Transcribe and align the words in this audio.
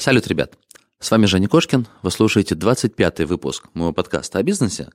Салют, 0.00 0.26
ребят! 0.28 0.54
С 0.98 1.10
вами 1.10 1.26
Женя 1.26 1.46
Кошкин. 1.46 1.86
Вы 2.00 2.10
слушаете 2.10 2.54
25-й 2.54 3.26
выпуск 3.26 3.68
моего 3.74 3.92
подкаста 3.92 4.38
о 4.38 4.42
бизнесе. 4.42 4.88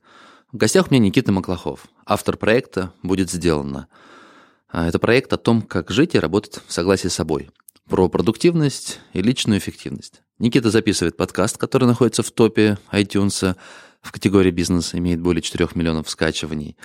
В 0.52 0.58
гостях 0.58 0.88
у 0.88 0.92
меня 0.92 1.06
Никита 1.06 1.32
Маклахов, 1.32 1.86
автор 2.08 2.38
проекта 2.38 2.92
«Будет 3.04 3.30
сделано». 3.30 3.88
А, 4.68 4.88
это 4.88 4.98
проект 4.98 5.32
о 5.32 5.38
том, 5.38 5.62
как 5.62 5.92
жить 5.92 6.16
и 6.16 6.20
работать 6.20 6.60
в 6.66 6.74
согласии 6.74 7.08
с 7.08 7.14
собой. 7.14 7.52
Про 7.88 8.10
продуктивность 8.10 9.00
и 9.14 9.22
личную 9.22 9.60
эффективность. 9.60 10.24
Никита 10.40 10.72
записывает 10.72 11.18
подкаст, 11.18 11.60
который 11.60 11.88
находится 11.88 12.24
в 12.24 12.32
топе 12.32 12.80
iTunes 12.92 13.56
в 14.02 14.12
категории 14.12 14.50
бизнес, 14.50 14.96
имеет 14.96 15.22
более 15.22 15.44
4 15.44 15.70
миллионов 15.76 16.10
скачиваний. 16.10 16.78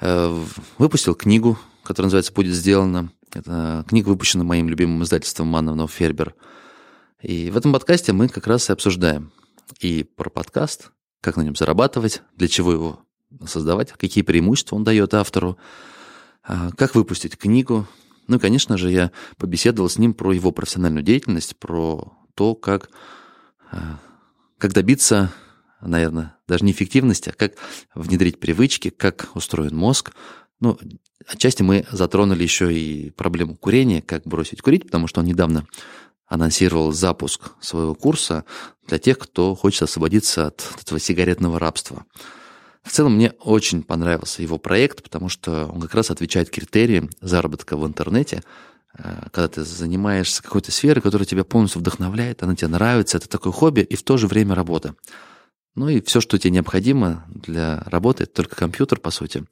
Э, 0.00 0.44
выпустил 0.78 1.14
книгу, 1.14 1.56
которая 1.84 2.06
называется 2.06 2.32
«Будет 2.32 2.52
сделано». 2.52 3.12
Это 3.32 3.84
книга 3.88 4.08
выпущена 4.08 4.42
моим 4.42 4.68
любимым 4.68 5.04
издательством 5.04 5.46
Мановнов 5.46 5.92
Фербер. 5.92 6.34
И 7.24 7.48
в 7.48 7.56
этом 7.56 7.72
подкасте 7.72 8.12
мы 8.12 8.28
как 8.28 8.46
раз 8.46 8.68
и 8.68 8.72
обсуждаем 8.74 9.32
и 9.80 10.02
про 10.02 10.28
подкаст, 10.28 10.90
как 11.22 11.38
на 11.38 11.40
нем 11.40 11.56
зарабатывать, 11.56 12.20
для 12.36 12.48
чего 12.48 12.70
его 12.70 13.00
создавать, 13.46 13.92
какие 13.92 14.22
преимущества 14.22 14.76
он 14.76 14.84
дает 14.84 15.14
автору, 15.14 15.56
а, 16.42 16.70
как 16.76 16.94
выпустить 16.94 17.38
книгу. 17.38 17.88
Ну 18.28 18.36
и, 18.36 18.38
конечно 18.38 18.76
же, 18.76 18.90
я 18.90 19.10
побеседовал 19.38 19.88
с 19.88 19.96
ним 19.96 20.12
про 20.12 20.32
его 20.32 20.52
профессиональную 20.52 21.02
деятельность, 21.02 21.56
про 21.56 22.12
то, 22.34 22.54
как, 22.54 22.90
а, 23.70 23.98
как 24.58 24.74
добиться, 24.74 25.32
наверное, 25.80 26.36
даже 26.46 26.66
не 26.66 26.72
эффективности, 26.72 27.30
а 27.30 27.32
как 27.32 27.54
внедрить 27.94 28.38
привычки, 28.38 28.90
как 28.90 29.30
устроен 29.34 29.74
мозг. 29.74 30.12
Ну, 30.60 30.78
отчасти 31.26 31.62
мы 31.62 31.86
затронули 31.90 32.42
еще 32.42 32.70
и 32.70 33.08
проблему 33.12 33.56
курения, 33.56 34.02
как 34.02 34.26
бросить 34.26 34.60
курить, 34.60 34.84
потому 34.84 35.06
что 35.06 35.20
он 35.20 35.26
недавно 35.26 35.66
анонсировал 36.26 36.92
запуск 36.92 37.52
своего 37.60 37.94
курса 37.94 38.44
для 38.86 38.98
тех, 38.98 39.18
кто 39.18 39.54
хочет 39.54 39.82
освободиться 39.82 40.48
от 40.48 40.66
этого 40.80 40.98
сигаретного 40.98 41.58
рабства. 41.58 42.04
В 42.82 42.90
целом 42.90 43.14
мне 43.14 43.32
очень 43.40 43.82
понравился 43.82 44.42
его 44.42 44.58
проект, 44.58 45.02
потому 45.02 45.28
что 45.28 45.66
он 45.66 45.80
как 45.80 45.94
раз 45.94 46.10
отвечает 46.10 46.50
критериям 46.50 47.08
заработка 47.20 47.76
в 47.76 47.86
интернете, 47.86 48.42
э, 48.96 49.28
когда 49.32 49.48
ты 49.48 49.64
занимаешься 49.64 50.42
какой-то 50.42 50.70
сферой, 50.70 51.00
которая 51.00 51.26
тебя 51.26 51.44
полностью 51.44 51.80
вдохновляет, 51.80 52.42
она 52.42 52.54
тебе 52.54 52.68
нравится, 52.68 53.16
это 53.16 53.28
такое 53.28 53.52
хобби 53.52 53.80
и 53.80 53.96
в 53.96 54.02
то 54.02 54.18
же 54.18 54.26
время 54.26 54.54
работа. 54.54 54.94
Ну 55.74 55.88
и 55.88 56.00
все, 56.02 56.20
что 56.20 56.38
тебе 56.38 56.52
необходимо 56.52 57.24
для 57.28 57.82
работы, 57.86 58.24
это 58.24 58.34
только 58.34 58.54
компьютер, 58.54 59.00
по 59.00 59.10
сути. 59.10 59.44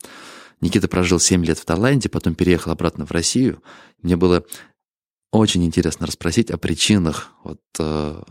Никита 0.61 0.87
прожил 0.87 1.19
7 1.19 1.45
лет 1.45 1.59
в 1.59 1.65
Таиланде, 1.65 2.09
потом 2.09 2.35
переехал 2.35 2.71
обратно 2.71 3.05
в 3.05 3.11
Россию. 3.11 3.63
Мне 4.03 4.15
было 4.15 4.45
очень 5.33 5.65
интересно 5.65 6.07
расспросить 6.07 6.51
о 6.51 6.59
причинах, 6.59 7.33
вот, 7.43 7.61
э, 7.79 8.23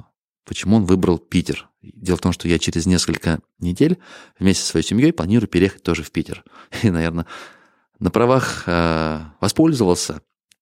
почему 0.46 0.78
он 0.78 0.86
выбрал 0.86 1.18
Питер. 1.18 1.70
Дело 1.82 2.18
в 2.18 2.22
том, 2.22 2.32
что 2.32 2.48
я 2.48 2.60
через 2.60 2.86
несколько 2.86 3.40
недель 3.60 3.98
вместе 4.40 4.64
со 4.64 4.70
своей 4.70 4.86
семьей 4.86 5.12
планирую 5.12 5.50
переехать 5.50 5.84
тоже 5.84 6.04
в 6.04 6.12
Питер. 6.12 6.44
И, 6.84 6.90
наверное, 6.90 7.26
на 8.00 8.12
правах 8.12 8.64
э, 8.68 9.20
воспользовался 9.42 10.22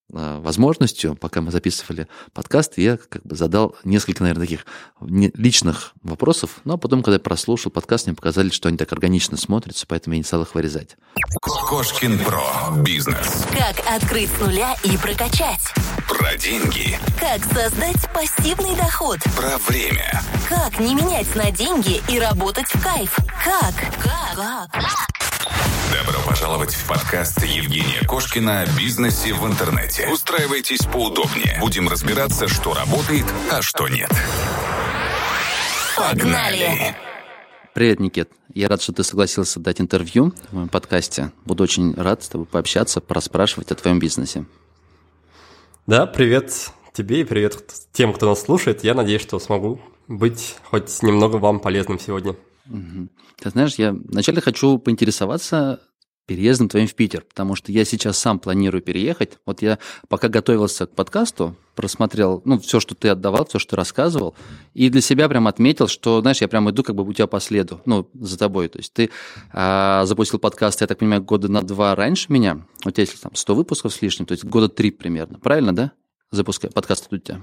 возможностью, 0.10 1.16
пока 1.16 1.42
мы 1.42 1.52
записывали 1.52 2.08
подкаст, 2.34 2.78
я 2.78 2.98
как 2.98 3.24
бы 3.24 3.36
задал 3.36 3.76
несколько, 3.84 4.24
наверное, 4.24 4.46
таких 4.46 4.66
личных 5.00 5.94
вопросов, 6.02 6.62
но 6.64 6.78
потом, 6.78 7.04
когда 7.04 7.16
я 7.16 7.20
прослушал 7.20 7.72
подкаст, 7.72 8.08
мне 8.08 8.16
показали, 8.16 8.50
что 8.50 8.70
они 8.70 8.78
так 8.78 8.92
органично 8.92 9.38
смотрятся, 9.38 9.86
поэтому 9.88 10.16
я 10.16 10.20
не 10.20 10.24
стал 10.24 10.42
их 10.42 10.56
вырезать. 10.56 10.98
Кошкин 11.42 12.20
Про. 12.20 12.44
Бизнес. 12.84 13.46
Как 13.52 13.80
открыть 13.88 14.30
с 14.30 14.40
нуля 14.40 14.76
и 14.84 14.98
прокачать. 14.98 15.62
Про 16.08 16.36
деньги. 16.38 16.98
Как 17.20 17.44
создать 17.54 18.12
пассивный 18.14 18.76
доход. 18.76 19.20
Про 19.36 19.58
время. 19.68 20.22
Как 20.48 20.80
не 20.80 20.96
менять 20.96 21.34
на 21.36 21.52
деньги 21.52 22.02
и 22.12 22.20
работать 22.20 22.68
в 22.68 22.84
кайф. 22.84 23.16
Как? 23.44 23.76
Как? 24.02 24.72
Как? 24.72 25.19
Добро 26.06 26.22
пожаловать 26.26 26.74
в 26.74 26.88
подкаст 26.88 27.44
Евгения 27.44 28.08
Кошкина 28.08 28.62
о 28.62 28.66
бизнесе 28.78 29.34
в 29.34 29.46
интернете. 29.46 30.08
Устраивайтесь 30.08 30.86
поудобнее. 30.86 31.58
Будем 31.60 31.90
разбираться, 31.90 32.48
что 32.48 32.74
работает, 32.74 33.26
а 33.52 33.62
что 33.62 33.90
нет. 33.90 34.10
Погнали! 35.98 36.96
Привет, 37.74 38.00
Никит. 38.00 38.30
Я 38.54 38.70
рад, 38.70 38.82
что 38.82 38.94
ты 38.94 39.04
согласился 39.04 39.60
дать 39.60 39.82
интервью 39.82 40.34
в 40.50 40.54
моем 40.54 40.70
подкасте. 40.70 41.34
Буду 41.44 41.64
очень 41.64 41.94
рад 41.96 42.24
с 42.24 42.30
тобой 42.30 42.48
пообщаться, 42.48 43.02
пораспрашивать 43.02 43.72
о 43.72 43.76
твоем 43.76 44.00
бизнесе. 44.00 44.46
Да, 45.86 46.06
привет 46.06 46.72
тебе 46.94 47.22
и 47.22 47.24
привет 47.26 47.58
тем, 47.92 48.14
кто 48.14 48.30
нас 48.30 48.42
слушает. 48.42 48.86
Я 48.86 48.94
надеюсь, 48.94 49.22
что 49.22 49.38
смогу 49.40 49.82
быть 50.08 50.56
хоть 50.64 51.04
немного 51.04 51.38
вам 51.38 51.60
полезным 51.60 52.00
сегодня. 52.00 52.36
Ты 53.38 53.50
знаешь, 53.50 53.76
я 53.76 53.94
вначале 53.94 54.42
хочу 54.42 54.78
поинтересоваться 54.78 55.80
переездом 56.30 56.70
твоим 56.70 56.86
в 56.86 56.94
Питер, 56.94 57.26
потому 57.28 57.56
что 57.56 57.72
я 57.72 57.84
сейчас 57.84 58.20
сам 58.20 58.38
планирую 58.38 58.84
переехать. 58.84 59.40
Вот 59.48 59.64
я 59.64 59.80
пока 60.10 60.28
готовился 60.28 60.86
к 60.86 60.94
подкасту, 60.94 61.56
просмотрел, 61.74 62.44
ну, 62.46 62.60
все, 62.60 62.80
что 62.80 62.94
ты 62.94 63.10
отдавал, 63.10 63.48
все, 63.48 63.58
что 63.58 63.72
ты 63.72 63.76
рассказывал, 63.78 64.36
и 64.76 64.90
для 64.90 65.02
себя 65.02 65.28
прям 65.28 65.48
отметил, 65.48 65.88
что, 65.88 66.22
знаешь, 66.22 66.40
я 66.42 66.48
прям 66.48 66.70
иду 66.70 66.84
как 66.84 66.96
бы 66.96 67.04
у 67.04 67.12
тебя 67.14 67.26
по 67.26 67.40
следу, 67.40 67.82
ну, 67.86 68.08
за 68.14 68.38
тобой. 68.38 68.68
То 68.68 68.78
есть 68.78 68.94
ты 68.94 69.10
а, 69.52 70.06
запустил 70.06 70.38
подкаст, 70.38 70.82
я 70.82 70.88
так 70.88 71.00
понимаю, 71.00 71.24
года 71.24 71.48
на 71.48 71.64
два 71.64 71.96
раньше 71.96 72.32
меня. 72.32 72.64
У 72.86 72.92
тебя, 72.92 73.02
если 73.02 73.18
там 73.18 73.34
100 73.34 73.56
выпусков 73.56 73.92
с 73.92 74.00
лишним, 74.04 74.28
то 74.28 74.34
есть 74.34 74.46
года 74.46 74.70
три 74.70 74.92
примерно. 74.92 75.40
Правильно, 75.40 75.76
да? 75.76 75.94
Запускай 76.30 76.70
подкаст 76.70 77.08
у 77.10 77.18
тебя. 77.18 77.42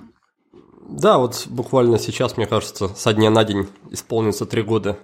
Да, 0.89 1.19
вот 1.19 1.47
буквально 1.49 1.99
сейчас, 1.99 2.37
мне 2.37 2.47
кажется, 2.47 2.87
со 2.95 3.13
дня 3.13 3.31
на 3.31 3.43
день 3.43 3.67
исполнится 3.91 4.47
три 4.47 4.63
года. 4.63 4.97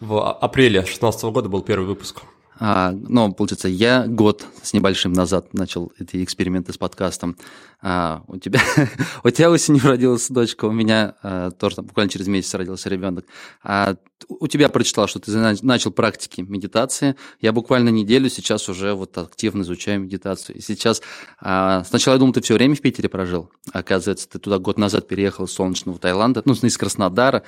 В 0.00 0.32
апреле 0.32 0.80
2016 0.80 1.24
года 1.24 1.48
был 1.48 1.62
первый 1.62 1.86
выпуск. 1.86 2.22
А, 2.64 2.92
ну, 2.92 3.32
получается, 3.32 3.66
я 3.66 4.06
год 4.06 4.46
с 4.62 4.72
небольшим 4.72 5.12
назад 5.12 5.52
начал 5.52 5.92
эти 5.98 6.22
эксперименты 6.22 6.72
с 6.72 6.78
подкастом. 6.78 7.36
А, 7.80 8.22
у 8.28 8.38
тебя, 8.38 8.60
у 9.24 9.30
тебя 9.30 9.50
осенью 9.50 9.82
родилась 9.82 10.28
дочка, 10.28 10.66
у 10.66 10.70
меня 10.70 11.16
а, 11.24 11.50
тоже 11.50 11.76
там, 11.76 11.86
буквально 11.86 12.10
через 12.10 12.28
месяц 12.28 12.54
родился 12.54 12.88
ребенок. 12.88 13.24
А 13.64 13.96
у 14.28 14.46
тебя 14.46 14.68
прочитал, 14.68 15.08
что 15.08 15.18
ты 15.18 15.32
начал 15.62 15.90
практики 15.90 16.42
медитации. 16.42 17.16
Я 17.40 17.52
буквально 17.52 17.88
неделю 17.88 18.30
сейчас 18.30 18.68
уже 18.68 18.94
вот 18.94 19.18
активно 19.18 19.62
изучаю 19.62 20.00
медитацию. 20.00 20.56
И 20.56 20.60
сейчас, 20.60 21.02
а, 21.40 21.82
сначала 21.84 22.14
я 22.14 22.20
думал, 22.20 22.32
ты 22.32 22.42
все 22.42 22.54
время 22.54 22.76
в 22.76 22.80
Питере 22.80 23.08
прожил. 23.08 23.50
Оказывается, 23.72 24.28
ты 24.28 24.38
туда 24.38 24.58
год 24.58 24.78
назад 24.78 25.08
переехал 25.08 25.46
из 25.46 25.52
солнечного 25.52 25.98
Таиланда, 25.98 26.42
ну, 26.44 26.52
из 26.52 26.78
Краснодара. 26.78 27.42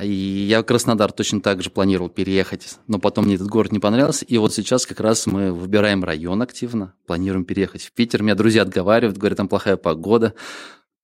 И 0.00 0.46
я 0.48 0.62
в 0.62 0.64
Краснодар 0.64 1.12
точно 1.12 1.40
так 1.40 1.62
же 1.62 1.70
планировал 1.70 2.08
переехать, 2.08 2.78
но 2.86 2.98
потом 2.98 3.26
мне 3.26 3.34
этот 3.34 3.48
город 3.48 3.72
не 3.72 3.78
понравился. 3.78 4.24
И 4.24 4.38
вот 4.38 4.54
сейчас 4.54 4.86
как 4.86 5.00
раз 5.00 5.26
мы 5.26 5.52
выбираем 5.52 6.02
район 6.02 6.40
активно, 6.40 6.94
планируем 7.06 7.44
переехать 7.44 7.82
в 7.82 7.92
Питер. 7.92 8.22
Меня 8.22 8.34
друзья 8.34 8.62
отговаривают, 8.62 9.18
говорят, 9.18 9.36
там 9.36 9.48
плохая 9.48 9.76
погода. 9.76 10.34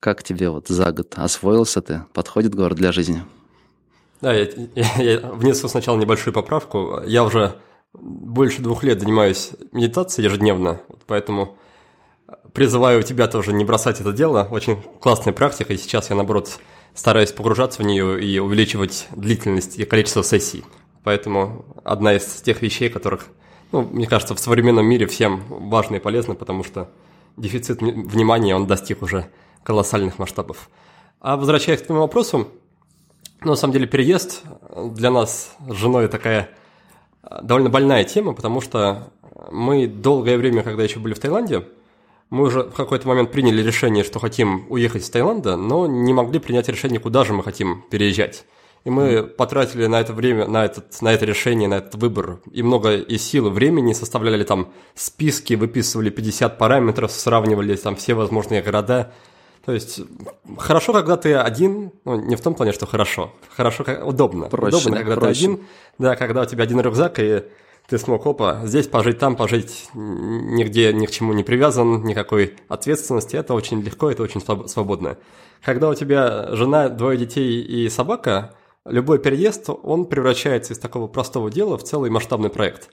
Как 0.01 0.23
тебе 0.23 0.49
вот 0.49 0.69
за 0.69 0.93
год 0.93 1.15
освоился 1.17 1.83
ты? 1.83 2.05
Подходит 2.15 2.55
город 2.55 2.79
для 2.79 2.93
жизни? 2.93 3.25
Да, 4.21 4.33
я, 4.33 4.49
я, 4.75 5.03
я 5.03 5.19
внесу 5.33 5.69
сначала 5.69 5.99
небольшую 5.99 6.33
поправку. 6.33 7.03
Я 7.05 7.25
уже 7.25 7.57
больше 7.93 8.63
двух 8.63 8.85
лет 8.85 9.01
занимаюсь 9.01 9.51
медитацией 9.73 10.27
ежедневно, 10.27 10.81
поэтому 11.07 11.59
призываю 12.53 13.03
тебя 13.03 13.27
тоже 13.29 13.53
не 13.53 13.65
бросать 13.65 14.01
это 14.01 14.13
дело. 14.13 14.47
Очень 14.51 14.83
классная 15.01 15.33
практика, 15.33 15.73
и 15.73 15.77
сейчас 15.77 16.11
я, 16.11 16.17
наоборот, 16.17 16.59
стараюсь 16.95 17.33
погружаться 17.33 17.83
в 17.83 17.87
нее 17.87 18.23
и 18.25 18.39
увеличивать 18.39 19.09
длительность 19.11 19.79
и 19.79 19.85
количество 19.85 20.23
сессий. 20.23 20.65
Поэтому 21.05 21.65
одна 21.85 22.15
из 22.15 22.25
тех 22.43 22.61
вещей, 22.63 22.89
которых, 22.89 23.27
ну, 23.73 23.83
мне 23.83 24.07
кажется, 24.07 24.35
в 24.35 24.39
современном 24.39 24.87
мире 24.87 25.07
всем 25.07 25.43
важно 25.49 25.97
и 25.97 26.01
полезно, 26.01 26.35
потому 26.35 26.65
что 26.65 26.91
дефицит 27.37 27.81
внимания, 27.81 28.55
он 28.55 28.67
достиг 28.67 29.03
уже 29.03 29.29
колоссальных 29.63 30.19
масштабов. 30.19 30.69
А 31.21 31.37
возвращаясь 31.37 31.81
к 31.81 31.87
твоему 31.87 32.03
вопросу, 32.03 32.49
ну, 33.41 33.51
на 33.51 33.57
самом 33.57 33.73
деле 33.73 33.87
переезд 33.87 34.43
для 34.75 35.11
нас 35.11 35.57
с 35.69 35.75
женой 35.75 36.09
такая 36.09 36.51
довольно 37.43 37.71
больная 37.71 38.05
тема, 38.05 38.33
потому 38.33 38.61
что 38.61 39.13
мы 39.51 39.87
долгое 39.87 40.37
время, 40.37 40.63
когда 40.63 40.83
еще 40.83 40.99
были 40.99 41.15
в 41.15 41.21
Таиланде, 41.21 41.65
мы 42.31 42.45
уже 42.45 42.65
в 42.65 42.73
какой-то 42.73 43.09
момент 43.09 43.31
приняли 43.31 43.63
решение, 43.63 44.05
что 44.05 44.19
хотим 44.19 44.67
уехать 44.69 45.03
из 45.03 45.11
Таиланда, 45.11 45.57
но 45.57 45.87
не 45.87 46.13
могли 46.13 46.39
принять 46.39 46.69
решение, 46.69 47.01
куда 47.01 47.25
же 47.25 47.33
мы 47.33 47.43
хотим 47.43 47.83
переезжать. 47.91 48.45
И 48.85 48.91
мы 48.91 49.25
потратили 49.25 49.87
на 49.87 50.01
это 50.01 50.13
время, 50.13 50.47
на, 50.47 50.65
этот, 50.65 51.03
на 51.03 51.13
это 51.13 51.25
решение, 51.25 51.69
на 51.69 51.75
этот 51.79 51.97
выбор 51.97 52.41
и 52.51 52.63
много 52.63 52.97
и 52.97 53.19
сил, 53.19 53.49
и 53.49 53.51
времени, 53.51 53.93
составляли 53.93 54.45
там 54.45 54.73
списки, 54.95 55.55
выписывали 55.55 56.11
50 56.11 56.59
параметров, 56.59 57.11
сравнивали 57.11 57.75
там 57.77 57.97
все 57.97 58.15
возможные 58.15 58.63
города. 58.63 59.13
То 59.65 59.73
есть 59.73 60.01
хорошо, 60.57 60.93
когда 60.93 61.17
ты 61.17 61.35
один, 61.35 61.93
ну 62.05 62.17
не 62.21 62.37
в 62.37 62.41
том 62.41 62.55
плане, 62.55 62.73
что 62.73 62.87
хорошо, 62.87 63.33
хорошо, 63.55 63.85
удобно. 64.05 64.49
Проще, 64.49 64.77
удобно, 64.77 64.93
да, 64.93 64.99
когда 64.99 65.17
проще. 65.17 65.35
ты 65.35 65.45
один, 65.45 65.61
да, 65.99 66.17
когда 66.17 66.43
у 66.43 66.45
тебя 66.47 66.65
один 66.65 66.81
рюкзак 66.81 67.19
и 67.19 67.43
ты 67.89 67.97
смог, 67.97 68.27
опа, 68.27 68.61
здесь 68.67 68.87
пожить, 68.87 69.19
там 69.19 69.35
пожить, 69.35 69.89
нигде 69.95 70.93
ни 70.93 71.07
к 71.07 71.11
чему 71.11 71.33
не 71.33 71.43
привязан, 71.43 72.05
никакой 72.05 72.57
ответственности, 72.69 73.37
это 73.37 73.55
очень 73.55 73.81
легко, 73.81 74.11
это 74.11 74.23
очень 74.23 74.43
свободно. 74.69 75.17
Когда 75.65 75.89
у 75.89 75.95
тебя 75.95 76.55
жена, 76.55 76.91
двое 76.91 77.17
детей 77.17 77.63
и 77.63 77.89
собака, 77.89 78.55
любой 78.85 79.19
переезд, 79.19 79.71
он 79.83 80.05
превращается 80.05 80.75
из 80.75 80.79
такого 80.79 81.09
простого 81.09 81.51
дела 81.51 81.79
в 81.79 81.83
целый 81.83 82.11
масштабный 82.11 82.51
проект. 82.51 82.91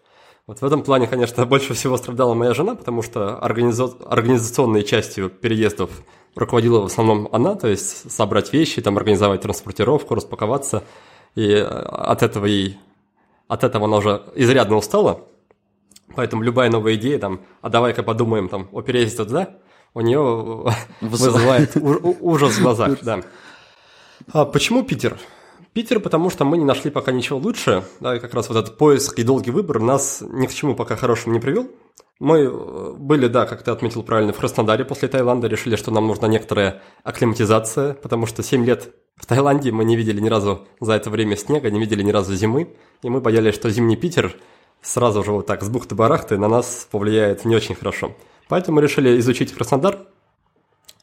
Вот 0.48 0.62
в 0.62 0.66
этом 0.66 0.82
плане, 0.82 1.08
конечно, 1.08 1.46
больше 1.48 1.74
всего 1.74 1.98
страдала 1.98 2.34
моя 2.34 2.54
жена, 2.54 2.76
потому 2.76 3.02
что 3.02 3.38
организа- 3.42 4.02
организационной 4.06 4.84
частью 4.84 5.30
переездов 5.30 5.90
руководила 6.36 6.80
в 6.80 6.86
основном 6.86 7.28
она, 7.34 7.56
то 7.56 7.68
есть 7.68 8.10
собрать 8.10 8.54
вещи, 8.54 8.82
там 8.82 8.96
организовать 8.96 9.42
транспортировку, 9.42 10.16
распаковаться. 10.16 10.84
И 11.36 11.54
от 11.54 12.24
этого 12.24 12.46
ей 12.46 12.78
от 13.48 13.64
этого 13.64 13.86
она 13.86 13.98
уже 13.98 14.24
изрядно 14.36 14.78
устала, 14.78 15.22
поэтому 16.16 16.44
любая 16.44 16.70
новая 16.70 16.96
идея, 16.96 17.20
там, 17.20 17.42
а 17.62 17.70
давай-ка 17.70 18.04
подумаем 18.04 18.50
там, 18.50 18.70
о 18.72 18.82
переезде 18.82 19.24
туда, 19.24 19.50
у 19.94 20.02
нее 20.02 20.66
вызывает 21.02 21.76
ужас 21.76 22.58
в 22.58 22.62
глазах, 22.62 23.00
да. 23.02 23.22
А 24.32 24.46
почему 24.46 24.84
Питер? 24.84 25.18
Питер, 25.74 26.00
потому 26.00 26.30
что 26.30 26.46
мы 26.46 26.58
не 26.58 26.64
нашли 26.64 26.90
пока 26.90 27.12
ничего 27.12 27.38
лучше, 27.38 27.84
да, 28.00 28.16
и 28.16 28.20
как 28.20 28.34
раз 28.34 28.48
вот 28.48 28.58
этот 28.58 28.78
поиск 28.78 29.20
и 29.20 29.24
долгий 29.24 29.52
выбор 29.52 29.80
нас 29.80 30.24
ни 30.26 30.48
к 30.48 30.54
чему 30.54 30.74
пока 30.74 30.96
хорошему 30.96 31.34
не 31.34 31.42
привел. 31.42 31.70
Мы 32.20 32.44
э, 32.44 32.94
были, 32.94 33.28
да, 33.28 33.46
как 33.46 33.62
ты 33.62 33.72
отметил 33.72 34.02
правильно, 34.02 34.32
в 34.32 34.38
Краснодаре 34.38 34.86
после 34.86 35.10
Таиланда, 35.10 35.48
решили, 35.48 35.76
что 35.76 35.92
нам 35.92 36.08
нужна 36.08 36.30
некоторая 36.30 36.82
акклиматизация, 37.04 37.94
потому 37.96 38.26
что 38.26 38.42
7 38.42 38.64
лет 38.64 38.96
в 39.16 39.26
Таиланде 39.26 39.72
мы 39.72 39.86
не 39.86 39.96
видели 39.96 40.20
ни 40.20 40.30
разу 40.30 40.68
за 40.80 40.94
это 40.94 41.10
время 41.10 41.36
снега, 41.38 41.72
не 41.72 41.80
видели 41.80 42.04
ни 42.04 42.12
разу 42.12 42.36
зимы, 42.36 42.76
и 43.02 43.10
мы 43.10 43.22
боялись, 43.22 43.56
что 43.56 43.70
зимний 43.70 43.96
Питер 43.96 44.36
сразу 44.82 45.24
же 45.24 45.32
вот 45.32 45.46
так 45.48 45.64
с 45.64 45.70
бухты-барахты 45.70 46.38
на 46.38 46.48
нас 46.48 46.88
повлияет 46.92 47.46
не 47.46 47.56
очень 47.56 47.76
хорошо. 47.76 48.12
Поэтому 48.48 48.76
мы 48.76 48.82
решили 48.82 49.18
изучить 49.20 49.54
Краснодар. 49.54 50.08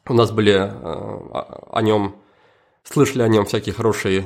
У 0.07 0.13
нас 0.13 0.31
были 0.31 0.53
э, 0.53 0.69
о 0.71 1.81
нем, 1.81 2.15
слышали 2.83 3.23
о 3.23 3.27
нем 3.27 3.45
всякие 3.45 3.73
хорошие 3.73 4.25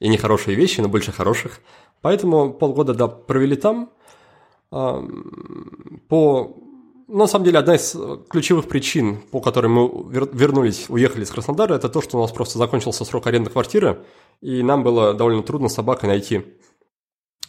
и 0.00 0.08
нехорошие 0.08 0.56
вещи, 0.56 0.80
но 0.80 0.88
больше 0.88 1.12
хороших. 1.12 1.60
Поэтому 2.00 2.52
полгода 2.52 2.94
да, 2.94 3.08
провели 3.08 3.56
там. 3.56 3.90
Э, 4.70 5.02
по 6.08 6.56
на 7.08 7.26
самом 7.26 7.44
деле, 7.44 7.58
одна 7.58 7.74
из 7.76 7.94
э, 7.94 8.18
ключевых 8.28 8.68
причин, 8.68 9.18
по 9.30 9.40
которой 9.40 9.66
мы 9.66 9.88
вернулись, 10.32 10.86
уехали 10.88 11.24
из 11.24 11.30
Краснодара, 11.30 11.74
это 11.74 11.88
то, 11.88 12.00
что 12.00 12.18
у 12.18 12.22
нас 12.22 12.32
просто 12.32 12.58
закончился 12.58 13.04
срок 13.04 13.26
аренды 13.26 13.50
квартиры, 13.50 14.04
и 14.40 14.62
нам 14.62 14.82
было 14.82 15.14
довольно 15.14 15.42
трудно 15.42 15.68
с 15.68 15.74
собакой 15.74 16.08
найти 16.08 16.44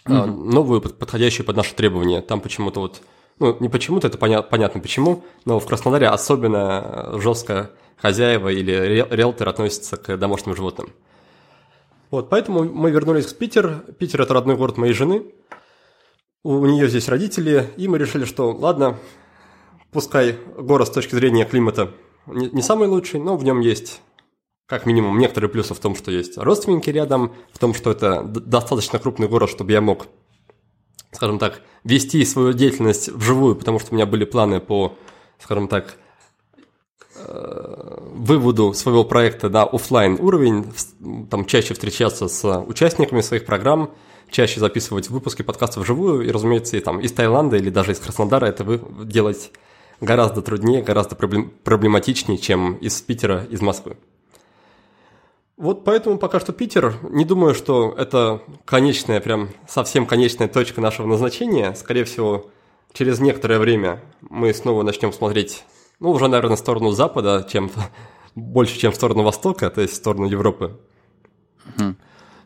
угу. 0.06 0.26
новую, 0.26 0.82
подходящую 0.82 1.46
под 1.46 1.56
наши 1.56 1.74
требования. 1.74 2.22
Там 2.22 2.42
почему-то 2.42 2.82
вот, 2.82 3.02
ну, 3.40 3.56
не 3.60 3.70
почему-то, 3.70 4.08
это 4.08 4.18
поня- 4.18 4.44
понятно 4.44 4.82
почему, 4.82 5.24
но 5.46 5.60
в 5.60 5.66
Краснодаре 5.66 6.08
особенно 6.08 7.14
э, 7.14 7.20
жестко 7.20 7.72
хозяева 7.98 8.50
или 8.50 8.72
риэлтор 9.10 9.48
относятся 9.48 9.98
к 9.98 10.18
домашним 10.18 10.56
животным. 10.56 10.92
Вот, 12.12 12.30
поэтому 12.30 12.64
мы 12.64 12.92
вернулись 12.92 13.26
в 13.26 13.38
Питер. 13.38 13.84
Питер– 13.98 14.22
это 14.24 14.34
родной 14.34 14.56
город 14.56 14.78
моей 14.78 14.94
жены. 14.94 15.26
У 16.44 16.66
нее 16.66 16.88
здесь 16.88 17.10
родители, 17.10 17.72
и 17.78 17.88
мы 17.88 17.98
решили, 17.98 18.26
что 18.26 18.52
ладно, 18.52 18.98
пускай 19.96 20.38
город 20.58 20.90
с 20.90 20.92
точки 20.92 21.16
зрения 21.16 21.46
климата 21.46 21.94
не, 22.28 22.62
самый 22.62 22.90
лучший, 22.90 23.22
но 23.22 23.38
в 23.38 23.46
нем 23.46 23.62
есть 23.62 24.02
как 24.68 24.86
минимум 24.86 25.18
некоторые 25.20 25.50
плюсы 25.50 25.74
в 25.74 25.80
том, 25.80 25.96
что 25.96 26.12
есть 26.12 26.38
родственники 26.38 26.90
рядом, 26.90 27.34
в 27.54 27.60
том, 27.60 27.74
что 27.74 27.92
это 27.92 28.22
достаточно 28.24 29.00
крупный 29.00 29.30
город, 29.30 29.50
чтобы 29.50 29.72
я 29.72 29.80
мог, 29.80 30.08
скажем 31.14 31.40
так, 31.40 31.62
вести 31.86 32.26
свою 32.26 32.52
деятельность 32.52 33.08
вживую, 33.08 33.56
потому 33.56 33.80
что 33.80 33.94
у 33.94 33.96
меня 33.96 34.06
были 34.06 34.26
планы 34.26 34.60
по, 34.60 34.98
скажем 35.40 35.70
так, 35.70 35.96
э, 37.16 37.98
выводу 38.16 38.74
своего 38.74 39.06
проекта 39.06 39.48
на 39.48 39.64
офлайн 39.64 40.18
уровень, 40.20 40.74
там 41.32 41.46
чаще 41.46 41.74
встречаться 41.74 42.28
с 42.28 42.60
участниками 42.68 43.22
своих 43.22 43.46
программ, 43.46 43.92
чаще 44.30 44.60
записывать 44.60 45.10
выпуски 45.10 45.42
подкастов 45.42 45.84
вживую, 45.84 46.28
и, 46.28 46.32
разумеется, 46.32 46.76
и, 46.76 46.82
там, 46.82 47.00
из 47.00 47.14
Таиланда 47.14 47.56
или 47.56 47.70
даже 47.70 47.94
из 47.94 48.00
Краснодара 48.00 48.48
это 48.48 48.66
вы 48.66 48.82
делать 49.06 49.54
гораздо 50.02 50.42
труднее, 50.42 50.82
гораздо 50.82 51.16
проблематичнее, 51.16 52.38
чем 52.38 52.76
из 52.76 53.02
Питера, 53.02 53.46
из 53.46 53.62
Москвы. 53.62 53.98
Вот 55.58 55.86
поэтому 55.86 56.18
пока 56.18 56.40
что 56.40 56.52
Питер. 56.52 56.96
Не 57.10 57.24
думаю, 57.24 57.56
что 57.56 57.94
это 57.98 58.42
конечная, 58.66 59.22
прям 59.22 59.50
совсем 59.68 60.06
конечная 60.06 60.50
точка 60.50 60.82
нашего 60.82 61.08
назначения. 61.08 61.74
Скорее 61.76 62.04
всего, 62.04 62.48
через 62.92 63.20
некоторое 63.20 63.58
время 63.58 64.02
мы 64.22 64.54
снова 64.54 64.84
начнем 64.84 65.14
смотреть, 65.14 65.64
ну, 66.00 66.12
уже, 66.12 66.28
наверное, 66.28 66.58
в 66.58 66.60
сторону 66.60 66.92
Запада, 66.92 67.48
чем 67.50 67.72
больше, 68.36 68.78
чем 68.78 68.92
в 68.92 68.96
сторону 68.96 69.24
Востока, 69.24 69.70
то 69.70 69.82
есть 69.82 69.94
в 69.94 69.98
сторону 69.98 70.26
Европы. 70.26 70.78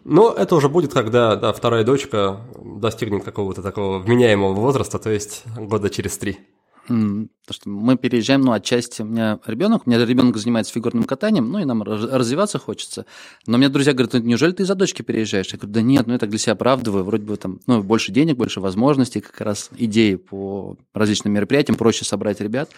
Но 0.06 0.32
это 0.32 0.56
уже 0.56 0.70
будет, 0.70 0.94
когда 0.94 1.36
да, 1.36 1.52
вторая 1.52 1.84
дочка 1.84 2.42
достигнет 2.64 3.24
какого-то 3.24 3.62
такого 3.62 4.00
вменяемого 4.00 4.54
возраста, 4.54 4.98
то 4.98 5.10
есть 5.10 5.44
года 5.58 5.90
через 5.90 6.18
три. 6.18 6.40
Потому 6.90 7.30
что 7.52 7.70
мы 7.70 7.98
переезжаем, 7.98 8.42
ну, 8.42 8.52
отчасти 8.52 9.04
у 9.04 9.06
меня 9.06 9.40
ребенок, 9.46 9.84
у 9.86 9.90
меня 9.90 10.04
ребенок 10.04 10.38
занимается 10.38 10.74
фигурным 10.74 11.04
катанием, 11.04 11.52
ну, 11.52 11.60
и 11.60 11.66
нам 11.66 11.84
развиваться 11.84 12.58
хочется. 12.58 13.06
Но 13.46 13.58
мне 13.58 13.70
друзья 13.70 13.94
говорят, 13.94 14.14
ну, 14.14 14.20
неужели 14.22 14.52
ты 14.52 14.64
из-за 14.64 14.76
дочки 14.76 15.04
переезжаешь? 15.04 15.52
Я 15.52 15.60
говорю, 15.60 15.74
да 15.74 15.82
нет, 15.82 16.08
ну, 16.08 16.14
я 16.14 16.20
так 16.20 16.30
для 16.30 16.40
себя 16.40 16.54
оправдываю, 16.54 17.04
вроде 17.04 17.26
бы 17.26 17.38
там, 17.38 17.60
ну, 17.68 17.84
больше 17.84 18.12
денег, 18.12 18.38
больше 18.38 18.60
возможностей, 18.60 19.22
как 19.22 19.40
раз 19.42 19.70
идеи 19.78 20.16
по 20.16 20.78
различным 20.94 21.34
мероприятиям, 21.34 21.78
проще 21.78 22.06
собрать 22.06 22.42
ребят. 22.42 22.72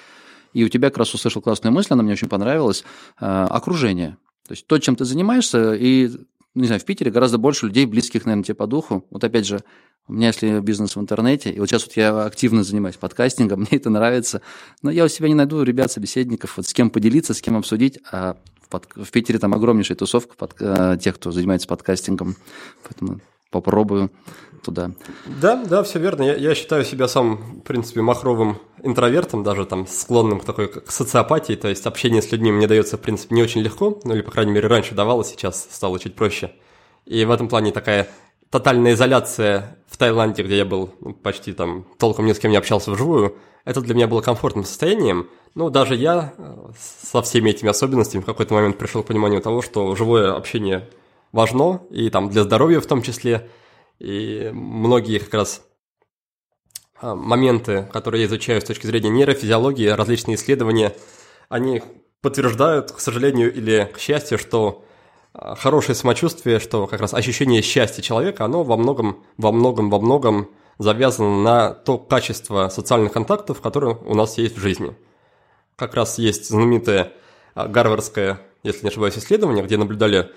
И 0.53 0.65
у 0.65 0.69
тебя 0.69 0.89
как 0.89 0.97
раз 0.97 1.13
услышал 1.13 1.41
классную 1.41 1.73
мысль, 1.73 1.93
она 1.93 2.03
мне 2.03 2.13
очень 2.13 2.27
понравилась, 2.27 2.83
э, 3.19 3.25
окружение. 3.25 4.17
То 4.45 4.53
есть 4.53 4.67
то, 4.67 4.77
чем 4.79 4.97
ты 4.97 5.05
занимаешься, 5.05 5.73
и 5.73 6.11
не 6.53 6.65
знаю, 6.65 6.81
в 6.81 6.85
Питере 6.85 7.11
гораздо 7.11 7.37
больше 7.37 7.67
людей, 7.67 7.85
близких, 7.85 8.25
наверное, 8.25 8.43
тебе 8.43 8.55
по 8.55 8.67
духу. 8.67 9.05
Вот 9.09 9.23
опять 9.23 9.45
же, 9.45 9.63
у 10.07 10.13
меня, 10.13 10.27
если 10.27 10.59
бизнес 10.59 10.95
в 10.95 10.99
интернете, 10.99 11.51
и 11.51 11.59
вот 11.59 11.69
сейчас 11.69 11.85
вот 11.85 11.95
я 11.95 12.25
активно 12.25 12.63
занимаюсь 12.63 12.97
подкастингом, 12.97 13.59
мне 13.71 13.79
это 13.79 13.89
нравится, 13.89 14.41
но 14.81 14.91
я 14.91 15.05
у 15.05 15.07
себя 15.07 15.29
не 15.29 15.35
найду 15.35 15.63
ребят, 15.63 15.91
собеседников, 15.91 16.57
вот 16.57 16.67
с 16.67 16.73
кем 16.73 16.89
поделиться, 16.89 17.33
с 17.33 17.41
кем 17.41 17.55
обсудить, 17.55 17.99
а 18.11 18.37
в, 18.61 18.67
под... 18.67 18.87
в 18.95 19.09
Питере 19.11 19.39
там 19.39 19.53
огромнейшая 19.53 19.97
тусовка 19.97 20.35
под... 20.35 20.55
Э, 20.59 20.97
тех, 21.01 21.15
кто 21.15 21.31
занимается 21.31 21.67
подкастингом, 21.67 22.35
поэтому 22.83 23.21
попробую 23.51 24.09
туда. 24.63 24.91
Да, 25.25 25.63
да, 25.63 25.83
все 25.83 25.99
верно. 25.99 26.23
Я, 26.23 26.35
я 26.35 26.55
считаю 26.55 26.83
себя 26.85 27.07
сам, 27.07 27.59
в 27.59 27.61
принципе, 27.61 28.01
махровым 28.01 28.57
интровертом, 28.83 29.43
даже 29.43 29.65
там 29.65 29.87
склонным 29.87 30.39
к 30.39 30.45
такой 30.45 30.67
к 30.67 30.91
социопатии, 30.91 31.53
то 31.53 31.67
есть 31.67 31.85
общение 31.85 32.21
с 32.21 32.31
людьми 32.31 32.51
мне 32.51 32.67
дается, 32.67 32.97
в 32.97 33.01
принципе, 33.01 33.35
не 33.35 33.43
очень 33.43 33.61
легко, 33.61 33.99
ну 34.03 34.13
или, 34.13 34.21
по 34.21 34.31
крайней 34.31 34.51
мере, 34.51 34.67
раньше 34.67 34.95
давалось, 34.95 35.29
сейчас 35.29 35.67
стало 35.69 35.99
чуть 35.99 36.15
проще. 36.15 36.51
И 37.05 37.25
в 37.25 37.31
этом 37.31 37.47
плане 37.47 37.71
такая 37.71 38.07
тотальная 38.49 38.93
изоляция 38.93 39.77
в 39.87 39.97
Таиланде, 39.97 40.43
где 40.43 40.57
я 40.57 40.65
был 40.65 40.93
ну, 40.99 41.13
почти 41.13 41.53
там 41.53 41.85
толком 41.97 42.25
ни 42.25 42.33
с 42.33 42.39
кем 42.39 42.51
не 42.51 42.57
общался 42.57 42.91
вживую, 42.91 43.35
это 43.65 43.81
для 43.81 43.93
меня 43.93 44.07
было 44.07 44.21
комфортным 44.21 44.65
состоянием. 44.65 45.29
Ну, 45.53 45.69
даже 45.69 45.95
я 45.95 46.33
э, 46.37 46.55
со 46.79 47.21
всеми 47.21 47.49
этими 47.49 47.69
особенностями 47.69 48.21
в 48.21 48.25
какой-то 48.25 48.53
момент 48.53 48.77
пришел 48.77 49.03
к 49.03 49.07
пониманию 49.07 49.41
того, 49.41 49.61
что 49.61 49.95
живое 49.95 50.33
общение 50.35 50.89
важно, 51.31 51.81
и 51.89 52.09
там 52.09 52.29
для 52.29 52.43
здоровья 52.43 52.79
в 52.79 52.85
том 52.85 53.01
числе, 53.01 53.49
и 53.99 54.49
многие 54.53 55.19
как 55.19 55.33
раз 55.33 55.63
а, 56.99 57.15
моменты, 57.15 57.87
которые 57.91 58.21
я 58.21 58.27
изучаю 58.27 58.61
с 58.61 58.65
точки 58.65 58.85
зрения 58.85 59.09
нейрофизиологии, 59.09 59.87
различные 59.87 60.35
исследования, 60.35 60.95
они 61.49 61.81
подтверждают, 62.21 62.91
к 62.91 62.99
сожалению 62.99 63.53
или 63.53 63.89
к 63.93 63.99
счастью, 63.99 64.37
что 64.37 64.85
а, 65.33 65.55
хорошее 65.55 65.95
самочувствие, 65.95 66.59
что 66.59 66.87
как 66.87 67.01
раз 67.01 67.13
ощущение 67.13 67.61
счастья 67.61 68.01
человека, 68.01 68.45
оно 68.45 68.63
во 68.63 68.77
многом, 68.77 69.23
во 69.37 69.51
многом, 69.51 69.89
во 69.89 69.99
многом 69.99 70.49
завязано 70.77 71.41
на 71.41 71.73
то 71.73 71.97
качество 71.97 72.69
социальных 72.69 73.13
контактов, 73.13 73.61
которые 73.61 73.97
у 74.05 74.13
нас 74.15 74.37
есть 74.37 74.57
в 74.57 74.59
жизни. 74.59 74.95
Как 75.75 75.95
раз 75.95 76.17
есть 76.17 76.49
знаменитое 76.49 77.13
а, 77.55 77.67
гарвардское, 77.67 78.41
если 78.63 78.83
не 78.83 78.89
ошибаюсь, 78.89 79.17
исследование, 79.17 79.63
где 79.63 79.77
наблюдали 79.77 80.31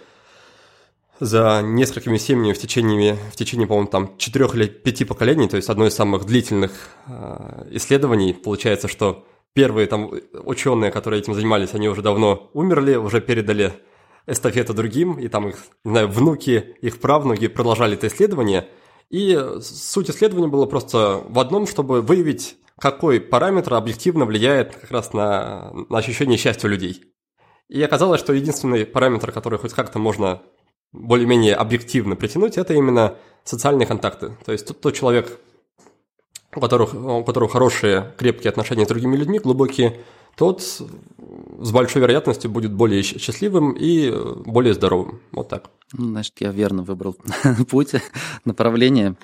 за 1.21 1.63
несколькими 1.63 2.17
семьями 2.17 2.53
в 2.53 2.59
течение, 2.59 3.17
в 3.33 3.37
течение, 3.37 3.67
по-моему, 3.67 3.89
там 3.89 4.17
четырех 4.19 4.55
или 4.55 4.67
пяти 4.67 5.05
поколений, 5.05 5.49
то 5.49 5.57
есть 5.57 5.69
одно 5.69 5.87
из 5.87 5.95
самых 5.95 6.25
длительных 6.25 6.73
э, 7.07 7.69
исследований. 7.71 8.35
Получается, 8.35 8.89
что 8.89 9.25
первые 9.53 9.87
там 9.87 10.11
ученые, 10.45 10.91
которые 10.91 11.21
этим 11.21 11.35
занимались, 11.35 11.75
они 11.75 11.89
уже 11.89 12.03
давно 12.03 12.51
умерли, 12.53 12.97
уже 12.97 13.21
передали 13.21 13.73
эстафету 14.27 14.75
другим, 14.75 15.19
и 15.19 15.29
там 15.29 15.49
их, 15.49 15.57
не 15.85 15.93
знаю, 15.93 16.09
внуки, 16.09 16.77
их 16.81 17.01
правнуки 17.01 17.47
продолжали 17.49 17.95
это 17.95 18.09
исследование. 18.09 18.69
И 19.11 19.39
суть 19.61 20.11
исследования 20.11 20.49
была 20.49 20.67
просто 20.67 21.23
в 21.29 21.39
одном, 21.39 21.67
чтобы 21.67 22.01
выявить, 22.03 22.57
какой 22.81 23.21
параметр 23.21 23.75
объективно 23.75 24.25
влияет 24.25 24.75
как 24.75 24.91
раз 24.91 25.13
на, 25.13 25.73
на 25.89 25.99
ощущение 25.99 26.39
счастья 26.39 26.69
людей. 26.69 27.05
И 27.69 27.81
оказалось, 27.83 28.21
что 28.21 28.33
единственный 28.33 28.85
параметр, 28.85 29.31
который 29.31 29.59
хоть 29.59 29.73
как-то 29.73 29.99
можно 29.99 30.43
более-менее 30.95 31.55
объективно 31.57 32.17
притянуть, 32.17 32.57
это 32.57 32.73
именно 32.73 33.17
социальные 33.43 33.87
контакты. 33.87 34.37
То 34.45 34.53
есть 34.53 34.67
тот, 34.67 34.81
тот 34.81 34.95
человек, 34.95 35.39
у 36.55 36.61
которых, 36.61 36.95
у 36.95 37.25
которых 37.25 37.53
хорошие, 37.53 38.15
крепкие 38.17 38.51
отношения 38.51 38.85
с 38.85 38.89
другими 38.89 39.17
людьми, 39.17 39.41
глубокие, 39.41 40.01
тот 40.37 40.63
с 40.63 40.83
большой 41.73 42.03
вероятностью 42.03 42.51
будет 42.51 42.73
более 42.73 43.03
счастливым 43.03 43.73
и 43.73 44.11
более 44.47 44.75
здоровым. 44.75 45.21
Вот 45.33 45.49
так. 45.49 45.71
Ну, 45.93 46.07
значит, 46.07 46.35
я 46.39 46.51
верно 46.53 46.83
выбрал 46.83 47.17
путь, 47.71 47.95
направление, 48.45 49.17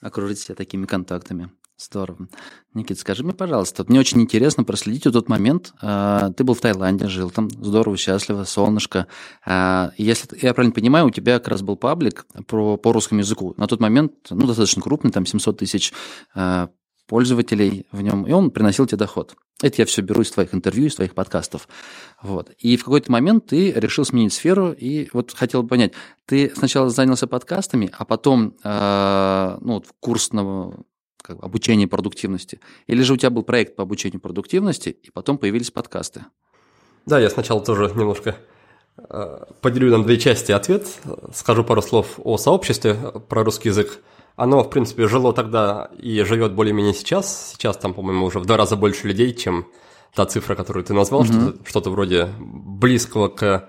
окружить 0.00 0.38
себя 0.38 0.54
такими 0.54 0.86
контактами. 0.86 1.50
Здорово. 1.76 2.28
Никит, 2.72 3.00
скажи 3.00 3.24
мне, 3.24 3.32
пожалуйста, 3.32 3.84
мне 3.88 3.98
очень 3.98 4.20
интересно 4.20 4.62
проследить 4.62 5.06
вот 5.06 5.14
тот 5.14 5.28
момент. 5.28 5.72
А, 5.82 6.30
ты 6.30 6.44
был 6.44 6.54
в 6.54 6.60
Таиланде, 6.60 7.08
жил 7.08 7.30
там, 7.30 7.50
здорово, 7.50 7.96
счастливо, 7.96 8.44
солнышко. 8.44 9.08
А, 9.44 9.90
если 9.98 10.38
я 10.40 10.54
правильно 10.54 10.72
понимаю, 10.72 11.06
у 11.06 11.10
тебя 11.10 11.38
как 11.40 11.48
раз 11.48 11.62
был 11.62 11.76
паблик 11.76 12.26
про, 12.46 12.76
по 12.76 12.92
русскому 12.92 13.20
языку. 13.20 13.54
На 13.56 13.66
тот 13.66 13.80
момент, 13.80 14.12
ну, 14.30 14.46
достаточно 14.46 14.82
крупный, 14.82 15.10
там 15.10 15.26
700 15.26 15.58
тысяч 15.58 15.92
а, 16.32 16.70
пользователей 17.08 17.86
в 17.90 18.00
нем, 18.02 18.24
и 18.24 18.30
он 18.30 18.52
приносил 18.52 18.86
тебе 18.86 18.98
доход. 18.98 19.34
Это 19.60 19.82
я 19.82 19.86
все 19.86 20.00
беру 20.00 20.22
из 20.22 20.30
твоих 20.30 20.54
интервью, 20.54 20.86
из 20.86 20.94
твоих 20.94 21.14
подкастов. 21.14 21.68
Вот. 22.22 22.50
И 22.58 22.76
в 22.76 22.84
какой-то 22.84 23.10
момент 23.10 23.46
ты 23.46 23.72
решил 23.72 24.04
сменить 24.04 24.32
сферу, 24.32 24.70
и 24.70 25.08
вот 25.12 25.32
хотел 25.32 25.64
бы 25.64 25.70
понять, 25.70 25.92
ты 26.24 26.52
сначала 26.56 26.88
занялся 26.88 27.26
подкастами, 27.26 27.90
а 27.92 28.04
потом 28.04 28.54
ну, 28.64 29.74
вот 29.74 29.86
курс 30.00 30.32
на 30.32 30.72
как 31.24 31.38
бы, 31.38 31.44
обучение 31.44 31.88
продуктивности, 31.88 32.60
или 32.86 33.02
же 33.02 33.14
у 33.14 33.16
тебя 33.16 33.30
был 33.30 33.42
проект 33.42 33.76
по 33.76 33.82
обучению 33.82 34.20
продуктивности, 34.20 34.90
и 34.90 35.10
потом 35.10 35.38
появились 35.38 35.70
подкасты? 35.70 36.26
Да, 37.06 37.18
я 37.18 37.30
сначала 37.30 37.64
тоже 37.64 37.90
немножко 37.94 38.36
э, 38.98 39.44
поделю 39.60 39.96
на 39.96 40.04
две 40.04 40.18
части 40.18 40.52
ответ, 40.52 40.86
скажу 41.34 41.64
пару 41.64 41.82
слов 41.82 42.18
о 42.18 42.36
сообществе 42.36 42.94
про 43.28 43.42
русский 43.42 43.70
язык– 43.70 44.00
оно, 44.36 44.64
в 44.64 44.70
принципе, 44.70 45.06
жило 45.06 45.32
тогда 45.32 45.90
и 45.96 46.22
живет 46.22 46.54
более-менее 46.54 46.94
сейчас. 46.94 47.52
Сейчас 47.52 47.76
там, 47.76 47.94
по-моему, 47.94 48.26
уже 48.26 48.40
в 48.40 48.46
два 48.46 48.56
раза 48.56 48.76
больше 48.76 49.06
людей, 49.06 49.32
чем 49.32 49.66
та 50.14 50.26
цифра, 50.26 50.54
которую 50.54 50.84
ты 50.84 50.92
назвал, 50.92 51.20
угу. 51.20 51.32
что-то, 51.32 51.68
что-то 51.68 51.90
вроде 51.90 52.28
близкого 52.38 53.28
к 53.28 53.68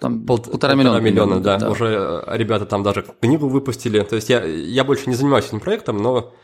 там 0.00 0.26
пол, 0.26 0.38
полтора 0.38 0.74
миллиона, 0.74 0.98
миллиона 0.98 1.40
да. 1.40 1.58
да. 1.58 1.70
Уже 1.70 2.22
ребята 2.26 2.66
там 2.66 2.82
даже 2.82 3.02
книгу 3.20 3.48
выпустили. 3.48 4.00
То 4.00 4.16
есть 4.16 4.28
я, 4.28 4.44
я 4.44 4.84
больше 4.84 5.08
не 5.08 5.14
занимаюсь 5.14 5.46
этим 5.46 5.60
проектом, 5.60 5.98
но, 5.98 6.34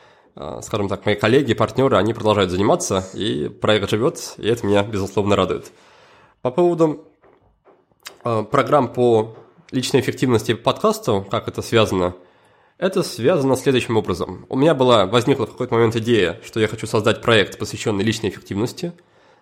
скажем 0.62 0.88
так, 0.88 1.04
мои 1.06 1.14
коллеги, 1.14 1.54
партнеры, 1.54 1.96
они 1.96 2.14
продолжают 2.14 2.50
заниматься, 2.50 3.04
и 3.14 3.48
проект 3.48 3.90
живет, 3.90 4.34
и 4.38 4.48
это 4.48 4.66
меня, 4.66 4.82
безусловно, 4.82 5.36
радует. 5.36 5.72
По 6.42 6.50
поводу 6.50 7.04
э, 8.24 8.44
программ 8.50 8.92
по 8.92 9.36
личной 9.70 10.00
эффективности 10.00 10.54
подкасту, 10.54 11.26
как 11.30 11.48
это 11.48 11.62
связано– 11.62 12.14
это 12.80 13.02
связано 13.02 13.56
следующим 13.56 13.98
образом. 13.98 14.46
У 14.48 14.56
меня 14.56 14.74
была, 14.74 15.04
возникла 15.04 15.44
в 15.44 15.50
какой-то 15.50 15.74
момент 15.74 15.96
идея, 15.96 16.40
что 16.42 16.60
я 16.60 16.66
хочу 16.66 16.86
создать 16.86 17.20
проект, 17.20 17.58
посвященный 17.58 18.02
личной 18.02 18.30
эффективности. 18.30 18.94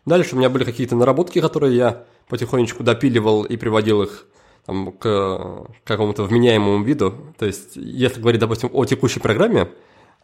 Дальше 0.04 0.34
у 0.34 0.38
меня 0.38 0.50
были 0.50 0.64
какие-то 0.64 0.96
наработки, 0.96 1.40
которые 1.40 1.76
я 1.76 2.04
потихонечку 2.28 2.82
допиливал 2.82 3.44
и 3.44 3.56
приводил 3.56 4.02
их 4.02 4.26
там, 4.66 4.90
к 4.90 5.68
какому-то 5.84 6.24
вменяемому 6.24 6.82
виду. 6.82 7.14
То 7.38 7.46
есть, 7.46 7.76
если 7.76 8.20
говорить, 8.20 8.40
допустим, 8.40 8.70
о 8.72 8.84
текущей 8.86 9.20
программе, 9.20 9.68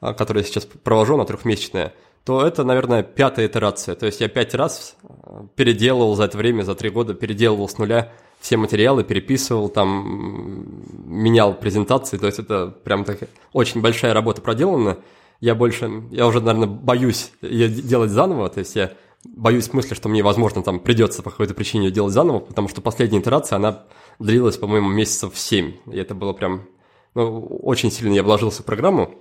а, 0.01 0.15
которую 0.15 0.43
я 0.43 0.49
сейчас 0.49 0.65
провожу, 0.65 1.15
она 1.15 1.25
трехмесячная, 1.25 1.95
то 2.25 2.47
это, 2.47 2.65
наверное, 2.65 3.03
пятая 3.03 3.47
итерация. 3.47 3.95
То 3.95 4.07
есть 4.07 4.21
я 4.21 4.29
пять 4.29 4.55
раз 4.55 4.97
а, 5.03 5.47
переделывал 5.57 6.15
за 6.17 6.25
это 6.25 6.39
время, 6.39 6.63
за 6.63 6.75
три 6.75 6.91
года, 6.91 7.15
переделывал 7.15 7.69
с 7.69 7.79
нуля 7.79 8.13
все 8.45 8.59
материалы 8.59 9.05
переписывал, 9.05 9.71
там 9.71 10.67
менял 11.07 11.55
презентации, 11.55 12.19
то 12.19 12.27
есть 12.27 12.39
это 12.39 12.67
прям 12.67 13.05
так 13.05 13.21
очень 13.55 13.81
большая 13.81 14.13
работа 14.13 14.43
проделана. 14.43 14.99
Я 15.41 15.55
больше, 15.55 16.03
я 16.11 16.27
уже, 16.27 16.43
наверное, 16.43 16.69
боюсь 16.69 17.33
ее 17.41 17.71
делать 17.71 18.11
заново, 18.11 18.51
то 18.51 18.59
есть 18.59 18.77
я 18.77 18.93
боюсь 19.25 19.73
мысли, 19.73 19.95
что 19.95 20.11
мне, 20.11 20.23
возможно, 20.23 20.63
там 20.63 20.79
придется 20.79 21.23
по 21.23 21.31
какой-то 21.31 21.55
причине 21.55 21.87
ее 21.87 21.91
делать 21.91 22.13
заново, 22.13 22.41
потому 22.41 22.69
что 22.69 22.83
последняя 22.83 23.21
итерация, 23.21 23.57
она 23.57 23.85
длилась, 24.19 24.59
по-моему, 24.59 24.91
месяцев 24.91 25.39
7, 25.39 25.73
и 25.91 25.97
это 25.97 26.15
было 26.15 26.35
прям, 26.35 26.67
ну, 27.15 27.47
очень 27.63 27.91
сильно 27.91 28.13
я 28.13 28.23
вложился 28.23 28.61
в 28.63 28.67
программу, 28.67 29.15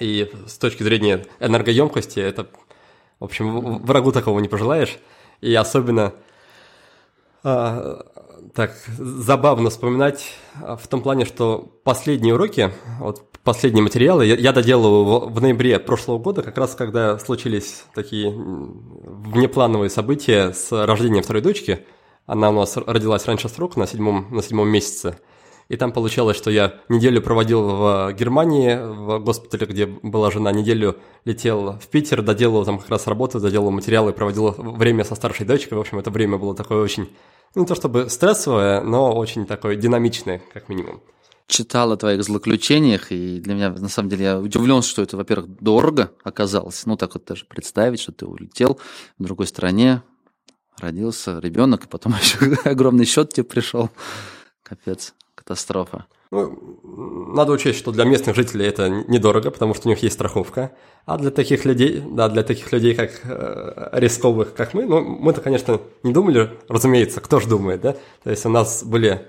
и 0.00 0.30
с 0.46 0.58
точки 0.58 0.82
зрения 0.82 1.26
энергоемкости 1.38 2.18
это, 2.18 2.48
в 3.18 3.24
общем, 3.24 3.78
врагу 3.84 4.12
такого 4.12 4.40
не 4.40 4.48
пожелаешь, 4.48 4.98
и 5.40 5.54
особенно 5.54 6.14
а, 7.42 8.04
так 8.54 8.72
забавно 8.98 9.70
вспоминать 9.70 10.34
а, 10.62 10.76
в 10.76 10.86
том 10.88 11.02
плане, 11.02 11.24
что 11.24 11.72
последние 11.84 12.34
уроки, 12.34 12.72
вот 12.98 13.24
последние 13.44 13.82
материалы 13.82 14.26
я, 14.26 14.36
я 14.36 14.52
доделал 14.52 15.04
в, 15.04 15.32
в 15.32 15.40
ноябре 15.40 15.78
прошлого 15.78 16.18
года, 16.18 16.42
как 16.42 16.58
раз 16.58 16.74
когда 16.74 17.18
случились 17.18 17.84
такие 17.94 18.30
внеплановые 18.30 19.90
события 19.90 20.52
с 20.52 20.72
рождением 20.72 21.22
второй 21.22 21.42
дочки. 21.42 21.86
Она 22.26 22.50
у 22.50 22.52
нас 22.52 22.76
родилась 22.76 23.26
раньше 23.26 23.48
срока, 23.48 23.78
на 23.78 23.86
седьмом, 23.86 24.28
на 24.30 24.42
седьмом 24.42 24.68
месяце. 24.68 25.18
И 25.70 25.76
там 25.76 25.92
получалось, 25.92 26.36
что 26.36 26.50
я 26.50 26.80
неделю 26.88 27.22
проводил 27.22 27.62
в 27.62 28.12
Германии, 28.18 28.74
в 28.74 29.20
госпитале, 29.20 29.66
где 29.66 29.86
была 29.86 30.32
жена, 30.32 30.50
неделю 30.50 30.96
летел 31.24 31.78
в 31.80 31.86
Питер, 31.86 32.22
доделал 32.22 32.64
там 32.64 32.80
как 32.80 32.90
раз 32.90 33.06
работу, 33.06 33.38
доделал 33.38 33.70
материалы, 33.70 34.12
проводил 34.12 34.50
время 34.58 35.04
со 35.04 35.14
старшей 35.14 35.46
дочкой. 35.46 35.78
В 35.78 35.80
общем, 35.80 36.00
это 36.00 36.10
время 36.10 36.38
было 36.38 36.56
такое 36.56 36.82
очень, 36.82 37.08
ну, 37.54 37.62
не 37.62 37.68
то 37.68 37.76
чтобы 37.76 38.10
стрессовое, 38.10 38.82
но 38.82 39.14
очень 39.14 39.46
такое 39.46 39.76
динамичное, 39.76 40.42
как 40.52 40.68
минимум. 40.68 41.02
Читал 41.46 41.92
о 41.92 41.96
твоих 41.96 42.24
злоключениях, 42.24 43.12
и 43.12 43.38
для 43.38 43.54
меня, 43.54 43.70
на 43.70 43.88
самом 43.88 44.08
деле, 44.08 44.24
я 44.24 44.38
удивлен, 44.40 44.82
что 44.82 45.02
это, 45.02 45.16
во-первых, 45.16 45.62
дорого 45.62 46.10
оказалось. 46.24 46.84
Ну, 46.84 46.96
так 46.96 47.14
вот 47.14 47.26
даже 47.26 47.44
представить, 47.44 48.00
что 48.00 48.10
ты 48.10 48.26
улетел 48.26 48.80
в 49.18 49.22
другой 49.22 49.46
стране, 49.46 50.02
родился 50.78 51.38
ребенок, 51.38 51.84
и 51.84 51.88
потом 51.88 52.14
еще 52.20 52.56
огромный 52.64 53.04
счет 53.04 53.32
тебе 53.32 53.44
пришел. 53.44 53.88
Капец 54.64 55.14
катастрофа. 55.40 56.04
Ну, 56.30 56.78
надо 57.34 57.52
учесть, 57.52 57.78
что 57.78 57.90
для 57.90 58.04
местных 58.04 58.36
жителей 58.36 58.66
это 58.66 58.88
недорого, 58.88 59.50
потому 59.50 59.74
что 59.74 59.88
у 59.88 59.90
них 59.90 60.02
есть 60.02 60.14
страховка. 60.14 60.70
А 61.06 61.18
для 61.18 61.30
таких 61.30 61.64
людей, 61.64 62.02
да, 62.06 62.28
для 62.28 62.44
таких 62.44 62.70
людей, 62.72 62.94
как 62.94 63.10
э, 63.24 63.88
рисковых, 63.92 64.54
как 64.54 64.74
мы, 64.74 64.84
ну, 64.84 65.00
мы-то, 65.00 65.40
конечно, 65.40 65.80
не 66.02 66.12
думали, 66.12 66.50
разумеется, 66.68 67.20
кто 67.20 67.40
же 67.40 67.48
думает, 67.48 67.80
да? 67.80 67.96
То 68.22 68.30
есть 68.30 68.46
у 68.46 68.48
нас 68.48 68.84
были 68.84 69.26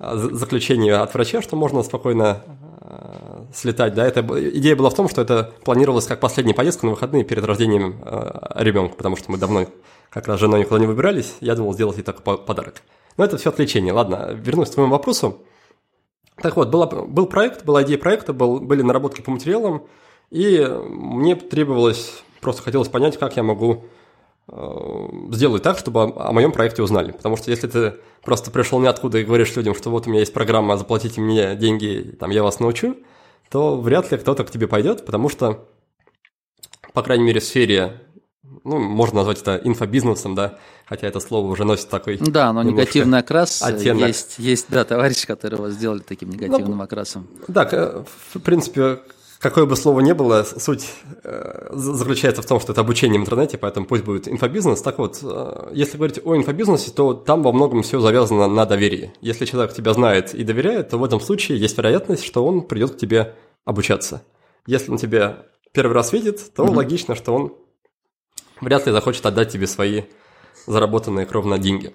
э, 0.00 0.16
заключения 0.16 0.94
от 0.94 1.14
врача, 1.14 1.42
что 1.42 1.54
можно 1.54 1.82
спокойно 1.84 2.42
э, 2.80 3.44
слетать, 3.54 3.94
да? 3.94 4.04
Это, 4.04 4.20
идея 4.58 4.74
была 4.74 4.90
в 4.90 4.94
том, 4.94 5.08
что 5.08 5.22
это 5.22 5.52
планировалось 5.64 6.06
как 6.06 6.18
последняя 6.18 6.54
поездка 6.54 6.86
на 6.86 6.92
выходные 6.92 7.24
перед 7.24 7.44
рождением 7.44 8.00
э, 8.04 8.62
ребенка, 8.64 8.96
потому 8.96 9.16
что 9.16 9.30
мы 9.30 9.38
давно 9.38 9.66
как 10.10 10.26
раз 10.26 10.38
с 10.38 10.40
женой 10.40 10.60
никуда 10.60 10.80
не 10.80 10.86
выбирались, 10.86 11.36
я 11.40 11.54
думал 11.54 11.72
сделать 11.74 11.98
ей 11.98 12.02
такой 12.02 12.38
подарок. 12.38 12.82
Но 13.16 13.24
это 13.24 13.36
все 13.36 13.50
отвлечение. 13.50 13.92
Ладно, 13.92 14.30
вернусь 14.32 14.70
к 14.70 14.74
твоему 14.74 14.92
вопросу. 14.92 15.42
Так 16.36 16.56
вот, 16.56 16.70
была, 16.70 16.86
был 16.86 17.26
проект, 17.26 17.64
была 17.64 17.82
идея 17.82 17.98
проекта, 17.98 18.32
был, 18.32 18.60
были 18.60 18.82
наработки 18.82 19.20
по 19.20 19.30
материалам, 19.30 19.86
и 20.30 20.66
мне 20.88 21.36
требовалось, 21.36 22.22
просто 22.40 22.62
хотелось 22.62 22.88
понять, 22.88 23.18
как 23.18 23.36
я 23.36 23.42
могу 23.42 23.84
э, 24.48 25.08
сделать 25.30 25.62
так, 25.62 25.78
чтобы 25.78 26.02
о, 26.02 26.28
о 26.28 26.32
моем 26.32 26.52
проекте 26.52 26.82
узнали. 26.82 27.12
Потому 27.12 27.36
что 27.36 27.50
если 27.50 27.68
ты 27.68 27.94
просто 28.22 28.50
пришел 28.50 28.80
ниоткуда 28.80 29.18
и 29.18 29.24
говоришь 29.24 29.54
людям, 29.56 29.74
что 29.74 29.90
вот 29.90 30.06
у 30.06 30.10
меня 30.10 30.20
есть 30.20 30.32
программа, 30.32 30.78
заплатите 30.78 31.20
мне 31.20 31.54
деньги, 31.54 32.16
там, 32.18 32.30
я 32.30 32.42
вас 32.42 32.60
научу, 32.60 32.96
то 33.50 33.78
вряд 33.78 34.10
ли 34.10 34.16
кто-то 34.16 34.44
к 34.44 34.50
тебе 34.50 34.66
пойдет, 34.66 35.04
потому 35.04 35.28
что, 35.28 35.68
по 36.94 37.02
крайней 37.02 37.24
мере, 37.24 37.40
в 37.40 37.44
сфере 37.44 38.00
ну, 38.64 38.78
можно 38.78 39.18
назвать 39.18 39.40
это 39.40 39.60
инфобизнесом, 39.62 40.34
да, 40.34 40.58
хотя 40.86 41.06
это 41.06 41.20
слово 41.20 41.48
уже 41.48 41.64
носит 41.64 41.88
такой... 41.88 42.18
Да, 42.18 42.52
но 42.52 42.62
негативный 42.62 43.18
окрас. 43.18 43.62
Оттенок. 43.62 44.08
Есть, 44.08 44.38
есть, 44.38 44.66
да, 44.68 44.84
товарищи, 44.84 45.26
которые 45.26 45.58
его 45.58 45.70
сделали 45.70 46.00
таким 46.00 46.30
негативным 46.30 46.78
ну, 46.78 46.84
окрасом. 46.84 47.26
Да, 47.48 48.04
в 48.32 48.40
принципе, 48.40 49.00
какое 49.42 49.66
бы 49.66 49.76
слово 49.76 50.00
ни 50.00 50.12
было, 50.12 50.44
суть 50.44 50.88
э, 51.24 51.70
заключается 51.72 52.42
в 52.42 52.46
том, 52.46 52.60
что 52.60 52.72
это 52.72 52.80
обучение 52.80 53.18
в 53.18 53.22
интернете, 53.22 53.58
поэтому 53.58 53.86
пусть 53.86 54.04
будет 54.04 54.28
инфобизнес. 54.28 54.80
Так 54.80 54.98
вот, 54.98 55.18
э, 55.22 55.70
если 55.72 55.96
говорить 55.96 56.20
о 56.24 56.36
инфобизнесе, 56.36 56.92
то 56.92 57.12
там 57.14 57.42
во 57.42 57.52
многом 57.52 57.82
все 57.82 58.00
завязано 58.00 58.46
на 58.46 58.64
доверии. 58.64 59.12
Если 59.20 59.44
человек 59.44 59.74
тебя 59.74 59.92
знает 59.92 60.32
и 60.34 60.44
доверяет, 60.44 60.90
то 60.90 60.98
в 60.98 61.04
этом 61.04 61.20
случае 61.20 61.58
есть 61.58 61.76
вероятность, 61.76 62.24
что 62.24 62.46
он 62.46 62.62
придет 62.62 62.92
к 62.92 62.96
тебе 62.98 63.34
обучаться. 63.64 64.22
Если 64.66 64.92
он 64.92 64.98
тебя 64.98 65.46
первый 65.72 65.92
раз 65.92 66.12
видит, 66.12 66.54
то 66.54 66.62
угу. 66.64 66.74
логично, 66.74 67.16
что 67.16 67.34
он 67.34 67.54
вряд 68.62 68.86
ли 68.86 68.92
захочет 68.92 69.26
отдать 69.26 69.52
тебе 69.52 69.66
свои 69.66 70.04
заработанные 70.66 71.26
кровно 71.26 71.58
деньги. 71.58 71.92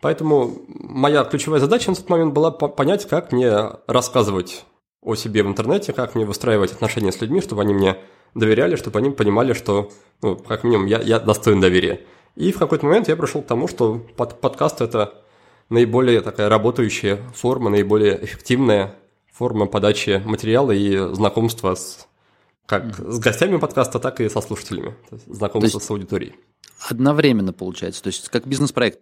Поэтому 0.00 0.62
моя 0.68 1.24
ключевая 1.24 1.60
задача 1.60 1.90
на 1.90 1.96
тот 1.96 2.08
момент 2.08 2.32
была 2.32 2.50
понять, 2.50 3.08
как 3.08 3.32
мне 3.32 3.52
рассказывать 3.86 4.64
о 5.00 5.14
себе 5.14 5.42
в 5.42 5.48
интернете, 5.48 5.92
как 5.92 6.14
мне 6.14 6.24
выстраивать 6.24 6.72
отношения 6.72 7.12
с 7.12 7.20
людьми, 7.20 7.40
чтобы 7.40 7.62
они 7.62 7.74
мне 7.74 7.96
доверяли, 8.34 8.76
чтобы 8.76 8.98
они 8.98 9.10
понимали, 9.10 9.52
что, 9.52 9.90
ну, 10.20 10.36
как 10.36 10.64
минимум, 10.64 10.86
я, 10.86 11.00
я 11.00 11.18
достоин 11.18 11.60
доверия. 11.60 12.00
И 12.36 12.52
в 12.52 12.58
какой-то 12.58 12.86
момент 12.86 13.08
я 13.08 13.16
пришел 13.16 13.42
к 13.42 13.46
тому, 13.46 13.68
что 13.68 14.00
под, 14.16 14.40
подкаст– 14.40 14.80
это 14.80 15.14
наиболее 15.68 16.20
такая 16.20 16.48
работающая 16.48 17.18
форма, 17.34 17.70
наиболее 17.70 18.24
эффективная 18.24 18.94
форма 19.32 19.66
подачи 19.66 20.22
материала 20.24 20.72
и 20.72 21.14
знакомства 21.14 21.74
с 21.74 22.06
Как 22.66 22.84
mm-hmm. 22.84 23.10
с 23.10 23.18
гостями 23.18 23.56
подкаста, 23.58 23.98
так 23.98 24.20
и 24.20 24.28
со 24.28 24.40
слушателями, 24.40 24.94
знакомство 25.26 25.78
с 25.78 25.90
аудиторией. 25.90 26.34
Одновременно 26.88 27.52
получается, 27.52 28.02
то 28.02 28.08
есть 28.08 28.28
как 28.28 28.46
бизнес-проект 28.46 29.00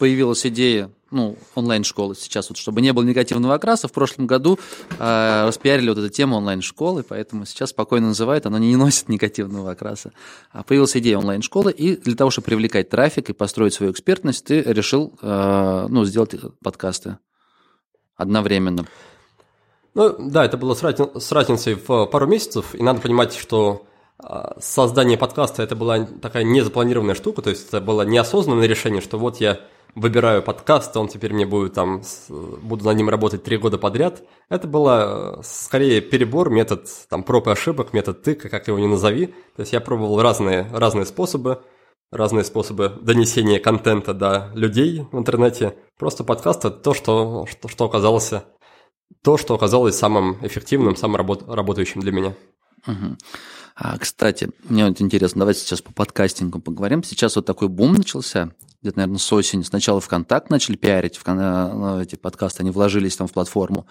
появилась 0.00 0.46
идея 0.46 0.90
ну, 1.10 1.36
онлайн-школы 1.54 2.14
сейчас, 2.14 2.48
вот, 2.48 2.56
чтобы 2.56 2.80
не 2.80 2.92
было 2.92 3.04
негативного 3.04 3.54
окраса, 3.54 3.86
в 3.86 3.92
прошлом 3.92 4.26
году 4.26 4.58
э, 4.98 5.44
распиарили 5.46 5.90
вот 5.90 5.98
эту 5.98 6.08
тему 6.08 6.36
онлайн-школы, 6.36 7.02
поэтому 7.02 7.44
сейчас 7.44 7.70
спокойно 7.70 8.08
называют, 8.08 8.46
она 8.46 8.58
не 8.58 8.76
носит 8.76 9.08
негативного 9.08 9.72
окраса. 9.72 10.12
А 10.50 10.62
появилась 10.62 10.96
идея 10.96 11.18
онлайн-школы, 11.18 11.70
и 11.72 11.96
для 11.96 12.16
того, 12.16 12.30
чтобы 12.30 12.46
привлекать 12.46 12.88
трафик 12.88 13.28
и 13.28 13.34
построить 13.34 13.74
свою 13.74 13.92
экспертность, 13.92 14.46
ты 14.46 14.62
решил 14.62 15.18
э, 15.20 15.86
ну, 15.88 16.04
сделать 16.04 16.34
подкасты 16.62 17.18
одновременно. 18.16 18.86
Ну, 19.94 20.14
да, 20.18 20.44
это 20.44 20.56
было 20.56 20.74
с, 20.74 20.82
разни- 20.82 21.18
с 21.18 21.32
разницей 21.32 21.74
в 21.74 22.06
пару 22.06 22.26
месяцев, 22.26 22.74
и 22.74 22.82
надо 22.82 23.00
понимать, 23.00 23.34
что 23.34 23.86
а, 24.18 24.56
создание 24.60 25.18
подкаста 25.18 25.62
это 25.62 25.74
была 25.74 26.04
такая 26.04 26.44
незапланированная 26.44 27.14
штука, 27.14 27.42
то 27.42 27.50
есть 27.50 27.68
это 27.68 27.80
было 27.80 28.02
неосознанное 28.02 28.66
решение, 28.66 29.00
что 29.00 29.18
вот 29.18 29.38
я 29.38 29.60
выбираю 29.94 30.42
подкаст, 30.42 30.96
он 30.96 31.08
теперь 31.08 31.32
мне 31.32 31.46
будет 31.46 31.74
там, 31.74 32.02
буду 32.28 32.84
на 32.84 32.92
ним 32.92 33.08
работать 33.08 33.42
три 33.42 33.56
года 33.56 33.78
подряд. 33.78 34.22
Это 34.48 34.68
было 34.68 35.38
э, 35.38 35.42
скорее 35.42 36.00
перебор, 36.00 36.50
метод 36.50 36.88
там 37.08 37.22
проб 37.22 37.48
и 37.48 37.50
ошибок, 37.50 37.92
метод 37.92 38.22
тыка, 38.22 38.48
как 38.48 38.68
его 38.68 38.78
ни 38.78 38.86
назови. 38.86 39.26
То 39.56 39.60
есть 39.60 39.72
я 39.72 39.80
пробовал 39.80 40.20
разные, 40.22 40.68
разные 40.72 41.06
способы, 41.06 41.62
разные 42.10 42.44
способы 42.44 42.92
донесения 43.00 43.58
контента 43.58 44.14
до 44.14 44.50
людей 44.54 45.06
в 45.10 45.18
интернете. 45.18 45.74
Просто 45.98 46.24
подкаст 46.24 46.64
это 46.64 46.76
то, 46.76 46.94
что, 46.94 47.46
что, 47.46 47.68
что 47.68 47.84
оказалось 47.84 48.32
то, 49.22 49.36
что 49.36 49.54
оказалось 49.54 49.96
самым 49.96 50.38
эффективным, 50.42 50.96
самым 50.96 51.16
работ, 51.16 51.44
работающим 51.46 52.00
для 52.00 52.12
меня. 52.12 52.34
Угу. 52.86 53.16
А, 53.76 53.98
кстати, 53.98 54.50
мне 54.68 54.86
вот 54.86 55.00
интересно, 55.00 55.40
давайте 55.40 55.60
сейчас 55.60 55.80
по 55.80 55.92
подкастингу 55.92 56.60
поговорим. 56.60 57.02
Сейчас 57.02 57.36
вот 57.36 57.46
такой 57.46 57.68
бум 57.68 57.94
начался, 57.94 58.50
где-то, 58.82 58.98
наверное, 58.98 59.18
с 59.18 59.32
осени. 59.32 59.62
Сначала 59.62 60.00
ВКонтакт 60.00 60.50
начали 60.50 60.76
пиарить, 60.76 61.16
в, 61.16 61.26
ну, 61.26 62.00
эти 62.00 62.16
подкасты, 62.16 62.62
они 62.62 62.70
вложились 62.70 63.16
там 63.16 63.26
в 63.26 63.32
платформу. 63.32 63.86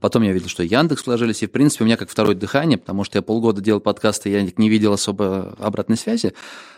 Потом 0.00 0.22
я 0.22 0.32
видел, 0.32 0.48
что 0.48 0.62
Яндекс 0.62 1.06
вложились, 1.06 1.42
и, 1.42 1.46
в 1.46 1.50
принципе, 1.50 1.84
у 1.84 1.86
меня 1.86 1.96
как 1.96 2.08
второе 2.08 2.34
дыхание, 2.34 2.78
потому 2.78 3.04
что 3.04 3.18
я 3.18 3.22
полгода 3.22 3.60
делал 3.60 3.80
подкасты, 3.80 4.30
я 4.30 4.42
не 4.42 4.68
видел 4.68 4.92
особо 4.92 5.54
обратной 5.58 5.96
связи. 5.96 6.34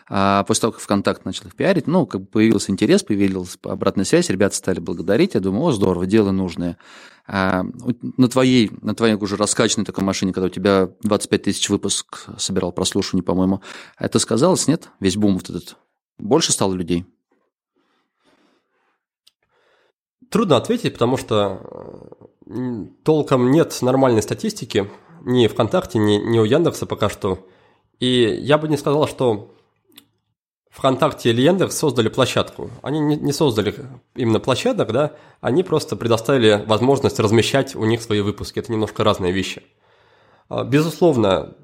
А 0.09 0.43
после 0.45 0.63
того, 0.63 0.73
как 0.73 0.83
ВКонтакт 0.83 1.25
начал 1.25 1.47
их 1.47 1.55
пиарить, 1.55 1.87
ну, 1.87 2.07
как 2.07 2.23
бы 2.23 2.27
появился 2.27 2.73
интерес, 2.73 3.03
появилась 3.03 3.57
обратная 3.63 4.05
связь, 4.05 4.29
ребята 4.29 4.57
стали 4.57 4.81
благодарить, 4.81 5.35
я 5.35 5.41
думаю, 5.41 5.65
о, 5.67 5.73
здорово, 5.73 6.07
дело 6.07 6.33
нужное. 6.33 6.77
А 7.27 7.63
на 8.17 8.29
твоей, 8.29 8.73
на 8.83 8.95
твоей 8.95 9.15
уже 9.15 9.37
раскачанной 9.37 9.87
такой 9.87 10.03
машине, 10.03 10.33
когда 10.33 10.47
у 10.47 10.51
тебя 10.51 10.91
25 11.03 11.43
тысяч 11.45 11.69
выпуск 11.71 12.27
собирал 12.37 12.73
прослушивание, 12.73 13.23
по-моему, 13.23 13.63
это 13.97 14.19
сказалось, 14.19 14.67
нет? 14.67 14.89
Весь 14.99 15.17
бум 15.17 15.35
вот 15.35 15.49
этот. 15.49 15.77
Больше 16.19 16.53
стало 16.53 16.75
людей? 16.75 17.07
Трудно 20.33 20.57
ответить, 20.57 20.95
потому 20.95 21.19
что 21.19 21.61
толком 23.05 23.51
нет 23.51 23.77
нормальной 23.83 24.23
статистики 24.23 24.91
ни 25.25 25.47
ВКонтакте, 25.47 25.99
ни, 25.99 26.17
ни 26.17 26.39
у 26.39 26.45
Яндекса 26.45 26.87
пока 26.87 27.09
что. 27.09 27.47
И 28.01 28.23
я 28.41 28.59
бы 28.59 28.69
не 28.69 28.77
сказал, 28.77 29.07
что 29.07 29.55
ВКонтакте 30.71 31.31
или 31.31 31.43
Яндекс 31.43 31.77
создали 31.77 32.09
площадку. 32.09 32.71
Они 32.83 32.99
не 32.99 33.33
создали 33.33 33.75
именно 34.17 34.41
площадок, 34.41 34.91
да, 34.93 35.13
они 35.41 35.63
просто 35.63 35.97
предоставили 35.97 36.65
возможность 36.67 37.21
размещать 37.21 37.77
у 37.77 37.85
них 37.85 38.03
свои 38.03 38.21
выпуски. 38.21 38.59
Это 38.59 38.73
немножко 38.73 39.05
разные 39.05 39.33
вещи. 39.33 39.63
А, 40.49 40.65
безусловно, 40.65 41.55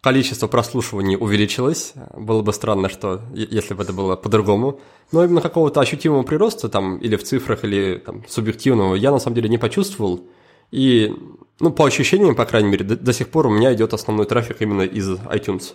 количество 0.00 0.46
прослушиваний 0.46 1.16
увеличилось. 1.16 1.94
Было 2.16 2.42
бы 2.42 2.52
странно, 2.52 2.88
что 2.88 3.20
если 3.34 3.74
бы 3.74 3.82
это 3.82 3.92
было 3.92 4.16
по-другому. 4.16 4.80
Но 5.12 5.24
именно 5.24 5.40
какого-то 5.40 5.80
ощутимого 5.80 6.22
прироста 6.22 6.68
там 6.68 6.98
или 6.98 7.16
в 7.16 7.24
цифрах, 7.24 7.64
или 7.64 8.02
там, 8.04 8.24
субъективного 8.28 8.94
я 8.94 9.10
на 9.10 9.18
самом 9.18 9.36
деле 9.36 9.48
не 9.48 9.58
почувствовал. 9.58 10.26
И, 10.70 11.14
ну, 11.60 11.70
по 11.70 11.86
ощущениям, 11.86 12.34
по 12.34 12.44
крайней 12.44 12.68
мере, 12.68 12.84
до, 12.84 12.96
до 12.96 13.12
сих 13.12 13.28
пор 13.28 13.46
у 13.46 13.50
меня 13.50 13.72
идет 13.72 13.94
основной 13.94 14.26
трафик 14.26 14.60
именно 14.60 14.82
из 14.82 15.08
iTunes. 15.08 15.74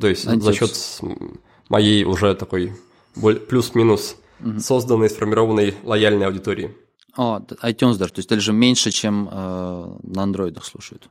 То 0.00 0.08
есть 0.08 0.26
iTunes. 0.26 0.40
за 0.40 0.52
счет 0.52 1.00
моей 1.68 2.04
уже 2.04 2.34
такой 2.34 2.72
плюс-минус 3.48 4.16
угу. 4.40 4.58
созданной, 4.58 5.10
сформированной 5.10 5.74
лояльной 5.84 6.26
аудитории. 6.26 6.76
О, 7.16 7.40
iTunes 7.40 7.98
даже, 7.98 8.12
то 8.12 8.18
есть 8.18 8.28
даже 8.28 8.52
меньше, 8.52 8.90
чем 8.90 9.28
э, 9.30 9.98
на 10.02 10.22
андроидах 10.22 10.64
слушают. 10.64 11.08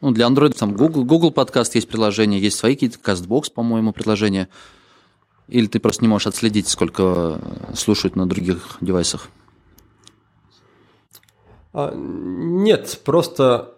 Ну, 0.00 0.12
для 0.12 0.26
Android 0.26 0.56
там 0.56 0.74
Google, 0.74 1.04
Google 1.04 1.32
подкаст 1.32 1.74
есть 1.74 1.88
приложение, 1.88 2.40
есть 2.40 2.56
свои 2.56 2.74
какие-то, 2.74 2.98
CastBox, 2.98 3.52
по-моему, 3.52 3.92
приложения. 3.92 4.48
Или 5.48 5.66
ты 5.66 5.80
просто 5.80 6.02
не 6.04 6.08
можешь 6.08 6.28
отследить, 6.28 6.68
сколько 6.68 7.40
э, 7.40 7.74
слушают 7.74 8.14
на 8.14 8.28
других 8.28 8.76
девайсах? 8.80 9.28
А, 11.72 11.92
нет, 11.94 13.00
просто 13.04 13.74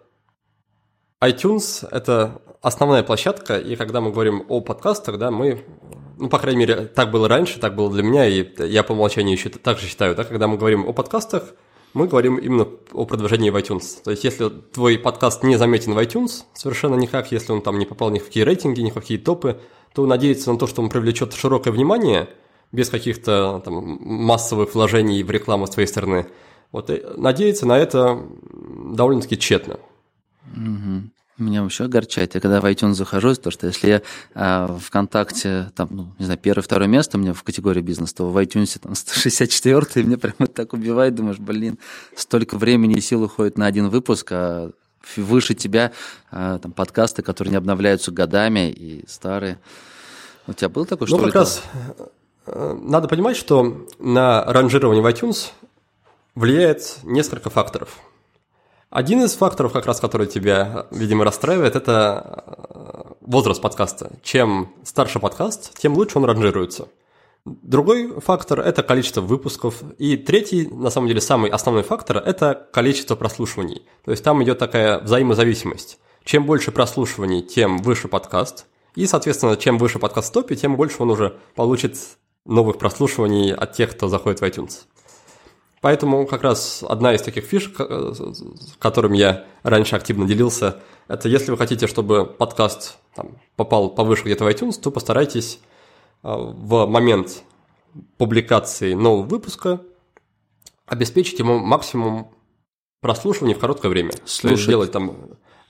iTunes– 1.21 1.87
это 1.91 2.41
основная 2.61 3.03
площадка, 3.03 3.57
и 3.57 3.75
когда 3.75 4.01
мы 4.01 4.11
говорим 4.11 4.45
о 4.47 4.61
подкастах, 4.61 5.17
да, 5.17 5.31
мы, 5.31 5.65
ну, 6.17 6.29
по 6.29 6.37
крайней 6.37 6.59
мере, 6.59 6.85
так 6.85 7.09
было 7.09 7.27
раньше, 7.27 7.59
так 7.59 7.75
было 7.75 7.91
для 7.91 8.03
меня, 8.03 8.27
и 8.27 8.47
я 8.67 8.83
по 8.83 8.91
умолчанию 8.91 9.35
еще 9.35 9.49
так 9.49 9.79
же 9.79 9.87
считаю, 9.87 10.15
да, 10.15 10.23
когда 10.23 10.47
мы 10.47 10.57
говорим 10.57 10.87
о 10.87 10.93
подкастах, 10.93 11.53
мы 11.93 12.07
говорим 12.07 12.37
именно 12.37 12.67
о 12.93 13.05
продвижении 13.05 13.49
в 13.49 13.55
iTunes. 13.55 14.01
То 14.03 14.11
есть, 14.11 14.23
если 14.23 14.49
твой 14.49 14.97
подкаст 14.97 15.43
не 15.43 15.57
заметен 15.57 15.93
в 15.93 15.97
iTunes, 15.97 16.43
совершенно 16.53 16.95
никак, 16.95 17.31
если 17.31 17.51
он 17.51 17.61
там 17.61 17.79
не 17.79 17.85
попал 17.85 18.09
ни 18.09 18.19
в 18.19 18.25
какие 18.25 18.43
рейтинги, 18.43 18.81
ни 18.81 18.91
в 18.91 18.93
какие 18.93 19.17
топы, 19.17 19.59
то 19.93 20.05
надеяться 20.05 20.51
на 20.51 20.57
то, 20.57 20.67
что 20.67 20.81
он 20.81 20.89
привлечет 20.89 21.33
широкое 21.33 21.73
внимание, 21.73 22.29
без 22.71 22.89
каких-то 22.89 23.61
там 23.65 23.97
массовых 24.01 24.73
вложений 24.73 25.23
в 25.23 25.31
рекламу 25.31 25.67
с 25.67 25.71
твоей 25.71 25.87
стороны, 25.87 26.27
вот, 26.71 26.89
надеяться 27.17 27.65
на 27.65 27.77
это 27.77 28.23
довольно-таки 28.51 29.37
тщетно. 29.37 29.77
Угу. 30.55 31.09
Меня 31.41 31.63
вообще 31.63 31.85
огорчает. 31.85 32.35
Я 32.35 32.41
когда 32.41 32.61
в 32.61 32.65
iTunes 32.65 32.93
захожу, 32.93 33.33
то 33.33 33.49
что 33.49 33.65
если 33.65 33.89
я 33.89 34.01
а, 34.35 34.77
ВКонтакте, 34.79 35.71
там, 35.75 35.87
ну, 35.89 36.13
не 36.19 36.25
знаю, 36.25 36.39
первое, 36.39 36.61
второе 36.61 36.87
место 36.87 37.17
у 37.17 37.19
меня 37.19 37.33
в 37.33 37.41
категории 37.41 37.81
бизнес, 37.81 38.13
то 38.13 38.29
в 38.29 38.37
iTunes 38.37 38.79
там 38.79 38.93
164 38.93 39.85
и 39.95 40.03
мне 40.03 40.17
прямо 40.17 40.47
так 40.47 40.73
убивает, 40.73 41.15
думаешь, 41.15 41.39
блин, 41.39 41.79
столько 42.15 42.57
времени 42.57 42.95
и 42.95 43.01
сил 43.01 43.23
уходит 43.23 43.57
на 43.57 43.65
один 43.65 43.89
выпуск, 43.89 44.27
а 44.31 44.71
выше 45.17 45.55
тебя 45.55 45.91
а, 46.29 46.59
там 46.59 46.73
подкасты, 46.73 47.23
которые 47.23 47.51
не 47.51 47.57
обновляются 47.57 48.11
годами 48.11 48.69
и 48.71 49.03
старые. 49.07 49.57
У 50.45 50.53
тебя 50.53 50.69
был 50.69 50.85
такой, 50.85 51.07
что 51.07 51.17
Ну, 51.17 51.23
как 51.25 51.35
раз 51.35 51.63
э, 52.45 52.79
надо 52.83 53.07
понимать, 53.07 53.35
что 53.35 53.87
на 53.97 54.43
ранжирование 54.45 55.01
в 55.01 55.07
iTunes 55.07 55.47
влияет 56.35 56.97
несколько 57.03 57.49
факторов– 57.49 57.97
один 58.91 59.23
из 59.23 59.33
факторов, 59.35 59.71
как 59.71 59.85
раз 59.85 60.01
который 60.01 60.27
тебя, 60.27 60.85
видимо, 60.91 61.23
расстраивает, 61.23 61.77
это 61.77 62.43
э, 62.45 63.13
возраст 63.21 63.61
подкаста. 63.61 64.11
Чем 64.21 64.73
старше 64.83 65.19
подкаст, 65.19 65.79
тем 65.79 65.93
лучше 65.93 66.17
он 66.17 66.25
ранжируется. 66.25 66.89
Другой 67.45 68.19
фактор– 68.19 68.59
это 68.61 68.83
количество 68.83 69.21
выпусков. 69.21 69.81
И 69.97 70.17
третий, 70.17 70.67
на 70.67 70.89
самом 70.89 71.07
деле, 71.07 71.21
самый 71.21 71.49
основной 71.49 71.83
фактор– 71.83 72.17
это 72.25 72.67
количество 72.73 73.15
прослушиваний. 73.15 73.83
То 74.03 74.11
есть 74.11 74.25
там 74.25 74.43
идет 74.43 74.59
такая 74.59 74.99
взаимозависимость. 74.99 75.97
Чем 76.25 76.45
больше 76.45 76.73
прослушиваний, 76.73 77.41
тем 77.41 77.77
выше 77.77 78.09
подкаст. 78.09 78.65
И, 78.95 79.07
соответственно, 79.07 79.55
чем 79.55 79.77
выше 79.77 79.99
подкаст 79.99 80.31
в 80.31 80.33
топе, 80.33 80.57
тем 80.57 80.75
больше 80.75 80.97
он 80.99 81.11
уже 81.11 81.37
получит 81.55 81.95
новых 82.45 82.77
прослушиваний 82.77 83.53
от 83.53 83.71
тех, 83.71 83.91
кто 83.91 84.09
заходит 84.09 84.41
в 84.41 84.43
iTunes. 84.43 84.85
Поэтому 85.81 86.27
как 86.27 86.43
раз 86.43 86.83
одна 86.87 87.13
из 87.15 87.23
таких 87.23 87.43
фишек, 87.43 87.75
э, 87.79 88.13
которым 88.77 89.13
я 89.13 89.45
раньше 89.63 89.95
активно 89.95 90.27
делился, 90.27 90.81
это 91.07 91.27
если 91.27 91.49
вы 91.49 91.57
хотите, 91.57 91.87
чтобы 91.87 92.25
подкаст 92.25 92.97
там, 93.15 93.39
попал 93.55 93.89
повыше 93.89 94.23
где-то 94.23 94.45
в 94.45 94.47
iTunes, 94.47 94.79
то 94.79 94.91
постарайтесь 94.91 95.59
э, 96.23 96.29
в 96.31 96.85
момент 96.85 97.43
публикации 98.17 98.93
нового 98.93 99.23
выпуска 99.23 99.81
обеспечить 100.85 101.39
ему 101.39 101.57
максимум 101.57 102.31
прослушивания 103.01 103.55
в 103.55 103.59
короткое 103.59 103.89
время. 103.89 104.11
Слушать. 104.25 104.59
Сделать 104.59 104.91
там 104.91 105.17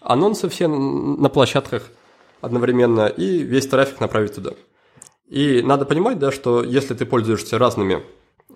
анонсы 0.01 0.49
все 0.49 0.67
на 0.67 1.29
площадках 1.29 1.89
одновременно 2.41 3.07
и 3.07 3.39
весь 3.39 3.67
трафик 3.67 4.01
направить 4.01 4.35
туда. 4.35 4.51
И 5.27 5.61
надо 5.61 5.85
понимать, 5.85 6.19
да, 6.19 6.31
что 6.31 6.63
если 6.63 6.95
ты 6.95 7.05
пользуешься 7.05 7.57
разными 7.57 8.03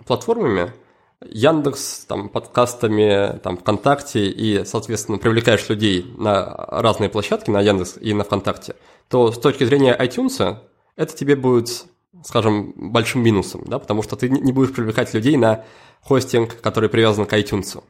платформами, 0.06 0.74
Яндекс, 1.22 2.06
там, 2.08 2.30
подкастами, 2.30 3.40
там, 3.40 3.58
ВКонтакте 3.58 4.28
и, 4.28 4.66
соответственно, 4.66 5.18
привлекаешь 5.18 5.68
людей 5.70 6.14
на 6.18 6.44
разные 6.56 7.10
площадки, 7.10 7.50
на 7.50 7.62
Яндекс 7.62 7.98
и 8.00 8.14
на 8.14 8.24
ВКонтакте, 8.24 8.76
то 9.10 9.32
с 9.32 9.40
точки 9.40 9.64
зрения 9.64 9.98
iTunes 9.98 10.58
это 10.96 11.16
тебе 11.16 11.36
будет, 11.36 11.86
скажем, 12.24 12.74
большим 12.76 13.24
минусом, 13.24 13.64
да, 13.66 13.80
потому 13.80 14.04
что 14.04 14.16
ты 14.16 14.30
не 14.30 14.52
будешь 14.52 14.74
привлекать 14.74 15.14
людей 15.14 15.38
на 15.38 15.64
хостинг, 16.02 16.60
который 16.62 16.90
привязан 16.90 17.26
к 17.26 17.34
iTunes. 17.34 17.82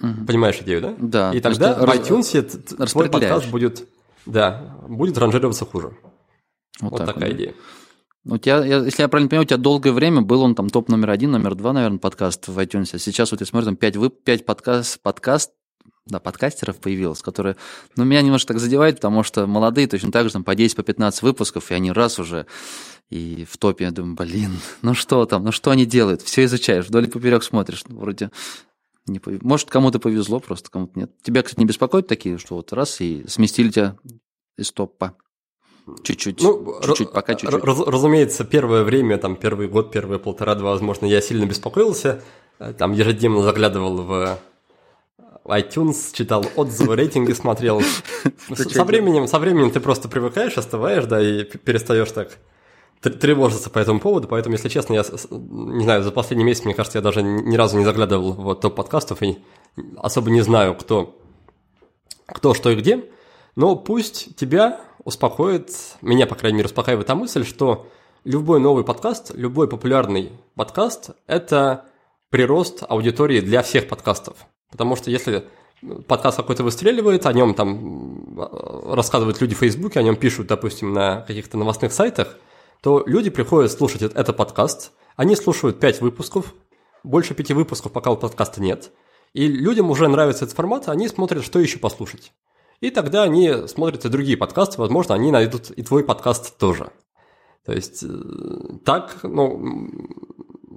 Понимаешь 0.00 0.58
идею, 0.60 0.80
да? 0.80 0.94
Да, 0.98 1.32
И 1.32 1.40
тогда 1.40 1.74
в 1.74 1.88
iTunes 1.90 2.86
твой 2.86 3.08
подкаст 3.08 3.48
будет, 3.50 3.88
да, 4.26 4.76
будет 4.86 5.18
ранжироваться 5.18 5.64
хуже. 5.64 5.92
Вот, 6.80 6.92
Вот 6.92 6.98
так 6.98 7.14
такая 7.14 7.30
вот. 7.30 7.36
идея. 7.36 7.54
У 8.24 8.36
тебя, 8.36 8.64
если 8.64 9.02
я 9.02 9.08
правильно 9.08 9.28
понимаю, 9.28 9.44
у 9.44 9.48
тебя 9.48 9.56
долгое 9.56 9.92
время 9.92 10.22
был 10.22 10.42
он 10.42 10.54
там 10.54 10.68
топ 10.70 10.88
номер 10.88 11.10
один, 11.10 11.30
номер 11.30 11.54
два, 11.54 11.72
наверное, 11.72 11.98
подкаст 11.98 12.48
в 12.48 12.58
iTunes. 12.58 12.90
А 12.94 12.98
сейчас 12.98 13.30
вот 13.30 13.40
я 13.40 13.46
смотрю, 13.46 13.66
там 13.66 13.76
пять, 13.76 13.96
вып- 13.96 14.22
пять 14.22 14.44
подкаст, 14.44 15.00
подкаст, 15.00 15.52
да, 16.06 16.18
подкастеров 16.20 16.78
появилось, 16.78 17.22
которые, 17.22 17.56
ну, 17.96 18.04
меня 18.04 18.22
немножко 18.22 18.54
так 18.54 18.60
задевает, 18.60 18.96
потому 18.96 19.22
что 19.22 19.46
молодые 19.46 19.86
точно 19.86 20.10
так 20.10 20.26
же, 20.26 20.32
там, 20.32 20.44
по 20.44 20.54
10, 20.54 20.76
по 20.76 20.82
15 20.82 21.22
выпусков, 21.22 21.70
и 21.70 21.74
они 21.74 21.92
раз 21.92 22.18
уже 22.18 22.46
и 23.10 23.46
в 23.48 23.56
топе, 23.56 23.84
я 23.84 23.90
думаю, 23.90 24.16
блин, 24.16 24.58
ну 24.82 24.94
что 24.94 25.24
там, 25.26 25.44
ну 25.44 25.52
что 25.52 25.70
они 25.70 25.86
делают? 25.86 26.22
Все 26.22 26.44
изучаешь, 26.44 26.86
вдоль 26.86 27.04
и 27.04 27.08
поперек 27.10 27.42
смотришь, 27.42 27.84
ну, 27.88 27.98
вроде 27.98 28.30
не 29.06 29.18
пов- 29.18 29.38
Может, 29.42 29.70
кому-то 29.70 29.98
повезло, 29.98 30.40
просто 30.40 30.70
кому-то 30.70 30.98
нет. 30.98 31.12
Тебя, 31.22 31.42
кстати, 31.42 31.60
не 31.60 31.66
беспокоит 31.66 32.06
такие, 32.06 32.36
что 32.38 32.56
вот 32.56 32.72
раз 32.72 33.00
и 33.00 33.24
сместили 33.26 33.70
тебя 33.70 33.96
из 34.58 34.70
топа? 34.72 35.16
Чуть-чуть, 36.02 36.42
Ну, 36.42 36.80
чуть-чуть, 36.82 37.12
пока 37.12 37.34
чуть-чуть. 37.34 37.64
раз- 37.64 37.86
разумеется, 37.86 38.44
первое 38.44 38.82
время, 38.84 39.18
там, 39.18 39.36
первый 39.36 39.68
год, 39.68 39.90
первые 39.92 40.18
полтора-два, 40.18 40.70
возможно, 40.72 41.06
я 41.06 41.20
сильно 41.20 41.44
беспокоился. 41.46 42.22
Э, 42.58 42.72
Там 42.72 42.92
ежедневно 42.92 43.42
заглядывал 43.42 43.96
в 44.02 44.38
iTunes, 45.46 46.12
читал 46.12 46.44
отзывы, 46.56 46.96
рейтинги 46.96 47.32
смотрел. 47.32 47.80
Со 48.54 48.84
временем, 48.84 49.26
со 49.26 49.38
временем 49.38 49.70
ты 49.70 49.80
просто 49.80 50.08
привыкаешь, 50.08 50.58
остываешь, 50.58 51.06
да, 51.06 51.20
и 51.22 51.44
перестаешь 51.44 52.10
так 52.12 52.36
тр- 53.02 53.16
тревожиться 53.16 53.70
по 53.70 53.78
этому 53.78 53.98
поводу. 54.00 54.28
Поэтому, 54.28 54.56
если 54.56 54.68
честно, 54.68 54.94
я, 54.94 55.04
не 55.30 55.84
знаю, 55.84 56.02
за 56.02 56.10
последний 56.10 56.44
месяц, 56.44 56.64
мне 56.64 56.74
кажется, 56.74 56.98
я 56.98 57.02
даже 57.02 57.22
ни 57.22 57.56
разу 57.56 57.78
не 57.78 57.84
заглядывал 57.84 58.32
в 58.32 58.54
топ 58.56 58.74
подкастов 58.74 59.22
и 59.22 59.38
особо 59.96 60.30
не 60.30 60.42
знаю, 60.42 60.74
кто, 60.74 61.18
кто, 62.26 62.52
что 62.52 62.70
и 62.70 62.76
где. 62.76 63.04
Но 63.56 63.74
пусть 63.74 64.36
тебя 64.36 64.80
успокоит, 65.08 65.72
меня, 66.02 66.26
по 66.26 66.34
крайней 66.34 66.58
мере, 66.58 66.66
успокаивает 66.66 67.06
та 67.06 67.14
мысль, 67.14 67.42
что 67.46 67.86
любой 68.24 68.60
новый 68.60 68.84
подкаст, 68.84 69.32
любой 69.34 69.66
популярный 69.66 70.32
подкаст– 70.54 71.12
это 71.26 71.86
прирост 72.28 72.82
аудитории 72.86 73.40
для 73.40 73.62
всех 73.62 73.88
подкастов. 73.88 74.36
Потому 74.70 74.96
что 74.96 75.10
если 75.10 75.46
подкаст 76.08 76.36
какой-то 76.36 76.62
выстреливает, 76.62 77.24
о 77.24 77.32
нем 77.32 77.54
там 77.54 78.36
м, 78.38 78.92
рассказывают 78.92 79.40
люди 79.40 79.54
в 79.54 79.58
Фейсбуке, 79.58 79.98
о 79.98 80.02
нем 80.02 80.14
пишут, 80.14 80.46
допустим, 80.46 80.92
на 80.92 81.22
каких-то 81.22 81.56
новостных 81.56 81.94
сайтах, 81.94 82.36
то 82.82 83.02
люди 83.06 83.30
приходят 83.30 83.72
слушать 83.72 84.02
этот, 84.02 84.36
подкаст, 84.36 84.92
они 85.16 85.36
слушают 85.36 85.80
5 85.80 86.02
выпусков, 86.02 86.52
больше 87.02 87.32
пяти 87.32 87.54
выпусков 87.54 87.92
пока 87.92 88.10
у 88.10 88.16
подкаста 88.18 88.60
нет, 88.60 88.90
и 89.32 89.46
людям 89.48 89.90
уже 89.90 90.06
нравится 90.06 90.44
этот 90.44 90.54
формат, 90.54 90.90
они 90.90 91.08
смотрят, 91.08 91.46
что 91.46 91.60
еще 91.60 91.78
послушать. 91.78 92.30
И 92.80 92.90
тогда 92.90 93.24
они 93.24 93.66
смотрят 93.66 94.04
и 94.04 94.08
другие 94.08 94.36
подкасты, 94.36 94.80
возможно, 94.80 95.14
они 95.14 95.32
найдут 95.32 95.70
и 95.70 95.82
твой 95.82 96.04
подкаст 96.04 96.58
тоже. 96.58 96.90
То 97.64 97.72
есть 97.72 98.02
э, 98.02 98.08
так, 98.84 99.18
ну, 99.22 99.90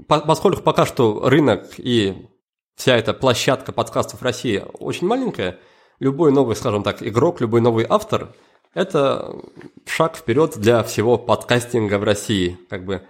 поскольку 0.08 0.62
пока 0.62 0.86
что 0.86 1.30
рынок 1.30 1.66
и 1.78 2.28
вся 2.76 2.98
эта 2.98 3.14
площадка 3.14 3.72
подкастов 3.72 4.22
в 4.22 4.24
России 4.24 4.66
очень 4.80 5.08
маленькая, 5.08 5.60
любой 6.00 6.32
новый, 6.32 6.56
скажем 6.56 6.84
так, 6.84 7.04
игрок, 7.04 7.40
любой 7.40 7.62
новый 7.62 7.86
автор– 7.88 8.34
это 8.74 9.36
шаг 9.86 10.16
вперед 10.16 10.58
для 10.58 10.84
всего 10.84 11.18
подкастинга 11.18 12.00
в 12.00 12.04
России. 12.04 12.58
Как 12.70 12.84
бы 12.84 13.04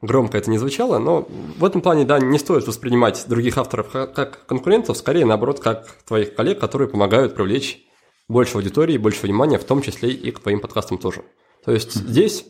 громко 0.00 0.38
это 0.38 0.50
не 0.50 0.58
звучало, 0.58 0.98
но 0.98 1.28
в 1.58 1.64
этом 1.64 1.80
плане, 1.80 2.04
да, 2.04 2.18
не 2.18 2.38
стоит 2.38 2.66
воспринимать 2.66 3.24
других 3.28 3.58
авторов 3.58 3.90
ка- 3.90 4.06
как 4.06 4.46
конкурентов, 4.46 4.96
скорее, 4.96 5.26
наоборот, 5.26 5.60
как 5.60 5.86
твоих 6.06 6.34
коллег, 6.34 6.58
которые 6.58 6.88
помогают 6.88 7.34
привлечь 7.34 7.84
больше 8.28 8.56
аудитории, 8.56 8.98
больше 8.98 9.26
внимания, 9.26 9.58
в 9.58 9.64
том 9.64 9.82
числе 9.82 10.10
и 10.10 10.30
к 10.30 10.40
твоим 10.40 10.60
подкастам 10.60 10.98
тоже. 10.98 11.22
То 11.64 11.72
есть 11.72 11.94
здесь 11.94 12.46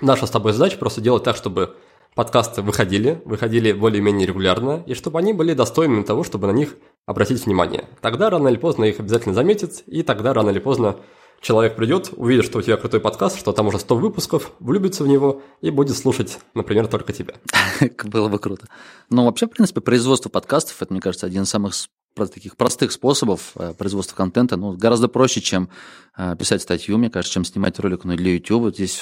наша 0.00 0.26
с 0.26 0.30
тобой 0.30 0.52
задача 0.52 0.78
просто 0.78 1.00
делать 1.00 1.24
так, 1.24 1.36
чтобы 1.36 1.76
подкасты 2.14 2.62
выходили, 2.62 3.22
выходили 3.24 3.72
более-менее 3.72 4.26
регулярно, 4.26 4.82
и 4.86 4.94
чтобы 4.94 5.18
они 5.18 5.32
были 5.32 5.54
достойными 5.54 6.02
того, 6.02 6.24
чтобы 6.24 6.46
на 6.46 6.52
них 6.52 6.76
обратить 7.06 7.46
внимание. 7.46 7.88
Тогда 8.00 8.30
рано 8.30 8.48
или 8.48 8.56
поздно 8.56 8.84
их 8.84 9.00
обязательно 9.00 9.34
заметят, 9.34 9.82
и 9.86 10.02
тогда 10.02 10.32
рано 10.32 10.50
или 10.50 10.58
поздно 10.58 10.96
человек 11.40 11.76
придет, 11.76 12.10
увидит, 12.16 12.44
что 12.44 12.58
у 12.58 12.62
тебя 12.62 12.76
крутой 12.76 13.00
подкаст, 13.00 13.38
что 13.38 13.52
там 13.52 13.68
уже 13.68 13.78
100 13.78 13.96
выпусков, 13.96 14.52
влюбится 14.60 15.04
в 15.04 15.08
него 15.08 15.42
и 15.60 15.70
будет 15.70 15.96
слушать, 15.96 16.38
например, 16.54 16.86
только 16.86 17.12
тебя. 17.12 17.34
Было 18.04 18.28
бы 18.28 18.38
круто. 18.38 18.66
Но 19.08 19.24
вообще, 19.24 19.46
в 19.46 19.50
принципе, 19.50 19.80
производство 19.80 20.28
подкастов, 20.28 20.82
это, 20.82 20.92
мне 20.92 21.00
кажется, 21.00 21.26
один 21.26 21.42
из 21.42 21.48
самых 21.48 21.74
таких 22.14 22.56
простых 22.56 22.92
способов 22.92 23.52
э, 23.56 23.74
производства 23.74 24.16
контента. 24.16 24.56
Ну, 24.56 24.76
гораздо 24.76 25.08
проще, 25.08 25.40
чем 25.40 25.68
э, 26.16 26.36
писать 26.36 26.62
статью, 26.62 26.98
мне 26.98 27.10
кажется, 27.10 27.34
чем 27.34 27.44
снимать 27.44 27.78
ролик 27.78 28.04
ну, 28.04 28.16
для 28.16 28.32
YouTube. 28.32 28.62
Вот 28.62 28.74
Здесь 28.74 29.00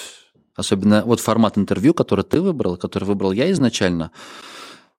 особенно 0.56 1.02
вот 1.04 1.20
формат 1.20 1.56
интервью, 1.56 1.94
который 1.94 2.24
ты 2.24 2.40
выбрал, 2.40 2.76
который 2.76 3.04
выбрал 3.04 3.32
я 3.32 3.50
изначально. 3.52 4.10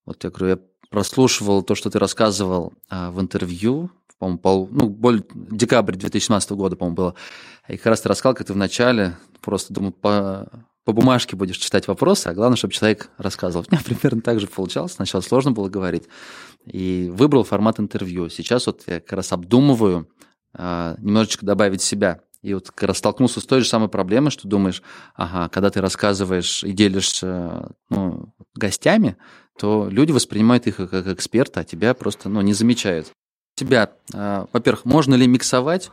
Вот 0.05 0.23
я 0.23 0.29
говорю, 0.29 0.47
я 0.55 0.59
прослушивал 0.89 1.61
то, 1.61 1.75
что 1.75 1.89
ты 1.89 1.99
рассказывал 1.99 2.73
а, 2.89 3.11
в 3.11 3.21
интервью, 3.21 3.91
по-моему, 4.17 4.39
пол, 4.39 4.69
ну, 4.71 4.89
более, 4.89 5.23
декабрь 5.33 5.95
2017 5.95 6.51
года, 6.51 6.75
по-моему, 6.75 6.95
было. 6.95 7.15
И 7.67 7.77
как 7.77 7.87
раз 7.87 8.01
ты 8.01 8.09
рассказал, 8.09 8.33
как 8.35 8.47
ты 8.47 8.53
вначале 8.53 9.17
просто 9.41 9.73
думал, 9.73 9.91
по, 9.91 10.49
по 10.89 10.93
бумажке 10.93 11.35
будешь 11.35 11.57
читать 11.57 11.87
вопросы, 11.87 12.29
а 12.29 12.33
главное, 12.33 12.57
чтобы 12.57 12.73
человек 12.73 13.11
рассказывал. 13.19 13.63
У 13.69 13.71
меня 13.71 13.83
примерно 13.85 14.21
так 14.21 14.39
же 14.39 14.47
получалось. 14.47 14.93
Сначала 14.93 15.21
сложно 15.21 15.51
было 15.51 15.69
говорить. 15.69 16.05
И 16.65 17.11
выбрал 17.13 17.43
формат 17.43 17.79
интервью. 17.79 18.27
Сейчас 18.29 18.65
вот 18.65 18.81
я 18.87 18.99
как 18.99 19.13
раз 19.13 19.31
обдумываю 19.31 20.09
а, 20.51 20.95
немножечко 20.97 21.45
добавить 21.45 21.83
себя. 21.83 22.21
И 22.41 22.55
вот 22.55 22.71
как 22.71 22.87
раз 22.87 22.97
столкнулся 22.97 23.39
с 23.39 23.45
той 23.45 23.61
же 23.61 23.67
самой 23.67 23.87
проблемой, 23.87 24.31
что 24.31 24.47
думаешь, 24.47 24.81
ага, 25.13 25.47
когда 25.49 25.69
ты 25.69 25.79
рассказываешь 25.79 26.63
и 26.63 26.71
делишься 26.71 27.69
ну, 27.91 28.33
гостями, 28.55 29.15
то 29.59 29.87
люди 29.91 30.11
воспринимают 30.11 30.65
их 30.65 30.77
как 30.77 31.05
эксперта, 31.05 31.59
а 31.59 31.63
тебя 31.63 31.93
просто 31.93 32.29
ну, 32.29 32.41
не 32.41 32.53
замечают. 32.53 33.11
Тебя, 33.53 33.91
а, 34.15 34.47
во-первых, 34.51 34.85
можно 34.85 35.13
ли 35.13 35.27
миксовать, 35.27 35.91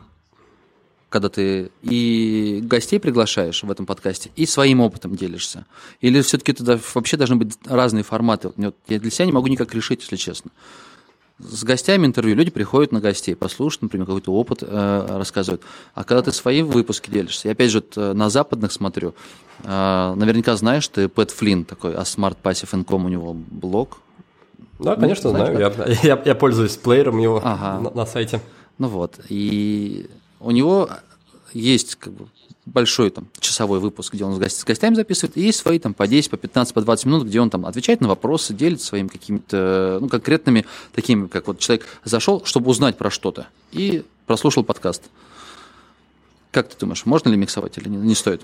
когда 1.09 1.29
ты 1.29 1.71
и 1.83 2.59
гостей 2.63 2.99
приглашаешь 2.99 3.63
в 3.63 3.71
этом 3.71 3.85
подкасте, 3.85 4.31
и 4.35 4.45
своим 4.45 4.81
опытом 4.81 5.15
делишься? 5.15 5.65
Или 6.01 6.21
все-таки 6.21 6.53
туда 6.53 6.79
вообще 6.93 7.17
должны 7.17 7.37
быть 7.37 7.57
разные 7.65 8.03
форматы? 8.03 8.51
Вот 8.55 8.75
Я 8.87 8.99
для 8.99 9.11
себя 9.11 9.25
не 9.25 9.31
могу 9.31 9.47
никак 9.47 9.73
решить, 9.73 10.01
если 10.01 10.17
честно. 10.17 10.51
С 11.39 11.63
гостями 11.63 12.07
интервью 12.07 12.35
люди 12.35 12.49
приходят 12.49 12.91
на 12.91 12.99
гостей, 12.99 13.35
послушать, 13.35 13.83
например, 13.83 14.07
какой-то 14.07 14.33
опыт 14.33 14.63
э, 14.63 15.05
рассказывают. 15.17 15.61
А 15.93 16.03
когда 16.03 16.23
ты 16.23 16.31
свои 16.31 16.63
выпуски 16.63 17.11
делишься, 17.11 17.47
я 17.47 17.51
опять 17.51 17.69
же 17.69 17.83
э, 17.95 18.13
на 18.13 18.31
западных 18.31 18.71
смотрю, 18.71 19.13
э, 19.63 20.13
наверняка 20.15 20.55
знаешь, 20.55 20.87
ты 20.87 21.07
Пэт 21.07 21.29
Флинн 21.29 21.63
такой, 21.63 21.93
а 21.93 22.01
Smart 22.01 22.37
Passive 22.41 22.71
Income 22.83 23.05
у 23.05 23.09
него 23.09 23.33
блог. 23.33 23.99
Да, 24.79 24.95
конечно, 24.95 25.29
знаешь, 25.29 25.55
знаю. 25.55 25.97
Я, 26.01 26.15
я, 26.15 26.21
я 26.25 26.35
пользуюсь 26.35 26.75
плеером 26.75 27.19
его 27.19 27.39
Ага. 27.43 27.81
на, 27.83 27.91
на 27.91 28.05
сайте. 28.07 28.41
Ну 28.79 28.87
вот, 28.87 29.19
и 29.29 30.09
у 30.39 30.51
него 30.51 30.89
есть 31.53 31.95
как 31.95 32.13
бы 32.13 32.27
большой 32.65 33.09
там 33.09 33.27
часовой 33.39 33.79
выпуск, 33.79 34.13
где 34.13 34.25
он 34.25 34.41
с, 34.41 34.63
гостями 34.63 34.95
записывает, 34.95 35.37
и 35.37 35.41
есть 35.41 35.59
свои 35.59 35.79
там 35.79 35.93
по 35.93 36.07
10, 36.07 36.29
по 36.29 36.37
15, 36.37 36.73
по 36.73 36.81
20 36.81 37.05
минут, 37.05 37.27
где 37.27 37.39
он 37.39 37.49
там 37.49 37.65
отвечает 37.65 38.01
на 38.01 38.07
вопросы, 38.07 38.53
делится 38.53 38.87
своими 38.87 39.07
какими-то, 39.07 39.99
ну, 40.01 40.09
конкретными 40.09 40.65
такими, 40.93 41.27
как 41.27 41.47
вот 41.47 41.59
человек 41.59 41.85
зашел, 42.03 42.43
чтобы 42.45 42.69
узнать 42.69 42.97
про 42.97 43.09
что-то, 43.09 43.47
и 43.71 44.03
прослушал 44.25 44.63
подкаст. 44.63 45.03
Как 46.51 46.69
ты 46.69 46.77
думаешь, 46.77 47.05
можно 47.05 47.29
ли 47.29 47.37
миксовать 47.37 47.77
или 47.77 47.87
не, 47.89 47.97
не 47.97 48.15
стоит? 48.15 48.41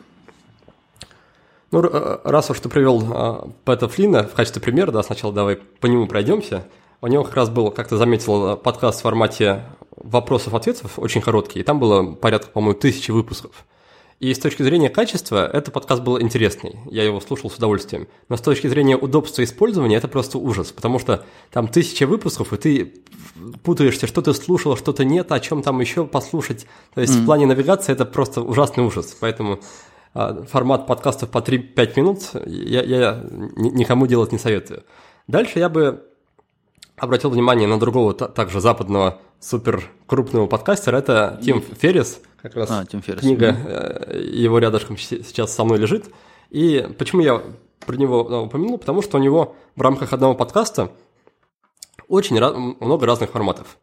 Ну, 1.72 1.80
р- 1.80 2.22
раз 2.24 2.50
уж 2.50 2.60
ты 2.60 2.70
привел 2.70 3.04
а, 3.12 3.50
Пэта 3.66 3.88
Флина 3.88 4.24
в 4.24 4.34
качестве 4.34 4.62
примера, 4.62 4.92
да, 4.92 5.04
сначала 5.04 5.34
давай 5.34 5.56
по 5.56 5.88
нему 5.88 6.08
пройдемся. 6.08 6.66
У 7.02 7.08
него 7.08 7.24
как 7.24 7.36
раз 7.36 7.50
был, 7.50 7.72
как 7.72 7.88
ты 7.88 7.98
заметил, 7.98 8.52
а, 8.52 8.56
подкаст 8.56 9.00
в 9.00 9.02
формате 9.02 9.64
вопросов-ответов, 9.98 10.98
очень 10.98 11.22
короткий, 11.22 11.60
и 11.60 11.64
там 11.64 11.80
было 11.80 12.14
порядка, 12.14 12.52
по-моему, 12.52 12.80
тысячи 12.80 13.12
выпусков. 13.12 13.66
И 14.20 14.34
с 14.34 14.40
точки 14.40 14.64
зрения 14.64 14.90
качества, 14.90 15.46
этот 15.52 15.74
подкаст 15.74 16.02
был 16.02 16.22
интересный, 16.22 16.80
я 16.90 17.04
его 17.04 17.20
слушал 17.20 17.50
с 17.50 17.58
удовольствием. 17.58 18.08
Но 18.30 18.38
с 18.38 18.42
точки 18.42 18.68
зрения 18.68 18.96
удобства 18.96 19.44
использования, 19.44 19.98
это 19.98 20.08
просто 20.08 20.38
ужас, 20.38 20.72
потому 20.72 20.98
что 21.00 21.26
там 21.52 21.68
тысяча 21.68 22.08
выпусков, 22.08 22.54
и 22.54 22.58
ты 22.58 22.94
путаешься, 23.64 24.08
что 24.08 24.22
ты 24.22 24.34
слушал, 24.34 24.78
что-то 24.78 25.04
нет, 25.04 25.32
о 25.32 25.40
чем 25.40 25.62
там 25.62 25.82
еще 25.82 26.06
послушать. 26.06 26.68
То 26.94 27.02
есть 27.02 27.16
в 27.16 27.26
плане 27.26 27.46
навигации 27.48 27.92
это 27.92 28.06
просто 28.06 28.42
ужасный 28.42 28.86
ужас, 28.86 29.18
поэтому 29.20 29.60
а, 30.14 30.44
формат 30.44 30.88
подкастов 30.88 31.30
по 31.30 31.40
3-5 31.40 31.94
минут 31.98 32.20
я, 32.46 32.82
я 32.84 33.26
ни- 33.32 33.72
никому 33.72 34.08
делать 34.08 34.32
не 34.32 34.38
советую. 34.38 34.84
Дальше 35.28 35.60
я 35.60 35.70
бы 35.70 36.06
обратил 36.96 37.32
внимание 37.32 37.68
на 37.68 37.80
другого 37.80 38.14
та- 38.14 38.28
также 38.28 38.62
западного 38.62 39.20
супер 39.44 39.92
крупного 40.08 40.48
подкастера, 40.48 40.98
это 40.98 41.40
Тим 41.44 41.62
Феррис, 41.62 42.22
как 42.42 42.56
раз 42.56 42.70
А, 42.72 42.86
Тим 42.86 43.02
Феррис. 43.02 43.22
книга 43.22 43.56
э, 43.66 44.22
его 44.34 44.60
рядышком 44.60 44.98
се- 44.98 45.24
сейчас 45.24 45.54
со 45.54 45.64
мной 45.64 45.78
лежит. 45.78 46.06
И 46.50 46.88
почему 46.98 47.22
я 47.22 47.42
про 47.86 47.96
него 47.96 48.26
э, 48.30 48.36
упомянул? 48.46 48.78
Потому 48.78 49.02
что 49.02 49.18
у 49.18 49.22
него 49.22 49.56
в 49.76 49.82
рамках 49.82 50.14
одного 50.14 50.34
подкаста 50.36 50.92
очень 52.08 52.40
много 52.40 53.06
разных 53.06 53.32
форматов. 53.32 53.78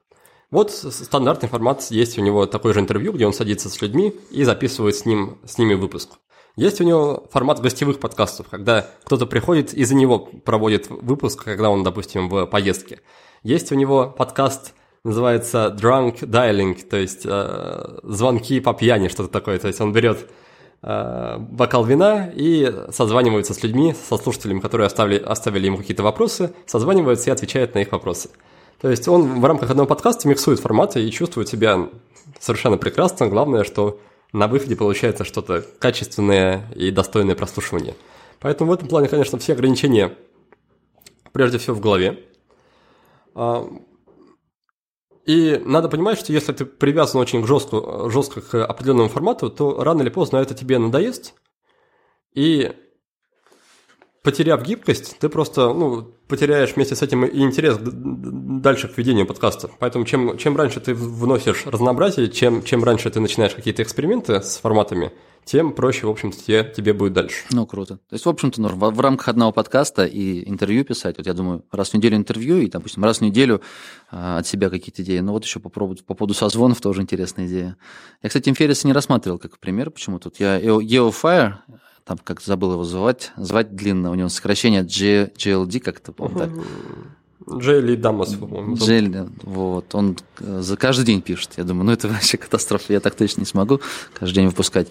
Вот 0.50 0.70
стандартный 0.72 1.48
формат 1.48 1.82
есть 1.90 2.18
у 2.18 2.22
него 2.22 2.46
такой 2.46 2.72
же 2.74 2.80
интервью, 2.80 3.12
где 3.12 3.26
он 3.26 3.32
садится 3.32 3.68
с 3.68 3.80
людьми 3.80 4.14
и 4.30 4.42
записывает 4.44 4.96
с, 4.96 5.04
ним, 5.04 5.38
с 5.44 5.58
ними 5.58 5.74
выпуск. 5.74 6.10
Есть 6.56 6.80
у 6.80 6.84
него 6.84 7.28
формат 7.30 7.60
гостевых 7.60 8.00
подкастов, 8.00 8.48
когда 8.48 8.90
кто-то 9.04 9.26
приходит 9.26 9.72
и 9.72 9.84
за 9.84 9.94
него 9.94 10.18
проводит 10.18 10.88
выпуск, 10.90 11.44
когда 11.44 11.70
он, 11.70 11.84
допустим, 11.84 12.28
в 12.28 12.46
поездке. 12.46 13.00
Есть 13.44 13.70
у 13.70 13.76
него 13.76 14.10
подкаст, 14.10 14.74
называется 15.04 15.74
Drunk 15.78 16.20
Dialing, 16.20 16.86
то 16.88 16.96
есть 16.96 17.22
э, 17.24 17.98
звонки 18.02 18.60
по 18.60 18.74
пьяни, 18.74 19.08
что-то 19.08 19.30
такое. 19.30 19.58
То 19.58 19.68
есть 19.68 19.80
он 19.80 19.92
берет 19.92 20.28
э, 20.82 21.36
бокал 21.38 21.84
вина 21.84 22.30
и 22.34 22.72
созванивается 22.90 23.54
с 23.54 23.62
людьми, 23.62 23.94
со 23.94 24.18
слушателями, 24.18 24.60
которые 24.60 24.86
оставили, 24.86 25.18
оставили 25.18 25.66
ему 25.66 25.78
какие-то 25.78 26.02
вопросы, 26.02 26.52
созванивается 26.66 27.30
и 27.30 27.32
отвечает 27.32 27.74
на 27.74 27.80
их 27.80 27.92
вопросы. 27.92 28.30
То 28.80 28.90
есть 28.90 29.08
он 29.08 29.40
в 29.40 29.44
рамках 29.44 29.70
одного 29.70 29.86
подкаста 29.86 30.28
миксует 30.28 30.60
форматы 30.60 31.02
и 31.02 31.10
чувствует 31.10 31.48
себя 31.48 31.88
совершенно 32.38 32.76
прекрасно. 32.76 33.26
Главное, 33.28 33.64
что 33.64 34.00
на 34.32 34.48
выходе 34.48 34.76
получается 34.76 35.24
что-то 35.24 35.64
качественное 35.78 36.70
и 36.74 36.90
достойное 36.90 37.34
прослушивания. 37.34 37.94
Поэтому 38.38 38.70
в 38.70 38.74
этом 38.74 38.88
плане, 38.88 39.08
конечно, 39.08 39.38
все 39.38 39.52
ограничения 39.52 40.16
прежде 41.32 41.58
всего 41.58 41.76
в 41.76 41.80
голове. 41.80 42.24
И 45.30 45.62
надо 45.64 45.88
понимать, 45.88 46.18
что 46.18 46.32
если 46.32 46.52
ты 46.52 46.64
привязан 46.64 47.20
очень 47.20 47.46
жестко, 47.46 48.10
жестко 48.10 48.40
к 48.40 48.64
определенному 48.64 49.08
формату, 49.08 49.48
то 49.48 49.80
рано 49.84 50.02
или 50.02 50.08
поздно 50.08 50.38
это 50.38 50.54
тебе 50.54 50.76
надоест. 50.76 51.34
И 52.34 52.72
потеряв 54.24 54.64
гибкость, 54.64 55.18
ты 55.20 55.28
просто 55.28 55.72
ну, 55.72 56.02
потеряешь 56.26 56.74
вместе 56.74 56.96
с 56.96 57.02
этим 57.02 57.24
и 57.24 57.42
интерес 57.42 57.78
дальше 57.80 58.88
к 58.88 58.98
ведению 58.98 59.24
подкаста. 59.24 59.70
Поэтому 59.78 60.04
чем, 60.04 60.36
чем 60.36 60.56
раньше 60.56 60.80
ты 60.80 60.94
вносишь 60.94 61.64
разнообразие, 61.64 62.28
чем, 62.28 62.64
чем 62.64 62.82
раньше 62.82 63.08
ты 63.08 63.20
начинаешь 63.20 63.54
какие-то 63.54 63.84
эксперименты 63.84 64.42
с 64.42 64.56
форматами, 64.56 65.12
тем 65.44 65.72
проще, 65.72 66.06
в 66.06 66.10
общем-то, 66.10 66.36
тебе, 66.36 66.72
тебе 66.76 66.92
будет 66.92 67.12
дальше. 67.12 67.44
Ну, 67.50 67.66
круто. 67.66 67.96
То 67.96 68.14
есть, 68.14 68.24
в 68.24 68.28
общем-то, 68.28 68.60
норм. 68.60 68.78
В, 68.78 68.90
в 68.90 69.00
рамках 69.00 69.28
одного 69.28 69.52
подкаста 69.52 70.04
и 70.04 70.48
интервью 70.48 70.84
писать, 70.84 71.16
вот 71.16 71.26
я 71.26 71.34
думаю, 71.34 71.64
раз 71.72 71.90
в 71.90 71.94
неделю 71.94 72.16
интервью 72.16 72.58
и, 72.58 72.68
допустим, 72.68 73.04
раз 73.04 73.18
в 73.18 73.22
неделю 73.22 73.60
а, 74.10 74.38
от 74.38 74.46
себя 74.46 74.70
какие-то 74.70 75.02
идеи. 75.02 75.18
Ну, 75.18 75.32
вот 75.32 75.44
еще 75.44 75.60
попробовать 75.60 76.04
по 76.04 76.14
поводу 76.14 76.34
созвонов 76.34 76.80
тоже 76.80 77.02
интересная 77.02 77.46
идея. 77.46 77.76
Я, 78.22 78.28
кстати, 78.28 78.48
Инфериса 78.48 78.86
не 78.86 78.92
рассматривал 78.92 79.38
как 79.38 79.58
пример 79.58 79.90
почему 79.90 80.18
тут. 80.18 80.38
Я 80.38 80.60
EOFire, 80.60 81.54
там 82.04 82.18
как 82.18 82.40
забыл 82.40 82.72
его 82.72 82.84
звать, 82.84 83.32
звать 83.36 83.74
длинно, 83.74 84.10
у 84.10 84.14
него 84.14 84.28
сокращение 84.28 84.82
G, 84.82 85.32
GLD, 85.36 85.80
как-то, 85.80 86.12
по-моему, 86.12 86.38
так. 86.38 86.50
Джейли 87.58 87.96
Дамас, 87.96 88.34
по-моему. 88.34 88.76
Джейли, 88.76 89.28
вот, 89.42 89.94
он 89.94 90.16
э, 90.40 90.60
за 90.60 90.76
каждый 90.76 91.06
день 91.06 91.22
пишет. 91.22 91.52
Я 91.56 91.64
думаю, 91.64 91.86
ну 91.86 91.92
это 91.92 92.08
вообще 92.08 92.36
катастрофа, 92.36 92.92
я 92.92 93.00
так 93.00 93.14
точно 93.14 93.40
не 93.40 93.46
смогу 93.46 93.80
каждый 94.14 94.36
день 94.36 94.46
выпускать. 94.46 94.88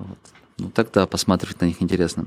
Вот. 0.00 0.18
Ну 0.58 0.70
так-то 0.70 1.06
посматривать 1.06 1.60
на 1.60 1.66
них 1.66 1.80
интересно. 1.82 2.26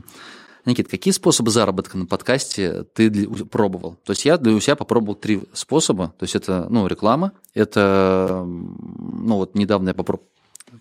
Никит, 0.66 0.88
какие 0.88 1.12
способы 1.12 1.52
заработка 1.52 1.98
на 1.98 2.06
подкасте 2.06 2.86
ты 2.94 3.28
пробовал? 3.46 3.98
То 4.06 4.12
есть 4.12 4.24
я 4.24 4.38
для 4.38 4.58
себя 4.62 4.78
попробовал 4.78 5.16
три 5.16 5.44
способа. 5.52 6.14
То 6.18 6.24
есть 6.24 6.36
это 6.36 6.68
ну, 6.70 6.88
реклама, 6.88 7.34
это 7.54 8.44
ну 8.46 9.36
вот 9.36 9.56
недавно 9.56 9.90
я 9.90 9.94
попробовал 9.94 10.30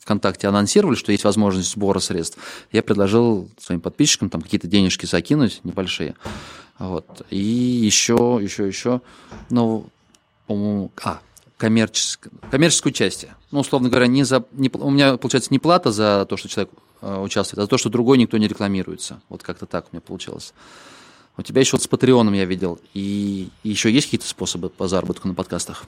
ВКонтакте 0.01 0.49
анонсировали, 0.49 0.97
что 0.97 1.13
есть 1.13 1.25
возможность 1.25 1.73
сбора 1.73 1.99
средств, 1.99 2.39
я 2.73 2.83
предложил 2.83 3.49
своим 3.59 3.81
подписчикам 3.81 4.31
там 4.31 4.41
какие-то 4.41 4.67
денежки 4.67 5.07
закинуть 5.07 5.61
небольшие. 5.65 6.15
Вот. 6.79 7.27
И 7.31 7.37
еще, 7.37 8.39
еще, 8.43 8.67
еще, 8.67 9.03
ну, 9.51 9.87
по-моему, 10.47 10.91
а, 11.03 11.21
коммерческое, 11.57 12.33
коммерческое 12.51 12.91
участие. 12.93 13.35
Ну, 13.53 13.61
условно 13.61 13.91
говоря, 13.91 14.07
не 14.07 14.25
за, 14.25 14.45
не, 14.53 14.71
у 14.73 14.91
меня, 14.91 15.19
получается, 15.19 15.51
не 15.53 15.59
плата 15.59 15.93
за 15.93 16.27
то, 16.29 16.39
что 16.39 16.49
человек 16.49 16.73
э, 17.03 17.21
участвует, 17.21 17.59
а 17.59 17.63
за 17.63 17.69
то, 17.69 17.77
что 17.77 17.91
другой 17.91 18.17
никто 18.17 18.39
не 18.39 18.49
рекламируется. 18.49 19.21
Вот 19.29 19.43
как-то 19.43 19.67
так 19.67 19.85
у 19.85 19.89
меня 19.93 20.01
получилось. 20.01 20.55
У 21.37 21.43
тебя 21.43 21.61
еще 21.61 21.77
вот 21.77 21.83
с 21.83 21.87
Патреоном 21.87 22.33
я 22.33 22.47
видел. 22.47 22.79
И, 22.95 23.51
и 23.63 23.69
еще 23.69 23.91
есть 23.91 24.07
какие-то 24.07 24.27
способы 24.27 24.71
по 24.71 24.89
заработку 24.89 25.29
на 25.29 25.35
подкастах? 25.35 25.85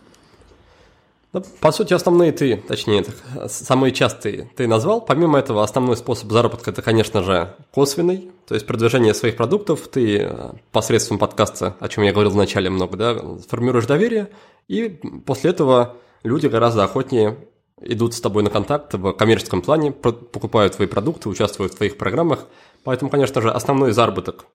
Да, 1.33 1.43
по 1.61 1.73
сути, 1.73 1.95
основные 1.95 2.33
ты, 2.33 2.59
точнее, 2.69 3.05
самые 3.49 3.93
частые 3.93 4.51
ты 4.57 4.69
назвал. 4.69 5.01
Помимо 5.01 5.39
этого, 5.39 5.65
основной 5.65 5.97
способ 5.97 6.31
заработка– 6.31 6.71
это, 6.73 6.83
конечно 6.83 7.23
же, 7.23 7.57
косвенный, 7.73 8.31
то 8.47 8.55
есть 8.55 8.67
продвижение 8.67 9.15
своих 9.15 9.37
продуктов. 9.37 9.89
Ты 9.89 10.19
э, 10.19 10.53
посредством 10.71 11.19
подкаста, 11.19 11.77
о 11.81 11.89
чем 11.89 12.05
я 12.05 12.13
говорил 12.13 12.31
вначале 12.31 12.69
много, 12.69 12.97
да, 12.97 13.17
формируешь 13.49 13.87
доверие, 13.87 14.31
и 14.69 14.89
после 15.25 15.51
этого 15.51 15.97
люди 16.23 16.47
гораздо 16.47 16.85
охотнее 16.85 17.37
идут 17.85 18.15
с 18.15 18.21
тобой 18.21 18.43
на 18.43 18.51
контакт 18.51 18.95
в 18.95 19.13
коммерческом 19.13 19.63
плане, 19.63 19.93
покупают 19.93 20.77
твои 20.77 20.89
продукты, 20.89 21.29
участвуют 21.29 21.75
в 21.75 21.77
твоих 21.77 21.99
программах. 21.99 22.47
Поэтому, 22.83 23.11
конечно 23.11 23.41
же, 23.41 23.51
основной 23.51 23.93
заработок, 23.93 24.47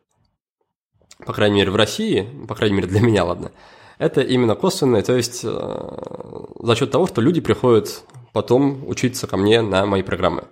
по 1.26 1.34
крайней 1.34 1.58
мере, 1.58 1.72
в 1.72 1.76
России, 1.76 2.28
по 2.48 2.56
крайней 2.56 2.76
мере, 2.76 2.88
для 2.88 3.02
меня, 3.02 3.24
ладно– 3.26 3.52
это 4.00 4.22
именно 4.22 4.56
косвенное, 4.56 5.02
то 5.02 5.14
есть 5.14 5.42
э, 5.44 6.40
за 6.60 6.76
счет 6.76 6.90
того, 6.90 7.06
что 7.06 7.22
люди 7.22 7.42
приходят 7.42 8.04
потом 8.32 8.88
учиться 8.88 9.28
ко 9.28 9.36
мне 9.36 9.62
на 9.62 9.86
мои 9.86 10.04
программы. 10.04 10.46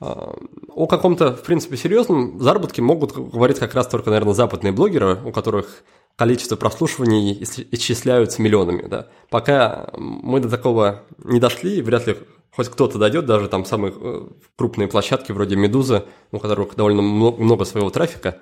Э, 0.00 0.34
о 0.74 0.86
каком-то, 0.86 1.34
в 1.34 1.42
принципе, 1.42 1.78
серьезном 1.78 2.38
заработке 2.40 2.82
могут 2.82 3.12
говорить 3.12 3.58
как 3.58 3.74
раз 3.74 3.88
только, 3.88 4.10
наверное, 4.10 4.34
западные 4.34 4.72
блогеры, 4.72 5.18
у 5.24 5.32
которых 5.32 5.82
количество 6.18 6.56
прослушиваний 6.56 7.40
исчисляются 7.70 8.42
миллионами. 8.42 8.86
Да. 8.88 9.06
Пока 9.30 9.88
мы 9.96 10.40
до 10.40 10.50
такого 10.50 11.04
не 11.22 11.38
дошли, 11.38 11.80
вряд 11.80 12.08
ли 12.08 12.16
хоть 12.50 12.68
кто-то 12.68 12.98
дойдет, 12.98 13.24
даже 13.24 13.46
там 13.48 13.64
самые 13.64 13.94
э, 13.96 14.26
крупные 14.56 14.88
площадки 14.88 15.30
вроде 15.30 15.54
«Медузы», 15.54 16.04
у 16.32 16.40
которых 16.40 16.74
довольно 16.74 17.02
много 17.02 17.64
своего 17.64 17.88
трафика, 17.90 18.38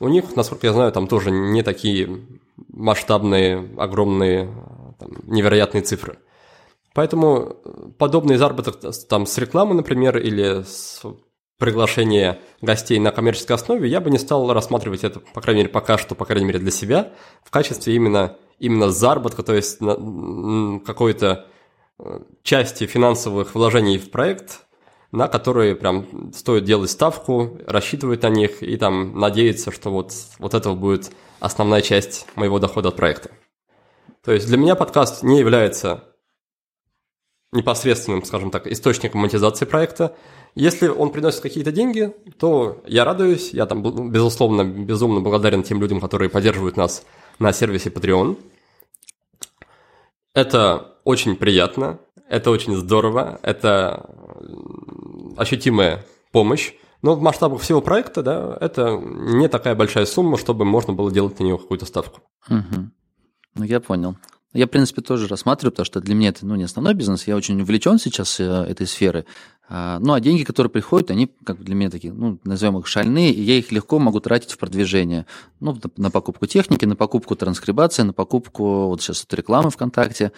у 0.00 0.08
них, 0.08 0.34
насколько 0.34 0.66
я 0.66 0.72
знаю, 0.72 0.90
там 0.90 1.06
тоже 1.06 1.30
не 1.30 1.62
такие 1.62 2.20
масштабные, 2.72 3.70
огромные, 3.76 4.52
там, 4.98 5.10
невероятные 5.22 5.82
цифры. 5.82 6.18
Поэтому 6.94 7.54
подобный 7.96 8.38
заработок 8.38 8.80
там, 9.08 9.24
с 9.24 9.38
рекламы, 9.38 9.74
например, 9.74 10.18
или 10.18 10.64
с 10.64 11.02
приглашения 11.60 12.40
гостей 12.60 12.98
на 12.98 13.12
коммерческой 13.12 13.52
основе, 13.52 13.88
я 13.88 14.00
бы 14.00 14.10
не 14.10 14.18
стал 14.18 14.52
рассматривать 14.52 15.04
это, 15.04 15.20
по 15.20 15.40
крайней 15.40 15.60
мере, 15.62 15.72
пока 15.72 15.98
что, 15.98 16.16
по 16.16 16.24
крайней 16.24 16.46
мере, 16.46 16.58
для 16.58 16.72
себя, 16.72 17.12
в 17.44 17.50
качестве 17.50 17.94
именно, 17.94 18.36
именно 18.58 18.90
заработка, 18.90 19.44
то 19.44 19.54
есть 19.54 19.78
какой-то 19.78 21.46
э, 21.98 22.20
части 22.42 22.86
финансовых 22.86 23.54
вложений 23.54 23.98
в 23.98 24.10
проект, 24.10 24.62
на 25.12 25.28
которые 25.28 25.76
прям 25.76 26.32
стоит 26.32 26.64
делать 26.64 26.90
ставку, 26.90 27.58
рассчитывать 27.66 28.22
на 28.22 28.30
них 28.30 28.62
и 28.62 28.76
там 28.76 29.18
надеяться, 29.18 29.70
что 29.70 29.90
вот, 29.90 30.12
вот 30.38 30.54
этого 30.54 30.74
будет 30.74 31.10
основная 31.40 31.82
часть 31.82 32.26
моего 32.36 32.58
дохода 32.58 32.88
от 32.88 32.96
проекта. 32.96 33.30
То 34.24 34.32
есть 34.32 34.46
для 34.46 34.56
меня 34.56 34.76
подкаст 34.76 35.22
не 35.22 35.38
является 35.38 36.04
непосредственным, 37.52 38.24
скажем 38.24 38.50
так, 38.50 38.66
источником 38.66 39.20
монетизации 39.20 39.64
проекта. 39.64 40.16
Если 40.54 40.88
он 40.88 41.10
приносит 41.10 41.40
какие-то 41.40 41.72
деньги, 41.72 42.14
то 42.38 42.82
я 42.86 43.04
радуюсь, 43.04 43.50
я 43.52 43.66
там, 43.66 44.10
безусловно, 44.10 44.64
безумно 44.64 45.20
благодарен 45.20 45.62
тем 45.62 45.80
людям, 45.80 46.00
которые 46.00 46.28
поддерживают 46.28 46.76
нас 46.76 47.04
на 47.38 47.52
сервисе 47.52 47.90
Patreon. 47.90 48.36
Это 50.34 50.96
очень 51.04 51.36
приятно, 51.36 51.98
это 52.28 52.50
очень 52.50 52.76
здорово, 52.76 53.38
это 53.42 54.10
ощутимая 55.36 56.04
помощь. 56.32 56.72
Но 57.02 57.14
в 57.14 57.22
масштабах 57.22 57.62
всего 57.62 57.80
проекта, 57.80 58.22
да, 58.22 58.58
это 58.60 58.98
не 59.00 59.48
такая 59.48 59.74
большая 59.74 60.04
сумма, 60.04 60.36
чтобы 60.36 60.64
можно 60.64 60.92
было 60.92 61.10
делать 61.10 61.38
на 61.38 61.44
нее 61.44 61.56
какую-то 61.56 61.86
ставку. 61.86 62.20
Угу. 62.48 62.90
Ну, 63.54 63.64
я 63.64 63.80
понял. 63.80 64.16
Я, 64.52 64.66
в 64.66 64.70
принципе, 64.70 65.00
тоже 65.00 65.28
рассматриваю, 65.28 65.72
потому 65.72 65.86
что 65.86 66.00
для 66.00 66.14
меня 66.14 66.30
это 66.30 66.44
ну, 66.44 66.56
не 66.56 66.64
основной 66.64 66.94
бизнес. 66.94 67.26
Я 67.26 67.36
очень 67.36 67.60
увлечен 67.62 67.98
сейчас 67.98 68.40
э, 68.40 68.44
этой 68.44 68.86
сферой. 68.86 69.24
А, 69.72 70.00
ну, 70.00 70.14
а 70.14 70.20
деньги, 70.20 70.42
которые 70.42 70.68
приходят, 70.68 71.12
они 71.12 71.30
как 71.44 71.62
для 71.62 71.76
меня 71.76 71.90
такие, 71.90 72.12
ну, 72.12 72.40
назовем 72.42 72.78
их 72.78 72.88
шальные, 72.88 73.32
и 73.32 73.40
я 73.40 73.56
их 73.56 73.70
легко 73.70 74.00
могу 74.00 74.18
тратить 74.18 74.50
в 74.50 74.58
продвижение. 74.58 75.26
Ну, 75.60 75.78
на 75.96 76.10
покупку 76.10 76.46
техники, 76.46 76.84
на 76.86 76.96
покупку 76.96 77.36
транскрибации, 77.36 78.02
на 78.02 78.12
покупку 78.12 78.88
вот 78.88 79.00
сейчас 79.00 79.24
вот 79.24 79.38
рекламы 79.38 79.70
ВКонтакте. 79.70 80.32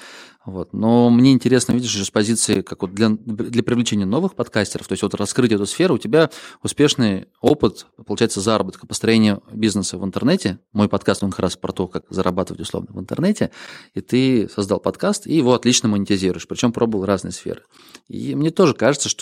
Вот. 0.44 0.72
Но 0.72 1.08
мне 1.08 1.32
интересно, 1.32 1.72
видишь, 1.72 2.04
с 2.04 2.10
позиции, 2.10 2.62
как 2.62 2.82
вот 2.82 2.92
для, 2.92 3.08
для 3.08 3.62
привлечения 3.62 4.04
новых 4.04 4.34
подкастеров, 4.34 4.88
то 4.88 4.92
есть 4.92 5.02
вот 5.02 5.14
раскрыть 5.14 5.52
эту 5.52 5.66
сферу, 5.66 5.94
у 5.94 5.98
тебя 5.98 6.30
успешный 6.62 7.28
опыт, 7.40 7.86
получается, 8.04 8.40
заработка, 8.40 8.86
построения 8.86 9.40
бизнеса 9.52 9.98
в 9.98 10.04
интернете. 10.04 10.58
Мой 10.72 10.88
подкаст, 10.88 11.22
он 11.22 11.30
как 11.30 11.40
раз 11.40 11.56
про 11.56 11.72
то, 11.72 11.86
как 11.86 12.04
зарабатывать 12.10 12.60
условно 12.60 12.88
в 12.92 12.98
интернете. 12.98 13.50
И 13.94 14.00
ты 14.00 14.48
создал 14.52 14.80
подкаст, 14.80 15.26
и 15.26 15.36
его 15.36 15.54
отлично 15.54 15.88
монетизируешь, 15.88 16.48
причем 16.48 16.72
пробовал 16.72 17.06
разные 17.06 17.32
сферы. 17.32 17.62
И 18.08 18.34
мне 18.34 18.50
тоже 18.50 18.74
кажется, 18.74 19.08
что 19.08 19.21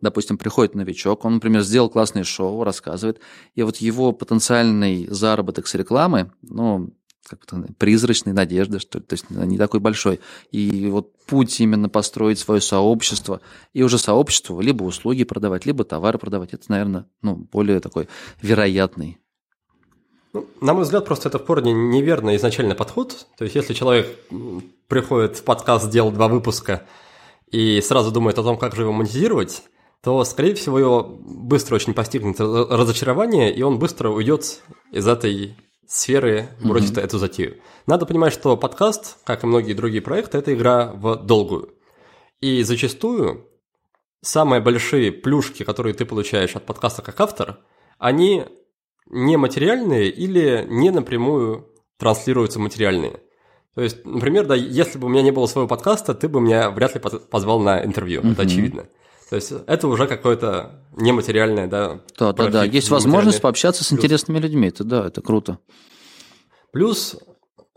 допустим, 0.00 0.38
приходит 0.38 0.74
новичок, 0.74 1.24
он, 1.24 1.34
например, 1.34 1.62
сделал 1.62 1.90
классное 1.90 2.24
шоу, 2.24 2.64
рассказывает, 2.64 3.20
и 3.54 3.62
вот 3.62 3.76
его 3.76 4.12
потенциальный 4.12 5.06
заработок 5.08 5.66
с 5.66 5.74
рекламы, 5.74 6.32
ну, 6.42 6.90
как-то 7.26 7.64
призрачной 7.78 8.32
надежды, 8.32 8.80
что 8.80 8.98
ли, 8.98 9.04
то 9.04 9.12
есть 9.14 9.30
не 9.30 9.58
такой 9.58 9.78
большой. 9.78 10.20
И 10.50 10.88
вот 10.88 11.12
путь 11.26 11.60
именно 11.60 11.88
построить 11.88 12.38
свое 12.38 12.60
сообщество, 12.60 13.40
и 13.72 13.82
уже 13.82 13.98
сообществу 13.98 14.60
либо 14.60 14.82
услуги 14.82 15.24
продавать, 15.24 15.66
либо 15.66 15.84
товары 15.84 16.18
продавать, 16.18 16.54
это, 16.54 16.64
наверное, 16.68 17.06
ну, 17.22 17.36
более 17.36 17.80
такой 17.80 18.08
вероятный 18.42 19.18
ну, 20.32 20.46
на 20.60 20.74
мой 20.74 20.84
взгляд, 20.84 21.06
просто 21.06 21.28
это 21.28 21.40
в 21.40 21.44
корне 21.44 21.72
неверный 21.72 22.36
изначальный 22.36 22.76
подход. 22.76 23.26
То 23.36 23.42
есть, 23.42 23.56
если 23.56 23.74
человек 23.74 24.06
приходит 24.86 25.38
в 25.38 25.42
подкаст, 25.42 25.86
сделал 25.86 26.12
два 26.12 26.28
выпуска 26.28 26.86
и 27.50 27.80
сразу 27.80 28.10
думает 28.10 28.38
о 28.38 28.42
том, 28.42 28.56
как 28.56 28.74
же 28.74 28.82
его 28.82 28.92
монетизировать, 28.92 29.62
то, 30.02 30.24
скорее 30.24 30.54
всего, 30.54 30.78
его 30.78 31.02
быстро 31.02 31.74
очень 31.74 31.94
постигнет 31.94 32.40
разочарование, 32.40 33.54
и 33.54 33.62
он 33.62 33.78
быстро 33.78 34.08
уйдет 34.08 34.62
из 34.92 35.06
этой 35.06 35.56
сферы, 35.86 36.48
бросит 36.62 36.96
mm-hmm. 36.96 37.02
эту 37.02 37.18
затею. 37.18 37.60
Надо 37.86 38.06
понимать, 38.06 38.32
что 38.32 38.56
подкаст, 38.56 39.18
как 39.24 39.42
и 39.42 39.46
многие 39.46 39.74
другие 39.74 40.00
проекты, 40.00 40.38
это 40.38 40.54
игра 40.54 40.92
в 40.94 41.16
долгую. 41.16 41.74
И 42.40 42.62
зачастую 42.62 43.46
самые 44.22 44.60
большие 44.60 45.12
плюшки, 45.12 45.64
которые 45.64 45.94
ты 45.94 46.04
получаешь 46.06 46.56
от 46.56 46.64
подкаста 46.64 47.02
как 47.02 47.20
автор, 47.20 47.58
они 47.98 48.46
не 49.06 49.36
материальные 49.36 50.10
или 50.10 50.64
не 50.68 50.90
напрямую 50.90 51.68
транслируются 51.98 52.60
материальные. 52.60 53.20
То 53.74 53.82
есть, 53.82 54.04
например, 54.04 54.46
да, 54.46 54.54
если 54.54 54.98
бы 54.98 55.06
у 55.06 55.10
меня 55.10 55.22
не 55.22 55.30
было 55.30 55.46
своего 55.46 55.68
подкаста, 55.68 56.14
ты 56.14 56.28
бы 56.28 56.40
меня 56.40 56.70
вряд 56.70 56.94
ли 56.94 57.00
позвал 57.00 57.60
на 57.60 57.84
интервью, 57.84 58.20
mm-hmm. 58.20 58.32
это 58.32 58.42
очевидно. 58.42 58.86
То 59.30 59.36
есть 59.36 59.52
это 59.66 59.86
уже 59.86 60.08
какое-то 60.08 60.82
нематериальное, 60.96 61.68
да. 61.68 62.00
Да, 62.18 62.32
да, 62.32 62.48
да. 62.48 62.64
Есть 62.64 62.90
возможность 62.90 63.40
пообщаться 63.40 63.84
с 63.84 63.92
интересными 63.92 64.40
людьми. 64.40 64.68
Это 64.68 64.82
да, 64.82 65.06
это 65.06 65.22
круто. 65.22 65.58
Плюс 66.72 67.16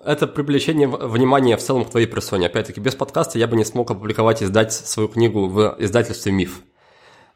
это 0.04 0.28
привлечение 0.28 0.88
внимания 0.88 1.56
в 1.56 1.62
целом 1.62 1.86
к 1.86 1.92
твоей 1.92 2.08
персоне. 2.08 2.48
Опять-таки, 2.48 2.80
без 2.80 2.96
подкаста 2.96 3.38
я 3.38 3.48
бы 3.48 3.56
не 3.56 3.64
смог 3.64 3.90
опубликовать 3.92 4.42
и 4.42 4.46
издать 4.46 4.74
свою 4.74 5.08
книгу 5.08 5.48
в 5.48 5.76
издательстве 5.78 6.32
«Миф». 6.32 6.62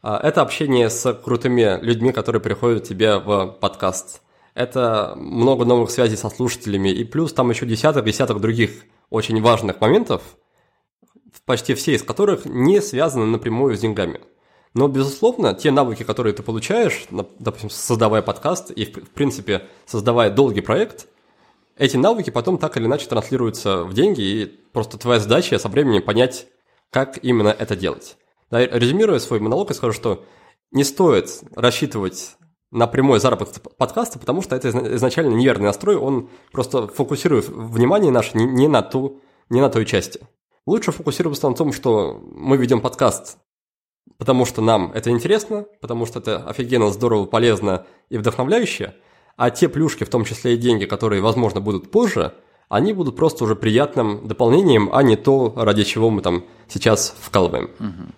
А, 0.02 0.18
это 0.22 0.42
общение 0.42 0.90
с 0.90 1.12
крутыми 1.14 1.78
людьми, 1.82 2.12
которые 2.12 2.42
приходят 2.42 2.84
к 2.84 2.88
тебе 2.88 3.18
в 3.18 3.56
подкаст. 3.60 4.20
Это 4.58 5.14
много 5.14 5.64
новых 5.64 5.88
связей 5.88 6.16
со 6.16 6.30
слушателями, 6.30 6.88
и 6.88 7.04
плюс 7.04 7.32
там 7.32 7.48
еще 7.48 7.64
десяток-десяток 7.64 8.40
других 8.40 8.72
очень 9.08 9.40
важных 9.40 9.80
моментов, 9.80 10.20
почти 11.46 11.74
все 11.74 11.94
из 11.94 12.02
которых 12.02 12.44
не 12.44 12.82
связаны 12.82 13.24
напрямую 13.26 13.76
с 13.76 13.78
деньгами. 13.78 14.20
Но, 14.74 14.88
безусловно, 14.88 15.54
те 15.54 15.70
навыки, 15.70 16.02
которые 16.02 16.32
ты 16.32 16.42
получаешь, 16.42 17.06
допустим, 17.38 17.70
создавая 17.70 18.20
подкаст 18.20 18.72
и, 18.72 18.84
в 18.86 19.10
принципе, 19.10 19.62
создавая 19.86 20.28
долгий 20.28 20.60
проект, 20.60 21.06
эти 21.76 21.96
навыки 21.96 22.30
потом 22.30 22.58
так 22.58 22.76
или 22.76 22.86
иначе 22.86 23.06
транслируются 23.06 23.84
в 23.84 23.94
деньги, 23.94 24.22
и 24.22 24.46
просто 24.72 24.98
твоя 24.98 25.20
задача 25.20 25.56
со 25.60 25.68
временем 25.68 26.02
понять, 26.02 26.48
как 26.90 27.22
именно 27.22 27.54
это 27.56 27.76
делать. 27.76 28.16
Резюмируя 28.50 29.20
свой 29.20 29.38
монолог, 29.38 29.68
я 29.68 29.76
скажу, 29.76 29.92
что 29.92 30.24
не 30.72 30.82
стоит 30.82 31.44
рассчитывать 31.54 32.37
на 32.70 32.86
прямой 32.86 33.18
заработок 33.18 33.76
подкаста, 33.76 34.18
потому 34.18 34.42
что 34.42 34.54
это 34.54 34.68
изначально 34.96 35.34
неверный 35.34 35.66
настрой, 35.66 35.96
он 35.96 36.28
просто 36.52 36.86
фокусирует 36.88 37.48
внимание 37.48 38.10
наше 38.10 38.36
не, 38.36 38.44
не, 38.44 38.68
на, 38.68 38.82
ту, 38.82 39.20
не 39.48 39.60
на 39.60 39.70
той 39.70 39.86
части. 39.86 40.20
Лучше 40.66 40.92
фокусироваться 40.92 41.48
на 41.48 41.54
том, 41.54 41.72
что 41.72 42.20
мы 42.22 42.58
ведем 42.58 42.80
подкаст, 42.80 43.38
потому 44.18 44.44
что 44.44 44.60
нам 44.60 44.92
это 44.92 45.10
интересно, 45.10 45.64
потому 45.80 46.04
что 46.04 46.18
это 46.18 46.44
офигенно, 46.46 46.90
здорово, 46.90 47.24
полезно 47.24 47.86
и 48.10 48.18
вдохновляюще, 48.18 48.94
а 49.36 49.50
те 49.50 49.68
плюшки, 49.68 50.04
в 50.04 50.10
том 50.10 50.24
числе 50.24 50.54
и 50.54 50.58
деньги, 50.58 50.84
которые, 50.84 51.22
возможно, 51.22 51.60
будут 51.60 51.90
позже, 51.90 52.34
они 52.68 52.92
будут 52.92 53.16
просто 53.16 53.44
уже 53.44 53.56
приятным 53.56 54.28
дополнением, 54.28 54.90
а 54.92 55.02
не 55.02 55.16
то, 55.16 55.54
ради 55.56 55.84
чего 55.84 56.10
мы 56.10 56.20
там 56.20 56.44
сейчас 56.68 57.14
вкалываем. 57.18 57.70
Угу. 57.80 58.12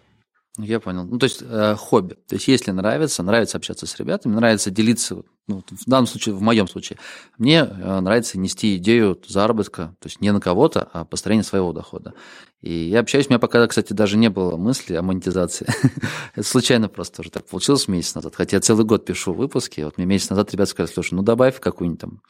Я 0.59 0.81
понял. 0.81 1.05
Ну, 1.05 1.19
то 1.19 1.25
есть 1.25 1.43
э, 1.43 1.77
хобби. 1.79 2.15
То 2.27 2.35
есть 2.35 2.49
если 2.49 2.73
нравится, 2.73 3.23
нравится 3.23 3.57
общаться 3.57 3.87
с 3.87 3.97
ребятами, 3.99 4.35
нравится 4.35 4.71
делиться, 4.71 5.23
ну, 5.47 5.63
в 5.69 5.89
данном 5.89 6.07
случае, 6.07 6.35
в 6.35 6.43
моем 6.43 6.67
случае, 6.67 6.99
мне 7.39 7.61
э, 7.61 8.01
нравится 8.01 8.39
нести 8.39 8.77
идею 8.77 9.21
заработка, 9.27 9.95
то 10.01 10.09
есть 10.09 10.21
не 10.21 10.33
на 10.33 10.41
кого-то, 10.41 10.89
а 10.93 11.05
построение 11.05 11.45
своего 11.45 11.73
дохода. 11.73 12.15
И 12.63 12.73
я 12.73 13.01
общаюсь, 13.01 13.27
у 13.27 13.31
меня 13.31 13.39
пока, 13.39 13.65
кстати, 13.69 13.93
даже 13.93 14.19
не 14.19 14.29
было 14.29 14.57
мысли 14.57 14.95
о 14.95 15.03
монетизации. 15.03 15.67
Это 16.35 16.47
случайно 16.47 16.89
просто 16.89 17.23
уже 17.23 17.31
так 17.31 17.47
получилось 17.47 17.89
месяц 17.89 18.15
назад. 18.17 18.35
Хотя 18.37 18.57
я 18.57 18.61
целый 18.61 18.85
год 18.85 19.07
пишу 19.07 19.33
выпуски. 19.33 19.81
Вот 19.81 19.97
мне 19.97 20.07
месяц 20.07 20.31
назад 20.31 20.53
ребята 20.53 20.71
сказали, 20.73 20.93
слушай, 20.93 21.15
ну 21.15 21.23
добавь 21.23 21.59
какую-нибудь 21.61 22.01
там 22.01 22.23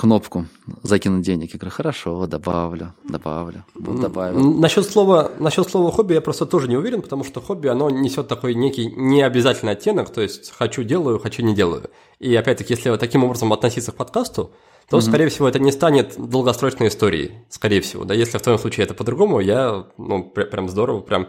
кнопку 0.00 0.46
закинуть 0.82 1.26
денег. 1.26 1.52
Я 1.52 1.58
говорю, 1.58 1.76
хорошо, 1.76 2.26
добавлю, 2.26 2.94
добавлю, 3.04 3.64
вот 3.74 4.00
добавил. 4.00 4.40
Насчет 4.40 4.86
слова, 4.86 5.30
насчет 5.38 5.68
слова 5.68 5.92
хобби 5.92 6.14
я 6.14 6.22
просто 6.22 6.46
тоже 6.46 6.68
не 6.68 6.76
уверен, 6.78 7.02
потому 7.02 7.22
что 7.22 7.42
хобби, 7.42 7.68
оно 7.68 7.90
несет 7.90 8.26
такой 8.26 8.54
некий 8.54 8.86
необязательный 8.86 9.72
оттенок, 9.72 10.08
то 10.08 10.22
есть 10.22 10.52
хочу 10.52 10.84
делаю, 10.84 11.18
хочу 11.18 11.42
не 11.42 11.54
делаю. 11.54 11.90
И 12.18 12.34
опять-таки, 12.34 12.72
если 12.72 12.96
таким 12.96 13.24
образом 13.24 13.52
относиться 13.52 13.92
к 13.92 13.96
подкасту, 13.96 14.52
то, 14.88 14.96
mm-hmm. 14.96 15.00
скорее 15.02 15.28
всего, 15.28 15.46
это 15.46 15.58
не 15.58 15.70
станет 15.70 16.14
долгосрочной 16.16 16.88
историей, 16.88 17.32
скорее 17.50 17.82
всего. 17.82 18.04
Да, 18.04 18.14
если 18.14 18.38
в 18.38 18.42
твоем 18.42 18.58
случае 18.58 18.84
это 18.84 18.94
по-другому, 18.94 19.40
я, 19.40 19.84
ну, 19.98 20.22
прям 20.22 20.70
здорово, 20.70 21.00
прям 21.00 21.28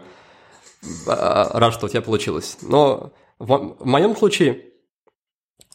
а, 1.06 1.58
рад, 1.60 1.74
что 1.74 1.84
у 1.84 1.88
тебя 1.90 2.00
получилось. 2.00 2.56
Но 2.62 3.12
в, 3.38 3.76
в 3.80 3.84
моем 3.84 4.16
случае, 4.16 4.72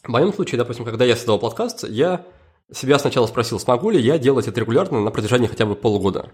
в 0.02 0.08
моем 0.08 0.32
случае, 0.34 0.58
допустим, 0.58 0.84
когда 0.84 1.04
я 1.04 1.14
создавал 1.14 1.38
подкаст, 1.38 1.84
я 1.88 2.26
себя 2.72 2.98
сначала 2.98 3.26
спросил, 3.26 3.58
смогу 3.58 3.90
ли 3.90 4.00
я 4.00 4.18
делать 4.18 4.48
это 4.48 4.60
регулярно 4.60 5.00
на 5.00 5.10
протяжении 5.10 5.46
хотя 5.46 5.66
бы 5.66 5.74
полугода. 5.74 6.30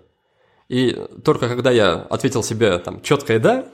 И 0.69 0.93
только 1.25 1.49
когда 1.49 1.71
я 1.71 1.95
ответил 1.95 2.43
себе 2.43 2.79
там 2.79 3.03
четкое 3.03 3.39
«да», 3.39 3.67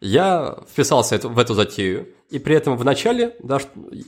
я 0.00 0.58
вписался 0.68 1.16
в 1.22 1.38
эту 1.38 1.54
затею. 1.54 2.08
И 2.28 2.40
при 2.40 2.56
этом 2.56 2.76
в 2.76 2.84
начале 2.84 3.36
да, 3.40 3.58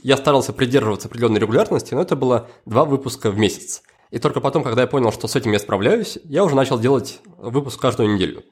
я 0.03 0.17
старался 0.17 0.51
придерживаться 0.51 1.07
определенной 1.07 1.39
регулярности, 1.39 1.93
но 1.93 2.01
это 2.01 2.17
было 2.17 2.49
два 2.65 2.83
выпуска 2.83 3.31
в 3.31 3.37
месяц. 3.37 3.81
И 4.11 4.19
только 4.19 4.41
потом, 4.41 4.63
когда 4.63 4.81
я 4.81 4.87
понял, 4.87 5.13
что 5.13 5.27
с 5.27 5.35
этим 5.37 5.53
я 5.53 5.59
справляюсь, 5.59 6.19
я 6.25 6.43
уже 6.43 6.55
начал 6.55 6.79
делать 6.79 7.21
выпуск 7.37 7.79
каждую 7.79 8.13
неделю. 8.13 8.43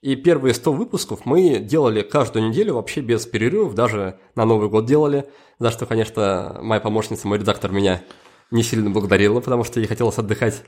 И 0.00 0.16
первые 0.16 0.54
100 0.54 0.72
выпусков 0.72 1.20
мы 1.24 1.58
делали 1.58 2.02
каждую 2.02 2.48
неделю 2.48 2.74
вообще 2.74 3.00
без 3.00 3.26
перерывов, 3.26 3.74
даже 3.74 4.18
на 4.34 4.44
Новый 4.44 4.68
год 4.68 4.86
делали, 4.86 5.28
за 5.58 5.70
что, 5.70 5.86
конечно, 5.86 6.58
моя 6.62 6.80
помощница, 6.80 7.26
мой 7.26 7.38
редактор 7.38 7.72
меня 7.72 8.02
не 8.50 8.62
сильно 8.62 8.90
благодарила, 8.90 9.40
потому 9.40 9.64
что 9.64 9.80
ей 9.80 9.86
хотелось 9.86 10.18
отдыхать. 10.18 10.62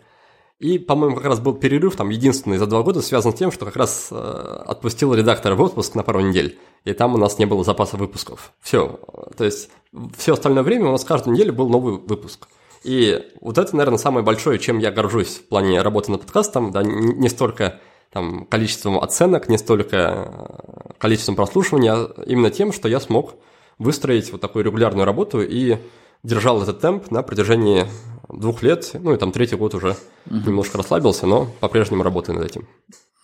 И, 0.59 0.79
по-моему, 0.79 1.17
как 1.17 1.25
раз 1.25 1.41
был 1.41 1.55
перерыв, 1.55 1.97
там, 1.97 2.11
единственный 2.11 2.59
за 2.59 2.67
два 2.67 2.83
года, 2.83 3.01
связан 3.01 3.33
с 3.33 3.37
тем, 3.37 3.51
что 3.51 3.65
как 3.65 3.77
раз 3.77 4.09
э, 4.11 4.63
отпустил 4.67 5.15
редактора 5.15 5.55
в 5.55 5.61
отпуск 5.63 5.95
на 5.95 6.03
пару 6.03 6.21
недель, 6.21 6.59
и 6.85 6.93
там 6.93 7.15
у 7.15 7.19
нас 7.19 7.39
не 7.39 7.47
было 7.47 7.65
запаса 7.65 7.97
выпусков. 7.97 8.53
Все. 8.61 9.01
То 9.39 9.45
есть, 9.45 9.71
все 10.19 10.35
остальное 10.35 10.63
время 10.63 10.89
у 10.89 10.93
нас 10.93 11.05
каждую 11.05 11.35
неделю 11.35 11.55
был 11.55 11.71
новый 11.71 11.95
выпуск. 11.95 12.47
И 12.83 13.23
вот 13.41 13.57
это, 13.57 13.75
наверное, 13.75 13.99
самое 13.99 14.25
большое, 14.25 14.59
чем 14.59 14.79
я 14.79 14.91
горжусь 14.91 15.37
в 15.37 15.49
плане 15.49 15.81
работы 15.81 16.11
над 16.11 16.23
подкастом, 16.23 16.71
да, 16.73 16.83
не, 16.83 17.29
столько 17.31 17.81
там, 18.11 18.47
количеством 18.47 18.99
оценок, 18.99 19.49
не 19.49 19.57
столько 19.57 19.97
э, 19.97 20.93
количеством 20.99 21.37
прослушивания, 21.37 21.95
а 21.95 22.23
именно 22.27 22.51
тем, 22.51 22.73
что 22.73 22.89
я 22.89 23.01
смог 23.01 23.35
выстроить 23.79 24.31
вот 24.33 24.41
такую 24.41 24.65
регулярную 24.65 25.07
работу 25.07 25.43
и 25.43 25.79
держал 26.23 26.63
этот 26.63 26.81
темп 26.81 27.11
на 27.11 27.23
протяжении 27.23 27.87
двух 28.29 28.63
лет, 28.63 28.91
ну 28.95 29.15
и 29.15 29.17
там 29.17 29.33
третий 29.33 29.57
год 29.57 29.75
уже 29.75 29.97
угу. 30.27 30.37
немножко 30.47 30.79
расслабился, 30.79 31.27
но 31.27 31.47
по-прежнему 31.61 32.03
работаю 32.03 32.39
над 32.39 32.49
этим. 32.49 32.69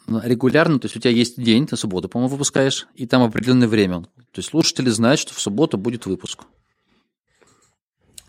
Ну, 0.09 0.21
регулярно, 0.23 0.79
то 0.79 0.87
есть 0.87 0.97
у 0.97 1.01
тебя 1.01 1.11
есть 1.11 1.41
день, 1.41 1.67
ты 1.67 1.77
субботу, 1.77 2.09
по-моему, 2.09 2.33
выпускаешь, 2.33 2.87
и 2.95 3.07
там 3.07 3.23
определенное 3.23 3.67
время. 3.67 4.03
То 4.03 4.39
есть 4.39 4.51
слушатели 4.51 4.89
знают, 4.89 5.19
что 5.19 5.35
в 5.35 5.41
субботу 5.41 5.79
будет 5.79 6.07
выпуск. 6.07 6.45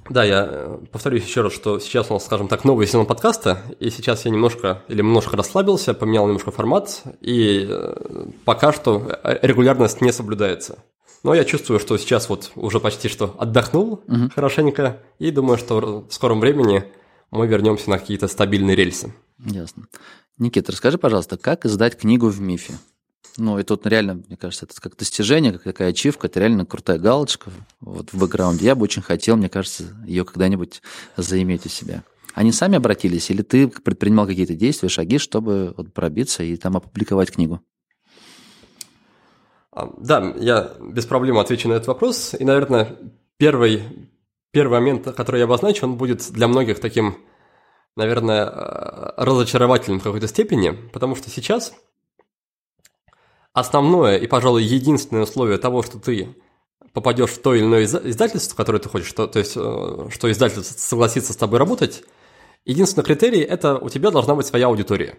Да, 0.10 0.24
я 0.24 0.48
э, 0.50 0.78
повторюсь 0.92 1.26
еще 1.26 1.42
раз, 1.42 1.54
что 1.54 1.80
сейчас 1.80 2.10
у 2.10 2.14
нас, 2.14 2.26
скажем 2.26 2.48
так, 2.48 2.64
новый 2.64 2.88
сезон 2.88 3.06
подкаста, 3.06 3.62
и 3.80 3.90
сейчас 3.90 4.26
я 4.26 4.32
немножко 4.32 4.84
или 4.88 5.00
немножко 5.00 5.36
расслабился, 5.36 5.94
поменял 5.94 6.26
немножко 6.26 6.52
формат, 6.52 7.04
и 7.20 7.68
э, 7.70 8.26
пока 8.46 8.72
что 8.72 9.20
э, 9.24 9.40
регулярность 9.42 10.02
не 10.02 10.14
соблюдается. 10.14 10.80
Но 11.28 11.36
я 11.36 11.44
чувствую, 11.44 11.78
что 11.82 11.98
сейчас 11.98 12.30
вот 12.30 12.54
уже 12.56 12.80
почти 12.80 13.10
что 13.10 13.36
отдохнул 13.38 14.02
угу. 14.08 14.30
хорошенько, 14.34 15.02
и 15.20 15.30
думаю, 15.30 15.58
что 15.58 16.08
в 16.08 16.14
скором 16.14 16.40
времени 16.40 16.86
мы 17.32 17.48
вернемся 17.48 17.90
на 17.90 18.00
какие-то 18.00 18.30
стабильные 18.30 18.78
рельсы. 18.78 19.14
Ясно. 19.38 19.88
Никита, 20.38 20.72
расскажи, 20.72 20.98
пожалуйста, 20.98 21.38
как 21.38 21.66
издать 21.66 21.98
книгу 21.98 22.30
в 22.30 22.40
МИФе? 22.40 22.76
Ну, 23.36 23.60
и 23.60 23.64
тут 23.64 23.86
реально, 23.86 24.24
мне 24.26 24.38
кажется, 24.38 24.64
это 24.64 24.80
как 24.80 24.96
достижение, 24.96 25.52
как 25.52 25.64
такая 25.64 25.90
ачивка, 25.90 26.28
это 26.28 26.40
реально 26.40 26.66
крутая 26.66 26.98
галочка 26.98 27.52
вот 27.82 28.14
в 28.14 28.18
бэкграунде. 28.18 28.66
Я 28.66 28.76
бы 28.76 28.84
очень 28.84 29.02
хотел, 29.02 29.36
мне 29.36 29.50
кажется, 29.50 29.84
ее 30.06 30.24
когда-нибудь 30.24 30.82
заиметь 31.18 31.66
у 31.66 31.70
себя. 31.70 32.06
Они 32.36 32.54
сами 32.54 32.78
обратились, 32.78 33.30
или 33.32 33.42
ты 33.42 33.68
предпринимал 33.68 34.28
какие-то 34.28 34.54
действия, 34.54 34.88
шаги, 34.88 35.18
чтобы 35.18 35.74
вот 35.76 35.92
пробиться 35.92 36.44
и 36.44 36.56
там 36.56 36.78
опубликовать 36.78 37.32
книгу? 37.32 37.62
А, 39.78 39.94
да, 39.98 40.34
я 40.38 40.72
без 40.80 41.06
проблем 41.06 41.38
отвечу 41.38 41.70
на 41.70 41.74
этот 41.74 41.88
вопрос. 41.88 42.34
И, 42.34 42.44
наверное, 42.44 42.98
первый, 43.38 43.84
первый 44.52 44.80
момент, 44.80 45.06
который 45.16 45.38
я 45.38 45.44
обозначу, 45.44 45.86
он 45.86 45.98
будет 45.98 46.32
для 46.32 46.48
многих 46.48 46.80
таким 46.80 47.18
наверное, 47.96 48.46
э, 48.46 49.14
разочаровательным 49.18 50.00
в 50.00 50.04
какой-то 50.04 50.28
степени, 50.28 50.70
потому 50.70 51.16
что 51.16 51.30
сейчас 51.30 51.74
основное 53.54 54.18
и, 54.18 54.28
пожалуй, 54.28 54.64
единственное 54.64 55.24
условие 55.24 55.58
того, 55.58 55.82
что 55.82 56.00
ты 56.00 56.36
попадешь 56.94 57.32
в 57.32 57.42
то 57.42 57.56
или 57.56 57.64
иное 57.64 57.86
издательство, 57.86 58.56
которое 58.56 58.80
ты 58.80 58.90
хочешь, 58.90 59.12
то, 59.14 59.28
то 59.28 59.40
есть, 59.40 59.54
э, 59.58 60.10
что 60.12 60.32
издательство 60.32 60.80
согласится 60.80 61.34
с 61.34 61.38
тобой 61.38 61.60
работать, 61.60 62.04
единственный 62.66 63.04
критерий– 63.04 63.42
это 63.42 63.78
у 63.78 63.90
тебя 63.90 64.12
должна 64.12 64.36
быть 64.36 64.46
своя 64.46 64.68
аудитория. 64.68 65.18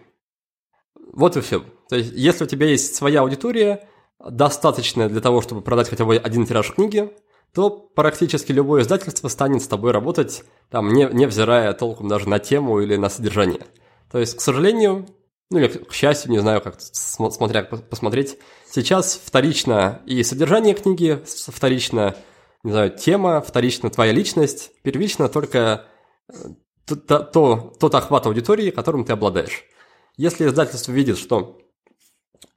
Вот 1.13 1.35
и 1.35 1.41
все. 1.41 1.63
То 1.89 1.97
есть, 1.97 2.11
если 2.13 2.45
у 2.45 2.47
тебя 2.47 2.67
есть 2.67 2.95
своя 2.95 3.21
аудитория, 3.21 3.89
достаточная 4.19 5.09
для 5.09 5.21
того, 5.21 5.41
чтобы 5.41 5.61
продать 5.61 5.89
хотя 5.89 6.05
бы 6.05 6.17
один 6.17 6.45
тираж 6.45 6.71
книги, 6.73 7.11
то 7.53 7.69
практически 7.69 8.51
любое 8.51 8.81
издательство 8.81 9.27
станет 9.27 9.63
с 9.63 9.67
тобой 9.67 9.91
работать, 9.91 10.43
там, 10.69 10.93
не, 10.93 11.05
невзирая 11.11 11.73
толком 11.73 12.07
даже 12.07 12.29
на 12.29 12.39
тему 12.39 12.79
или 12.79 12.95
на 12.95 13.09
содержание. 13.09 13.65
То 14.11 14.19
есть, 14.19 14.37
к 14.37 14.41
сожалению, 14.41 15.07
ну 15.49 15.59
или 15.59 15.67
к 15.67 15.93
счастью, 15.93 16.31
не 16.31 16.39
знаю, 16.39 16.61
как 16.61 16.79
смотря 16.79 17.63
посмотреть, 17.63 18.37
сейчас 18.69 19.19
вторично 19.23 20.01
и 20.05 20.23
содержание 20.23 20.75
книги, 20.75 21.23
вторично, 21.25 22.15
не 22.63 22.71
знаю, 22.71 22.91
тема, 22.91 23.41
вторично 23.41 23.89
твоя 23.89 24.11
личность, 24.11 24.71
первично 24.83 25.27
только 25.27 25.85
э, 26.27 26.33
то, 26.85 27.19
то, 27.19 27.73
тот 27.79 27.95
охват 27.95 28.27
аудитории, 28.27 28.69
которым 28.69 29.05
ты 29.05 29.13
обладаешь. 29.13 29.63
Если 30.17 30.45
издательство 30.45 30.91
видит, 30.91 31.17
что 31.17 31.57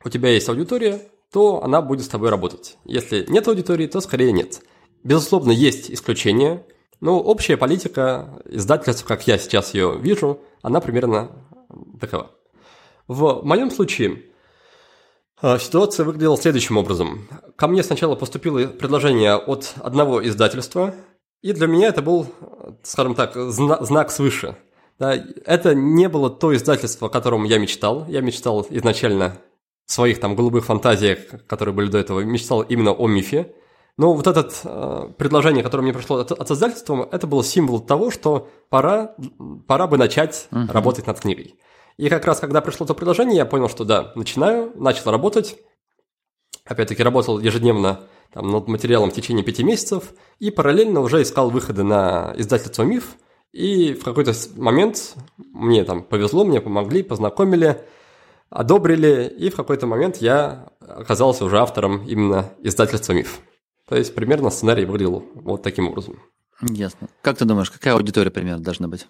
у 0.05 0.09
тебя 0.11 0.31
есть 0.31 0.49
аудитория, 0.49 1.01
то 1.33 1.63
она 1.65 1.81
будет 1.81 2.05
с 2.05 2.09
тобой 2.09 2.31
работать. 2.31 2.77
Если 2.85 3.25
нет 3.29 3.49
аудитории, 3.49 3.87
то 3.87 4.01
скорее 4.01 4.33
нет. 4.33 4.61
Безусловно, 5.03 5.51
есть 5.51 5.91
исключения, 5.91 6.65
но 7.01 7.21
общая 7.21 7.57
политика 7.57 8.43
издательства, 8.45 9.09
как 9.09 9.27
я 9.27 9.39
сейчас 9.39 9.75
ее 9.75 9.99
вижу, 9.99 10.41
она 10.61 10.81
примерно 10.81 11.33
такова. 12.01 12.31
В 13.09 13.43
моем 13.43 13.71
случае 13.71 14.23
а, 15.41 15.59
ситуация 15.59 16.05
выглядела 16.05 16.37
следующим 16.37 16.77
образом. 16.77 17.29
Ко 17.57 17.67
мне 17.67 17.83
сначала 17.83 18.15
поступило 18.15 18.67
предложение 18.67 19.35
от 19.35 19.73
одного 19.81 20.25
издательства, 20.25 20.95
и 21.41 21.53
для 21.53 21.67
меня 21.67 21.89
это 21.89 22.03
был, 22.03 22.27
скажем 22.85 23.17
так, 23.17 23.35
зна- 23.35 23.83
знак 23.83 24.13
свыше. 24.13 24.57
Это 24.99 25.75
не 25.75 26.09
было 26.09 26.31
то 26.31 26.55
издательство, 26.55 27.09
о 27.09 27.11
котором 27.11 27.43
я 27.43 27.59
мечтал. 27.59 28.07
Я 28.09 28.21
мечтал 28.21 28.65
изначально 28.71 29.39
в 29.87 29.93
своих 29.93 30.21
там 30.21 30.35
голубых 30.35 30.65
фантазиях, 30.65 31.19
которые 31.47 31.75
были 31.75 31.89
до 31.89 31.99
этого, 31.99 32.21
мечтал 32.21 32.63
именно 32.63 32.93
о 32.93 33.09
мифе. 33.09 33.55
Но 33.99 34.15
вот 34.15 34.27
это 34.27 34.49
э, 34.65 35.13
предложение, 35.19 35.63
которое 35.63 35.83
мне 35.83 35.93
пришло 35.93 36.19
от, 36.19 36.33
от 36.33 36.51
издательства, 36.51 37.09
это 37.13 37.27
был 37.27 37.43
символ 37.43 37.81
того, 37.81 38.11
что 38.11 38.49
пора, 38.71 39.15
пора 39.67 39.87
бы 39.87 39.99
начать 39.99 40.49
uh-huh. 40.51 40.73
работать 40.73 41.07
над 41.07 41.21
книгой. 41.21 41.57
И 41.99 42.09
как 42.09 42.25
раз, 42.25 42.41
когда 42.41 42.61
пришло 42.63 42.87
то 42.87 42.95
предложение, 42.95 43.37
я 43.37 43.45
понял, 43.45 43.69
что 43.69 43.85
да, 43.85 44.13
начинаю, 44.15 44.73
начал 44.77 45.11
работать. 45.11 45.57
Опять-таки 46.65 47.03
работал 47.03 47.39
ежедневно 47.39 48.01
там, 48.33 48.51
над 48.51 48.67
материалом 48.67 49.11
в 49.11 49.15
течение 49.15 49.45
пяти 49.45 49.63
месяцев 49.63 50.15
и 50.39 50.51
параллельно 50.51 51.01
уже 51.01 51.21
искал 51.23 51.51
выходы 51.51 51.83
на 51.83 52.33
издательство 52.37 52.83
«Миф». 52.83 53.17
И 53.53 53.93
в 53.93 54.03
какой-то 54.05 54.33
момент 54.57 55.15
мне 55.37 55.85
там 55.85 56.03
повезло, 56.03 56.45
мне 56.45 56.63
помогли, 56.63 57.03
познакомили, 57.03 57.85
одобрили, 58.53 59.33
и 59.39 59.51
в 59.51 59.57
какой-то 59.57 59.87
момент 59.87 60.19
я 60.19 60.69
оказался 60.81 61.45
уже 61.45 61.59
автором 61.59 62.07
именно 62.07 62.53
издательства 62.63 63.13
«Миф». 63.13 63.41
То 63.89 63.97
есть 63.97 64.15
примерно 64.15 64.51
сценарий 64.51 64.85
выглядел 64.85 65.25
вот 65.35 65.63
таким 65.63 65.89
образом. 65.89 66.21
Ясно. 66.61 67.09
Как 67.23 67.39
ты 67.39 67.45
думаешь, 67.45 67.71
какая 67.71 67.95
аудитория 67.95 68.31
примерно 68.31 68.63
должна 68.63 68.89
быть? 68.89 69.09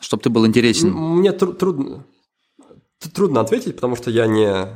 Чтобы 0.00 0.22
ты 0.22 0.30
был 0.30 0.46
интересен. 0.46 0.92
Мне 0.92 1.32
тру- 1.32 1.52
трудно, 1.52 2.04
трудно 3.14 3.40
ответить, 3.40 3.74
потому 3.74 3.96
что 3.96 4.10
я 4.10 4.26
не, 4.26 4.68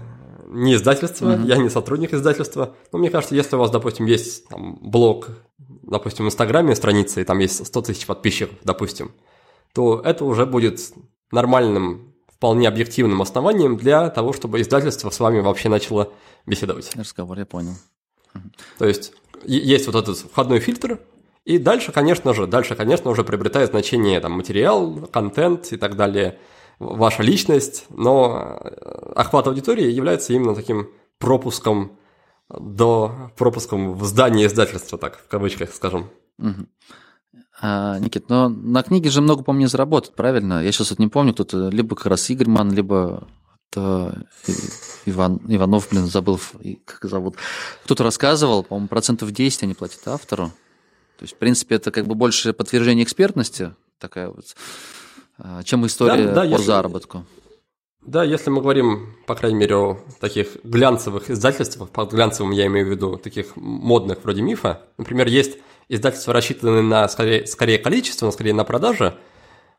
не 0.46 0.74
издательство, 0.74 1.30
mm-hmm. 1.30 1.46
я 1.46 1.56
не 1.56 1.70
сотрудник 1.70 2.12
издательства. 2.12 2.74
Но 2.92 2.98
мне 2.98 3.10
кажется, 3.10 3.34
если 3.34 3.56
у 3.56 3.58
вас, 3.58 3.70
допустим, 3.70 4.06
есть 4.06 4.48
там, 4.48 4.78
блог, 4.80 5.30
допустим, 5.58 6.24
в 6.24 6.28
Инстаграме 6.28 6.74
страница, 6.74 7.20
и 7.20 7.24
там 7.24 7.38
есть 7.38 7.64
100 7.64 7.82
тысяч 7.82 8.06
подписчиков, 8.06 8.56
допустим, 8.64 9.12
то 9.72 10.00
это 10.04 10.24
уже 10.24 10.46
будет 10.46 10.80
нормальным, 11.32 12.09
вполне 12.40 12.68
объективным 12.68 13.20
основанием 13.20 13.76
для 13.76 14.08
того, 14.08 14.32
чтобы 14.32 14.62
издательство 14.62 15.10
с 15.10 15.20
вами 15.20 15.40
вообще 15.40 15.68
начало 15.68 16.10
беседовать. 16.46 16.90
Разговор, 16.96 17.38
я 17.38 17.44
понял. 17.44 17.74
То 18.78 18.86
есть 18.86 19.12
есть 19.44 19.86
вот 19.86 19.94
этот 19.94 20.16
входной 20.16 20.58
фильтр, 20.58 21.00
и 21.44 21.58
дальше, 21.58 21.92
конечно 21.92 22.32
же, 22.32 22.46
дальше, 22.46 22.76
конечно, 22.76 23.10
уже 23.10 23.24
приобретает 23.24 23.70
значение 23.70 24.18
там, 24.20 24.32
материал, 24.32 25.06
контент 25.12 25.70
и 25.70 25.76
так 25.76 25.96
далее, 25.96 26.38
ваша 26.78 27.22
личность, 27.22 27.84
но 27.90 28.58
э, 28.62 29.12
охват 29.16 29.46
аудитории 29.46 29.90
является 29.90 30.32
именно 30.32 30.54
таким 30.54 30.88
пропуском 31.18 31.98
до 32.48 33.30
пропуском 33.36 33.92
в 33.92 34.04
здание 34.06 34.46
издательства, 34.46 34.96
так, 34.96 35.18
в 35.18 35.28
кавычках 35.28 35.74
скажем. 35.74 36.08
Угу. 36.38 36.66
А, 37.62 37.98
Никит, 37.98 38.28
но 38.28 38.48
на 38.48 38.82
книге 38.82 39.10
же 39.10 39.20
много, 39.20 39.42
по-моему, 39.42 39.64
не 39.64 39.68
заработать, 39.68 40.14
правильно? 40.14 40.62
Я 40.64 40.72
сейчас 40.72 40.90
вот 40.90 40.98
не 40.98 41.08
помню, 41.08 41.34
кто-то 41.34 41.68
либо 41.68 41.94
как 41.94 42.06
раз 42.06 42.30
Игорьман, 42.30 42.72
либо 42.72 43.28
это 43.70 44.26
Иван, 45.04 45.40
Иванов, 45.46 45.88
блин, 45.90 46.06
забыл, 46.06 46.40
как 46.84 47.08
зовут. 47.08 47.36
Кто-то 47.84 48.02
рассказывал, 48.02 48.64
по-моему, 48.64 48.88
процентов 48.88 49.30
10 49.30 49.62
они 49.64 49.74
платят 49.74 50.06
автору. 50.08 50.46
То 51.18 51.24
есть, 51.24 51.34
в 51.34 51.36
принципе, 51.36 51.74
это 51.74 51.90
как 51.90 52.06
бы 52.06 52.14
больше 52.14 52.52
подтверждение 52.54 53.04
экспертности, 53.04 53.74
такая 53.98 54.28
вот, 54.28 54.56
а, 55.38 55.62
чем 55.62 55.86
история 55.86 56.28
да, 56.28 56.34
да, 56.34 56.40
по 56.42 56.46
если, 56.46 56.64
заработку. 56.64 57.26
Да, 58.00 58.24
если 58.24 58.48
мы 58.48 58.62
говорим, 58.62 59.16
по 59.26 59.34
крайней 59.34 59.58
мере, 59.58 59.76
о 59.76 59.98
таких 60.18 60.56
глянцевых 60.64 61.30
издательствах, 61.30 61.90
под 61.90 62.12
глянцевым 62.12 62.52
я 62.52 62.66
имею 62.66 62.86
в 62.86 62.90
виду 62.90 63.18
таких 63.18 63.54
модных 63.56 64.24
вроде 64.24 64.40
мифа, 64.40 64.80
например, 64.96 65.28
есть 65.28 65.58
издательства, 65.90 66.32
рассчитанные 66.32 66.82
на 66.82 67.08
скорее, 67.08 67.46
скорее 67.46 67.78
количество, 67.78 68.26
но 68.26 68.32
скорее 68.32 68.54
на 68.54 68.64
продажи, 68.64 69.18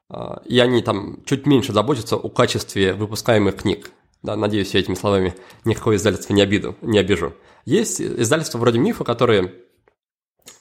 а, 0.09 0.41
и 0.45 0.59
они 0.59 0.81
там 0.81 1.23
чуть 1.25 1.45
меньше 1.47 1.73
заботятся 1.73 2.17
о 2.17 2.29
качестве 2.29 2.93
выпускаемых 2.93 3.55
книг. 3.55 3.91
Да, 4.21 4.35
надеюсь, 4.35 4.73
я 4.73 4.81
этими 4.81 4.93
словами 4.93 5.33
никакое 5.65 5.95
издательство 5.95 6.33
не, 6.33 6.41
обиду, 6.41 6.75
не 6.81 6.99
обижу. 6.99 7.33
Есть 7.65 8.01
издательства 8.01 8.59
вроде 8.59 8.77
Мифа, 8.77 9.03
которые 9.05 9.53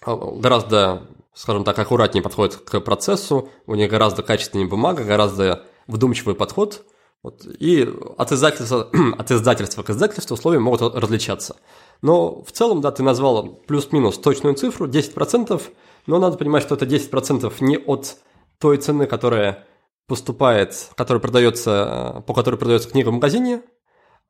а, 0.02 0.16
гораздо, 0.16 1.08
скажем 1.34 1.64
так, 1.64 1.78
аккуратнее 1.78 2.22
подходят 2.22 2.56
к 2.56 2.80
процессу, 2.80 3.50
у 3.66 3.74
них 3.74 3.90
гораздо 3.90 4.22
качественнее 4.22 4.68
бумага, 4.68 5.02
гораздо 5.02 5.66
вдумчивый 5.88 6.36
подход. 6.36 6.86
Вот, 7.22 7.44
и 7.44 7.86
от 8.16 8.32
издательства, 8.32 8.88
от 9.18 9.30
издательства 9.30 9.82
к 9.82 9.90
издательству 9.90 10.34
условия 10.34 10.58
могут 10.58 10.94
различаться. 10.94 11.56
Но 12.02 12.42
в 12.42 12.52
целом, 12.52 12.80
да, 12.80 12.90
ты 12.90 13.02
назвал 13.02 13.46
плюс-минус 13.46 14.18
точную 14.18 14.54
цифру, 14.54 14.88
10%, 14.88 15.60
но 16.06 16.18
надо 16.18 16.38
понимать, 16.38 16.62
что 16.62 16.74
это 16.74 16.86
10% 16.86 17.52
не 17.60 17.76
от 17.76 18.16
той 18.58 18.78
цены, 18.78 19.06
которая 19.06 19.66
поступает, 20.06 20.90
которая 20.96 21.20
продается, 21.20 22.24
по 22.26 22.34
которой 22.34 22.56
продается 22.56 22.88
книга 22.88 23.10
в 23.10 23.12
магазине, 23.12 23.62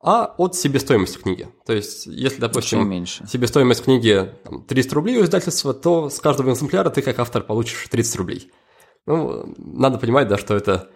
а 0.03 0.33
от 0.37 0.55
себестоимости 0.55 1.17
книги. 1.17 1.47
То 1.65 1.73
есть, 1.73 2.07
если, 2.07 2.41
допустим, 2.41 2.87
меньше. 2.87 3.25
себестоимость 3.27 3.83
книги 3.83 4.33
там, 4.43 4.63
300 4.63 4.95
рублей 4.95 5.17
у 5.17 5.23
издательства, 5.23 5.73
то 5.73 6.09
с 6.09 6.19
каждого 6.19 6.51
экземпляра 6.51 6.89
ты 6.89 7.01
как 7.01 7.19
автор 7.19 7.43
получишь 7.43 7.87
30 7.89 8.15
рублей. 8.17 8.51
Ну, 9.05 9.53
надо 9.57 9.97
понимать, 9.97 10.27
да, 10.27 10.37
что 10.37 10.55
это... 10.55 10.89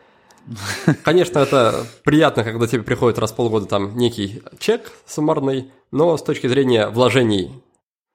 Конечно, 1.04 1.39
это 1.39 1.86
приятно, 2.04 2.43
когда 2.43 2.68
тебе 2.68 2.84
приходит 2.84 3.20
раз 3.20 3.32
в 3.32 3.36
полгода 3.36 3.66
там 3.66 3.98
некий 3.98 4.43
чек 4.60 4.91
суммарный, 5.06 5.72
но 5.91 6.16
с 6.18 6.24
точки 6.24 6.48
зрения 6.48 6.88
вложений 6.88 7.64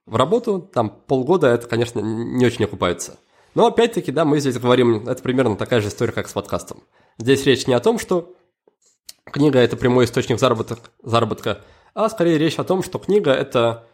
в 0.07 0.17
работу, 0.17 0.61
там 0.61 0.91
полгода 0.91 1.49
это, 1.49 1.67
конечно, 1.67 2.01
не 2.01 2.45
очень 2.47 2.65
окупается. 2.65 3.19
Но 3.55 3.67
опять-таки, 3.67 4.13
да, 4.13 4.25
мы 4.25 4.39
здесь 4.39 4.59
говорим, 4.59 5.09
это 5.09 5.23
примерно 5.23 5.57
такая 5.57 5.81
же 5.81 5.89
история, 5.89 6.13
как 6.13 6.29
с 6.29 6.33
подкастом. 6.33 6.83
Здесь 7.19 7.45
речь 7.47 7.67
не 7.67 7.75
о 7.75 7.81
том, 7.81 7.99
что 7.99 8.35
книга– 9.25 9.59
это 9.61 9.77
прямой 9.77 10.05
источник 10.05 10.39
заработок, 10.39 10.93
заработка, 11.03 11.63
а 11.95 12.09
скорее 12.09 12.39
речь 12.39 12.59
о 12.59 12.65
том, 12.65 12.83
что 12.83 12.99
книга– 12.99 13.31
это 13.33 13.87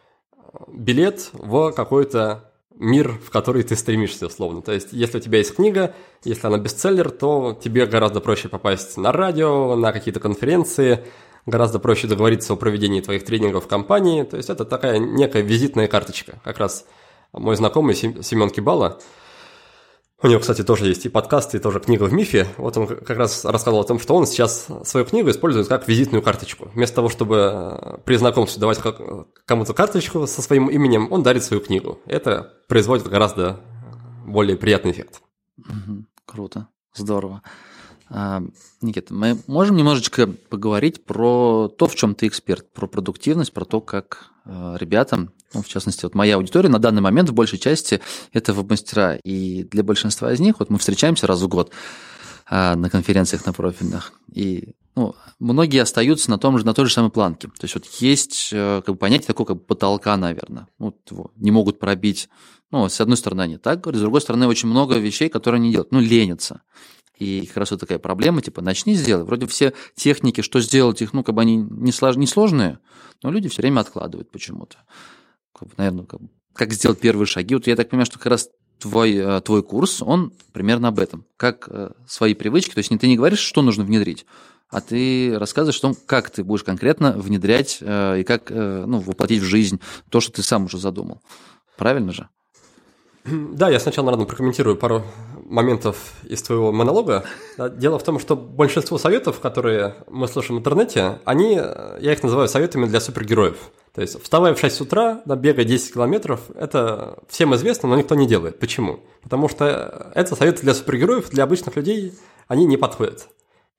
билет 0.67 1.29
в 1.33 1.71
какой-то 1.71 2.51
мир, 2.79 3.19
в 3.23 3.29
который 3.29 3.63
ты 3.63 3.75
стремишься, 3.75 4.27
условно. 4.27 4.61
То 4.61 4.71
есть, 4.71 4.89
если 4.91 5.17
у 5.17 5.21
тебя 5.21 5.39
есть 5.39 5.55
книга, 5.55 5.95
если 6.23 6.47
она 6.47 6.57
бестселлер, 6.57 7.09
то 7.09 7.57
тебе 7.61 7.85
гораздо 7.85 8.21
проще 8.21 8.49
попасть 8.49 8.97
на 8.97 9.11
радио, 9.11 9.75
на 9.75 9.91
какие-то 9.91 10.19
конференции, 10.19 11.03
гораздо 11.45 11.79
проще 11.79 12.07
договориться 12.07 12.53
о 12.53 12.55
проведении 12.55 13.01
твоих 13.01 13.25
тренингов 13.25 13.65
в 13.65 13.67
компании. 13.67 14.23
То 14.23 14.37
есть, 14.37 14.49
это 14.49 14.65
такая 14.65 14.97
некая 14.99 15.41
визитная 15.41 15.87
карточка. 15.87 16.39
Как 16.43 16.57
раз 16.59 16.85
мой 17.33 17.55
знакомый 17.55 17.95
Семен 17.95 18.49
Кибала– 18.49 18.99
у 20.21 20.27
него, 20.27 20.39
кстати, 20.39 20.63
тоже 20.63 20.87
есть 20.87 21.05
и 21.05 21.09
подкаст, 21.09 21.53
и 21.53 21.59
тоже 21.59 21.79
книга 21.79 22.05
в 22.05 22.13
мифе. 22.13 22.47
Вот 22.57 22.75
он 22.75 22.87
как 22.87 23.17
раз 23.17 23.45
рассказывал 23.45 23.81
о 23.81 23.87
том, 23.87 23.99
что 23.99 24.15
он 24.15 24.25
сейчас 24.25 24.67
свою 24.83 25.05
книгу 25.05 25.29
использует 25.29 25.67
как 25.67 25.87
визитную 25.87 26.23
карточку. 26.23 26.69
Вместо 26.73 26.95
того, 26.95 27.09
чтобы 27.09 27.35
э, 27.53 27.97
при 28.03 28.15
знакомстве 28.15 28.59
давать 28.59 28.79
кому-то 29.45 29.73
карточку 29.75 30.25
со 30.25 30.41
своим 30.41 30.69
именем, 30.69 31.11
он 31.11 31.21
дарит 31.21 31.43
свою 31.43 31.61
книгу. 31.61 31.99
Это 32.07 32.53
производит 32.67 33.07
гораздо 33.07 33.59
более 34.25 34.57
приятный 34.57 34.91
эффект. 34.91 35.21
Круто, 36.25 36.67
здорово. 36.95 37.43
А, 38.09 38.41
Никита, 38.81 39.13
мы 39.13 39.37
можем 39.47 39.75
немножечко 39.75 40.27
поговорить 40.27 41.03
про 41.03 41.67
то, 41.67 41.87
в 41.87 41.95
чем 41.95 42.15
ты 42.15 42.27
эксперт, 42.27 42.71
про 42.71 42.87
продуктивность, 42.87 43.51
про 43.51 43.65
то, 43.65 43.81
как 43.81 44.31
э, 44.45 44.77
ребятам, 44.79 45.31
ну, 45.53 45.61
в 45.61 45.67
частности, 45.67 46.03
вот 46.03 46.15
моя 46.15 46.35
аудитория 46.35 46.69
на 46.69 46.79
данный 46.79 47.01
момент 47.01 47.29
в 47.29 47.33
большей 47.33 47.59
части 47.59 48.01
это 48.31 48.53
веб-мастера, 48.53 49.15
и 49.15 49.63
для 49.63 49.83
большинства 49.83 50.31
из 50.31 50.39
них, 50.39 50.59
вот 50.59 50.69
мы 50.69 50.77
встречаемся 50.77 51.27
раз 51.27 51.41
в 51.41 51.47
год 51.47 51.71
а, 52.49 52.75
на 52.75 52.89
конференциях 52.89 53.45
на 53.45 53.53
профильных, 53.53 54.13
и 54.33 54.75
ну, 54.95 55.13
многие 55.37 55.81
остаются 55.81 56.31
на, 56.31 56.39
том 56.39 56.57
же, 56.57 56.65
на 56.65 56.73
той 56.73 56.85
же 56.85 56.93
самой 56.93 57.11
планке. 57.11 57.49
То 57.49 57.65
есть 57.65 57.75
вот 57.75 57.85
есть 57.99 58.49
э, 58.51 58.81
как 58.83 58.95
бы, 58.95 58.99
понятие 58.99 59.27
такого 59.27 59.45
как 59.45 59.67
потолка, 59.67 60.17
наверное. 60.17 60.67
Вот 60.79 60.95
его 61.11 61.31
не 61.35 61.51
могут 61.51 61.77
пробить. 61.77 62.29
Ну, 62.71 62.89
с 62.89 62.99
одной 62.99 63.15
стороны, 63.15 63.41
они 63.43 63.57
так 63.57 63.81
говорят, 63.81 63.99
с 63.99 64.01
другой 64.01 64.21
стороны, 64.21 64.47
очень 64.47 64.67
много 64.67 64.97
вещей, 64.97 65.29
которые 65.29 65.59
они 65.59 65.71
делают. 65.71 65.91
Ну, 65.91 65.99
ленятся. 65.99 66.61
И 67.19 67.45
как 67.47 67.57
раз 67.57 67.71
вот 67.71 67.79
такая 67.79 67.99
проблема, 67.99 68.41
типа, 68.41 68.61
начни 68.61 68.93
сделай. 68.93 69.23
Вроде 69.23 69.47
все 69.47 69.73
техники, 69.95 70.41
что 70.41 70.59
сделать 70.59 71.01
их, 71.01 71.13
ну, 71.13 71.23
как 71.23 71.35
бы 71.35 71.41
они 71.41 71.57
не, 71.57 71.91
слож, 71.91 72.15
не 72.15 72.27
сложные, 72.27 72.79
но 73.23 73.31
люди 73.31 73.49
все 73.49 73.61
время 73.61 73.81
откладывают 73.81 74.31
почему-то. 74.31 74.77
Как 75.57 75.67
бы, 75.67 75.73
наверное, 75.77 76.05
как, 76.05 76.21
как 76.53 76.73
сделать 76.73 76.99
первые 76.99 77.25
шаги. 77.25 77.55
Вот 77.55 77.67
я 77.67 77.75
так 77.75 77.89
понимаю, 77.89 78.05
что 78.05 78.19
как 78.19 78.27
раз 78.27 78.49
твой, 78.79 79.15
э, 79.15 79.41
твой 79.41 79.63
курс, 79.63 80.01
он 80.01 80.33
примерно 80.53 80.89
об 80.89 80.99
этом. 80.99 81.25
Как 81.37 81.67
э, 81.69 81.91
свои 82.07 82.33
привычки, 82.35 82.73
то 82.73 82.79
есть 82.79 82.89
ты 82.89 83.07
не 83.07 83.17
говоришь, 83.17 83.39
что 83.39 83.61
нужно 83.61 83.83
внедрить, 83.83 84.25
а 84.69 84.81
ты 84.81 85.37
рассказываешь 85.39 85.79
о 85.79 85.81
том, 85.81 85.95
как 86.05 86.29
ты 86.29 86.43
будешь 86.43 86.63
конкретно 86.63 87.13
внедрять 87.13 87.79
э, 87.81 88.19
и 88.19 88.23
как 88.23 88.49
ну, 88.49 88.99
воплотить 88.99 89.41
в 89.41 89.45
жизнь 89.45 89.79
то, 90.09 90.19
что 90.19 90.31
ты 90.31 90.43
сам 90.43 90.65
уже 90.65 90.77
задумал. 90.77 91.21
Правильно 91.77 92.11
же? 92.11 92.29
Да, 93.25 93.69
я 93.69 93.79
сначала, 93.79 94.05
наверное, 94.05 94.27
прокомментирую 94.27 94.77
пару 94.77 95.03
моментов 95.47 96.13
из 96.23 96.41
твоего 96.43 96.71
монолога. 96.71 97.23
Дело 97.57 97.97
в 97.97 98.03
том, 98.03 98.19
что 98.19 98.35
большинство 98.35 98.97
советов, 98.97 99.39
которые 99.39 99.95
мы 100.07 100.27
слышим 100.27 100.57
в 100.57 100.59
интернете, 100.59 101.19
они, 101.25 101.53
я 101.55 102.13
их 102.13 102.21
называю 102.21 102.47
советами 102.47 102.85
для 102.85 102.99
супергероев. 102.99 103.57
То 103.93 104.01
есть, 104.01 104.21
вставая 104.21 104.53
в 104.53 104.59
6 104.59 104.81
утра, 104.81 105.21
да, 105.25 105.35
бегая 105.35 105.65
10 105.65 105.93
километров, 105.93 106.41
это 106.55 107.17
всем 107.27 107.55
известно, 107.55 107.89
но 107.89 107.95
никто 107.95 108.13
не 108.13 108.27
делает. 108.27 108.59
Почему? 108.59 108.99
Потому 109.23 109.49
что 109.49 110.11
это 110.13 110.35
советы 110.35 110.61
для 110.61 110.75
супергероев, 110.75 111.29
для 111.29 111.45
обычных 111.45 111.75
людей 111.75 112.13
они 112.47 112.65
не 112.65 112.77
подходят. 112.77 113.27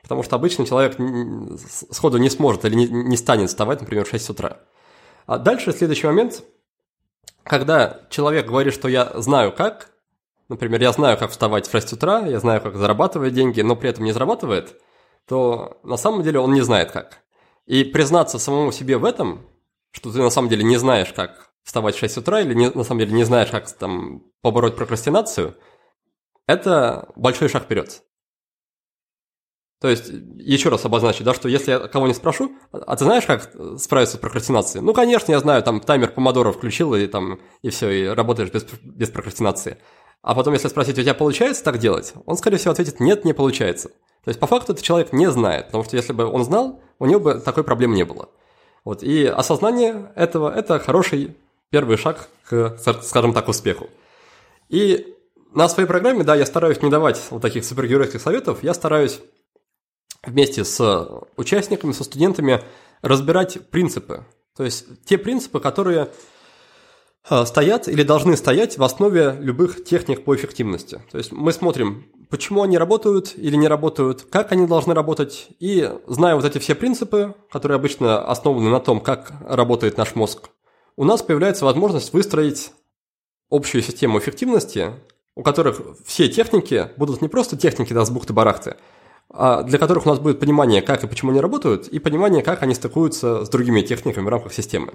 Потому 0.02 0.22
что 0.22 0.36
обычный 0.36 0.66
человек 0.66 0.96
сходу 1.90 2.18
не 2.18 2.30
сможет 2.30 2.64
или 2.64 2.74
не, 2.74 2.86
не 2.86 3.16
станет 3.16 3.50
вставать, 3.50 3.80
например, 3.80 4.04
в 4.04 4.10
6 4.10 4.30
утра. 4.30 4.58
А 5.26 5.38
дальше 5.38 5.72
следующий 5.72 6.06
момент– 6.06 6.42
когда 7.48 8.00
человек 8.10 8.46
говорит, 8.46 8.74
что 8.74 8.88
я 8.88 9.10
знаю 9.14 9.52
как, 9.52 9.90
например, 10.48 10.80
я 10.82 10.92
знаю, 10.92 11.18
как 11.18 11.30
вставать 11.30 11.66
в 11.66 11.70
6 11.70 11.92
утра, 11.94 12.26
я 12.26 12.40
знаю, 12.40 12.60
как 12.60 12.76
зарабатывать 12.76 13.34
деньги, 13.34 13.60
но 13.60 13.76
при 13.76 13.90
этом 13.90 14.04
не 14.04 14.12
зарабатывает, 14.12 14.80
то 15.26 15.78
на 15.82 15.96
самом 15.96 16.22
деле 16.22 16.40
он 16.40 16.52
не 16.52 16.62
знает 16.62 16.90
как. 16.90 17.22
И 17.66 17.84
признаться 17.84 18.38
самому 18.38 18.72
себе 18.72 18.96
в 18.96 19.04
этом, 19.04 19.46
что 19.92 20.12
ты 20.12 20.18
на 20.18 20.30
самом 20.30 20.48
деле 20.48 20.64
не 20.64 20.76
знаешь, 20.76 21.12
как 21.12 21.52
вставать 21.64 21.94
в 21.94 21.98
6 21.98 22.18
утра, 22.18 22.40
или 22.40 22.54
не, 22.54 22.70
на 22.70 22.82
самом 22.84 23.00
деле 23.00 23.12
не 23.12 23.24
знаешь, 23.24 23.50
как 23.50 23.70
там 23.70 24.22
побороть 24.40 24.76
прокрастинацию, 24.76 25.54
это 26.46 27.10
большой 27.14 27.48
шаг 27.48 27.64
вперед. 27.64 28.02
То 29.80 29.88
есть, 29.88 30.08
еще 30.08 30.70
раз 30.70 30.84
обозначить, 30.84 31.24
да, 31.24 31.34
что 31.34 31.48
если 31.48 31.70
я 31.70 31.78
кого-нибудь 31.78 32.16
спрошу, 32.16 32.56
а 32.72 32.96
ты 32.96 33.04
знаешь, 33.04 33.26
как 33.26 33.52
справиться 33.78 34.16
с 34.16 34.18
прокрастинацией? 34.18 34.82
Ну, 34.82 34.92
конечно, 34.92 35.30
я 35.30 35.38
знаю, 35.38 35.62
там 35.62 35.80
таймер 35.80 36.10
помодоро 36.10 36.50
включил, 36.50 36.96
и 36.96 37.06
там, 37.06 37.38
и 37.62 37.70
все, 37.70 37.90
и 37.90 38.06
работаешь 38.06 38.50
без, 38.50 38.64
без 38.82 39.10
прокрастинации. 39.10 39.78
А 40.22 40.34
потом, 40.34 40.54
если 40.54 40.68
спросить, 40.68 40.98
у 40.98 41.02
тебя 41.02 41.14
получается 41.14 41.64
так 41.64 41.78
делать, 41.78 42.12
он, 42.26 42.36
скорее 42.36 42.58
всего, 42.58 42.72
ответит, 42.72 43.00
нет, 43.00 43.24
не 43.24 43.32
получается. 43.32 43.88
То 44.24 44.30
есть, 44.30 44.40
по 44.40 44.46
факту, 44.46 44.72
этот 44.72 44.84
человек 44.84 45.12
не 45.12 45.30
знает, 45.30 45.66
потому 45.66 45.84
что 45.84 45.96
если 45.96 46.12
бы 46.12 46.26
он 46.26 46.44
знал, 46.44 46.80
у 46.98 47.06
него 47.06 47.20
бы 47.20 47.34
такой 47.34 47.64
проблемы 47.64 47.94
не 47.94 48.04
было. 48.04 48.28
Вот, 48.84 49.02
и 49.02 49.26
осознание 49.26 50.12
этого– 50.16 50.52
это 50.56 50.78
хороший 50.78 51.36
первый 51.70 51.96
шаг 51.96 52.28
к, 52.48 52.78
скажем 53.02 53.32
так, 53.32 53.48
успеху. 53.48 53.88
И 54.68 55.14
на 55.54 55.68
своей 55.68 55.88
программе, 55.88 56.24
да, 56.24 56.34
я 56.34 56.46
стараюсь 56.46 56.82
не 56.82 56.90
давать 56.90 57.20
вот 57.30 57.42
таких 57.42 57.64
супергеройских 57.64 58.20
советов, 58.20 58.62
я 58.62 58.74
стараюсь 58.74 59.20
вместе 60.22 60.64
с 60.64 61.08
участниками, 61.36 61.92
со 61.92 62.04
студентами 62.04 62.62
разбирать 63.02 63.68
принципы. 63.70 64.24
То 64.56 64.64
есть 64.64 65.04
те 65.04 65.18
принципы, 65.18 65.60
которые 65.60 66.10
стоят 67.44 67.88
или 67.88 68.02
должны 68.02 68.36
стоять 68.36 68.78
в 68.78 68.82
основе 68.82 69.36
любых 69.38 69.84
техник 69.84 70.24
по 70.24 70.34
эффективности. 70.34 71.02
То 71.10 71.18
есть 71.18 71.32
мы 71.32 71.52
смотрим, 71.52 72.06
почему 72.30 72.62
они 72.62 72.78
работают 72.78 73.34
или 73.36 73.56
не 73.56 73.68
работают, 73.68 74.26
как 74.30 74.52
они 74.52 74.66
должны 74.66 74.94
работать, 74.94 75.48
и 75.58 75.90
зная 76.06 76.34
вот 76.34 76.44
эти 76.44 76.58
все 76.58 76.74
принципы, 76.74 77.34
которые 77.50 77.76
обычно 77.76 78.24
основаны 78.24 78.70
на 78.70 78.80
том, 78.80 79.00
как 79.00 79.32
работает 79.46 79.96
наш 79.96 80.14
мозг, 80.14 80.50
у 80.96 81.04
нас 81.04 81.22
появляется 81.22 81.64
возможность 81.64 82.12
выстроить 82.12 82.72
общую 83.50 83.82
систему 83.82 84.18
эффективности, 84.18 84.92
у 85.34 85.42
которых 85.42 85.80
все 86.04 86.28
техники 86.28 86.90
будут 86.96 87.22
не 87.22 87.28
просто 87.28 87.56
техники 87.56 87.92
да, 87.92 88.04
с 88.04 88.10
бухты-барахты, 88.10 88.76
а 89.30 89.62
для 89.62 89.78
которых 89.78 90.06
у 90.06 90.08
нас 90.08 90.18
будет 90.18 90.40
понимание, 90.40 90.82
как 90.82 91.04
и 91.04 91.06
почему 91.06 91.30
они 91.30 91.40
работают, 91.40 91.88
и 91.88 91.98
понимание, 91.98 92.42
как 92.42 92.62
они 92.62 92.74
стыкуются 92.74 93.44
с 93.44 93.48
другими 93.48 93.82
техниками 93.82 94.24
в 94.24 94.28
рамках 94.28 94.52
системы. 94.52 94.94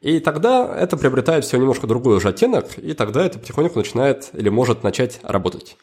И 0.00 0.20
тогда 0.20 0.76
это 0.76 0.96
приобретает 0.96 1.44
все 1.44 1.56
немножко 1.56 1.86
другой 1.86 2.16
уже 2.16 2.28
оттенок, 2.28 2.78
и 2.78 2.92
тогда 2.94 3.24
это 3.24 3.38
потихоньку 3.38 3.78
начинает 3.78 4.30
или 4.34 4.48
может 4.48 4.82
начать 4.82 5.20
работать. 5.22 5.76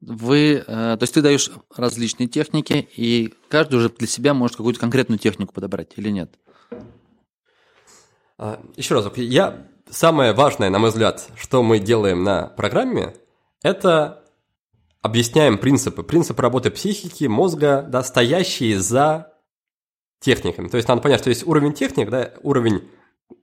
Вы, 0.00 0.62
э, 0.64 0.64
то 0.64 0.98
есть 1.00 1.14
ты 1.14 1.22
даешь 1.22 1.50
различные 1.74 2.28
техники, 2.28 2.88
и 2.96 3.34
каждый 3.48 3.76
уже 3.76 3.88
для 3.88 4.06
себя 4.06 4.32
может 4.32 4.56
какую-то 4.56 4.78
конкретную 4.78 5.18
технику 5.18 5.52
подобрать 5.52 5.92
или 5.96 6.10
нет? 6.10 6.38
А, 8.38 8.60
Еще 8.76 8.94
раз, 8.94 9.10
я 9.16 9.66
самое 9.90 10.32
важное, 10.32 10.70
на 10.70 10.78
мой 10.78 10.90
взгляд, 10.90 11.28
что 11.36 11.62
мы 11.64 11.80
делаем 11.80 12.22
на 12.22 12.46
программе, 12.46 13.14
это 13.62 14.24
объясняем 15.02 15.58
принципы, 15.58 16.04
принципы 16.04 16.42
работы 16.42 16.70
психики, 16.70 17.24
мозга, 17.24 17.84
да, 17.88 18.04
стоящие 18.04 18.78
за 18.78 19.32
техниками. 20.20 20.68
То 20.68 20.76
есть 20.76 20.88
надо 20.88 21.02
понять, 21.02 21.20
что 21.20 21.30
есть 21.30 21.46
уровень 21.46 21.72
техник, 21.72 22.10
да, 22.10 22.32
уровень 22.42 22.88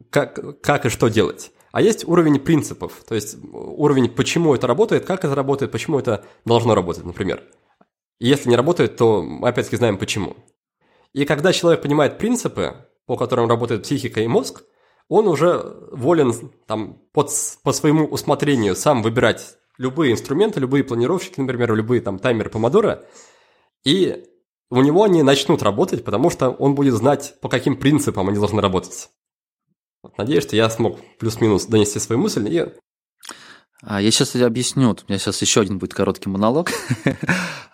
как, 0.09 0.61
как 0.61 0.85
и 0.85 0.89
что 0.89 1.07
делать. 1.07 1.51
А 1.71 1.81
есть 1.81 2.07
уровень 2.07 2.39
принципов, 2.39 3.03
то 3.07 3.15
есть 3.15 3.37
уровень, 3.51 4.09
почему 4.09 4.55
это 4.55 4.65
работает, 4.65 5.05
как 5.05 5.25
это 5.25 5.35
работает, 5.35 5.71
почему 5.71 5.99
это 5.99 6.23
должно 6.45 6.73
работать, 6.73 7.03
например. 7.03 7.43
Если 8.19 8.49
не 8.49 8.55
работает, 8.55 8.95
то 8.95 9.21
мы 9.21 9.49
опять-таки 9.49 9.75
знаем 9.75 9.97
почему. 9.97 10.37
И 11.11 11.25
когда 11.25 11.51
человек 11.51 11.81
понимает 11.81 12.17
принципы, 12.17 12.87
по 13.05 13.17
которым 13.17 13.49
работает 13.49 13.83
психика 13.83 14.21
и 14.21 14.27
мозг, 14.27 14.63
он 15.09 15.27
уже 15.27 15.77
волен 15.91 16.33
там, 16.65 16.97
под, 17.11 17.29
по 17.63 17.73
своему 17.73 18.05
усмотрению 18.05 18.75
сам 18.75 19.03
выбирать 19.03 19.57
любые 19.77 20.13
инструменты, 20.13 20.59
любые 20.59 20.83
планировщики, 20.83 21.39
например, 21.39 21.73
любые 21.75 22.01
там 22.01 22.19
таймеры 22.19 22.49
помодора, 22.49 23.05
и 23.83 24.25
у 24.69 24.81
него 24.81 25.03
они 25.03 25.23
начнут 25.23 25.61
работать, 25.61 26.03
потому 26.03 26.29
что 26.29 26.49
он 26.49 26.75
будет 26.75 26.93
знать, 26.93 27.35
по 27.41 27.49
каким 27.49 27.77
принципам 27.77 28.29
они 28.29 28.37
должны 28.37 28.61
работать. 28.61 29.09
Вот, 30.03 30.17
надеюсь, 30.17 30.43
что 30.43 30.55
я 30.55 30.69
смог 30.69 30.99
плюс-минус 31.19 31.65
донести 31.65 31.99
свою 31.99 32.21
мысль 32.21 32.47
и 32.49 32.65
а, 33.81 34.01
я 34.01 34.09
сейчас 34.09 34.35
объясню. 34.35 34.91
У 34.91 34.95
меня 35.07 35.19
сейчас 35.19 35.41
еще 35.41 35.61
один 35.61 35.77
будет 35.77 35.93
короткий 35.93 36.29
монолог. 36.29 36.71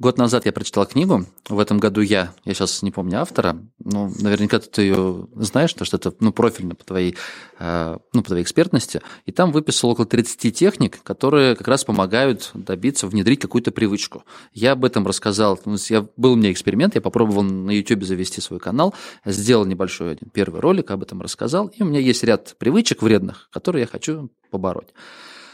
Год 0.00 0.16
назад 0.16 0.46
я 0.46 0.52
прочитал 0.52 0.86
книгу, 0.86 1.26
в 1.46 1.58
этом 1.58 1.78
году 1.78 2.00
я, 2.00 2.32
я 2.46 2.54
сейчас 2.54 2.80
не 2.80 2.90
помню 2.90 3.20
автора, 3.20 3.58
ну, 3.78 4.10
наверняка 4.18 4.58
ты 4.58 4.80
ее 4.80 5.28
знаешь, 5.34 5.74
потому 5.74 5.84
что 5.84 5.98
это 5.98 6.14
ну, 6.20 6.32
профильно 6.32 6.74
по 6.74 6.82
твоей, 6.86 7.16
э, 7.58 7.98
ну, 8.14 8.22
по 8.22 8.28
твоей 8.28 8.42
экспертности, 8.42 9.02
и 9.26 9.32
там 9.32 9.52
выписал 9.52 9.90
около 9.90 10.06
30 10.06 10.56
техник, 10.56 11.02
которые 11.02 11.54
как 11.54 11.68
раз 11.68 11.84
помогают 11.84 12.50
добиться, 12.54 13.08
внедрить 13.08 13.40
какую-то 13.40 13.72
привычку. 13.72 14.24
Я 14.54 14.72
об 14.72 14.86
этом 14.86 15.06
рассказал, 15.06 15.60
ну, 15.66 15.76
я, 15.90 16.08
был 16.16 16.32
у 16.32 16.36
меня 16.36 16.50
эксперимент, 16.50 16.94
я 16.94 17.02
попробовал 17.02 17.42
на 17.42 17.70
YouTube 17.70 18.04
завести 18.04 18.40
свой 18.40 18.58
канал, 18.58 18.94
сделал 19.26 19.66
небольшой 19.66 20.12
один 20.12 20.30
первый 20.30 20.62
ролик, 20.62 20.92
об 20.92 21.02
этом 21.02 21.20
рассказал, 21.20 21.66
и 21.66 21.82
у 21.82 21.86
меня 21.86 22.00
есть 22.00 22.24
ряд 22.24 22.56
привычек 22.56 23.02
вредных, 23.02 23.50
которые 23.52 23.82
я 23.82 23.86
хочу 23.86 24.30
побороть. 24.50 24.94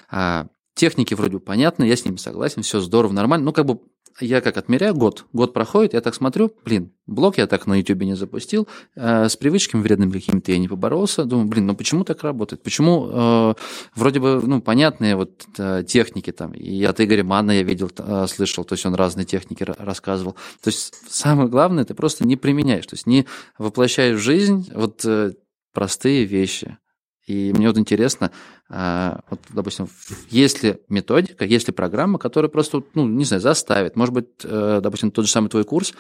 А, 0.09 0.47
техники 0.76 1.14
вроде 1.14 1.40
понятны, 1.40 1.82
я 1.82 1.97
с 1.97 2.05
ними 2.05 2.16
согласен, 2.16 2.62
все 2.62 2.78
здорово, 2.78 3.12
нормально. 3.12 3.47
Ну, 3.47 3.53
как 3.53 3.66
бы 3.66 3.80
я 4.20 4.40
как 4.40 4.56
отмеряю 4.56 4.94
год. 4.94 5.26
Год 5.32 5.52
проходит, 5.52 5.94
я 5.94 6.00
так 6.00 6.14
смотрю, 6.14 6.52
блин, 6.64 6.92
блог 7.06 7.38
я 7.38 7.46
так 7.46 7.66
на 7.66 7.74
YouTube 7.74 8.02
не 8.02 8.16
запустил, 8.16 8.68
э, 8.94 9.28
с 9.28 9.36
привычками 9.36 9.82
вредными 9.82 10.12
какими-то 10.12 10.52
я 10.52 10.58
не 10.58 10.68
поборолся. 10.68 11.24
Думаю, 11.24 11.48
блин, 11.48 11.66
ну 11.66 11.76
почему 11.76 12.04
так 12.04 12.22
работает? 12.22 12.62
Почему 12.62 13.08
э, 13.10 13.54
вроде 13.94 14.20
бы, 14.20 14.40
ну, 14.42 14.60
понятные 14.60 15.16
вот 15.16 15.46
э, 15.58 15.84
техники 15.86 16.32
там, 16.32 16.52
и 16.52 16.82
от 16.84 17.00
Игоря 17.00 17.24
Манна 17.24 17.52
я 17.52 17.62
видел, 17.62 17.90
э, 17.98 18.26
слышал, 18.28 18.64
то 18.64 18.74
есть 18.74 18.86
он 18.86 18.94
разные 18.94 19.26
техники 19.26 19.64
рассказывал. 19.78 20.34
То 20.62 20.68
есть 20.68 20.94
самое 21.08 21.48
главное, 21.48 21.84
ты 21.84 21.94
просто 21.94 22.26
не 22.26 22.36
применяешь, 22.36 22.86
то 22.86 22.94
есть 22.94 23.06
не 23.06 23.26
воплощаешь 23.58 24.18
в 24.18 24.22
жизнь 24.22 24.70
вот 24.74 25.04
э, 25.04 25.32
простые 25.72 26.24
вещи. 26.24 26.78
И 27.27 27.53
мне 27.53 27.66
вот 27.66 27.77
интересно, 27.77 28.31
а, 28.68 29.20
вот, 29.31 29.41
допустим, 29.53 29.89
есть 30.31 30.62
ли 30.62 30.79
методика, 30.89 31.45
есть 31.45 31.66
ли 31.66 31.72
программа, 31.72 32.18
которая 32.18 32.49
просто, 32.49 32.85
ну, 32.95 33.07
не 33.07 33.24
знаю, 33.24 33.41
заставит. 33.41 33.97
Может 33.97 34.14
быть, 34.14 34.27
э, 34.45 34.81
допустим, 34.81 35.11
тот 35.11 35.27
же 35.27 35.31
самый 35.31 35.49
твой 35.49 35.64
курс, 35.64 35.93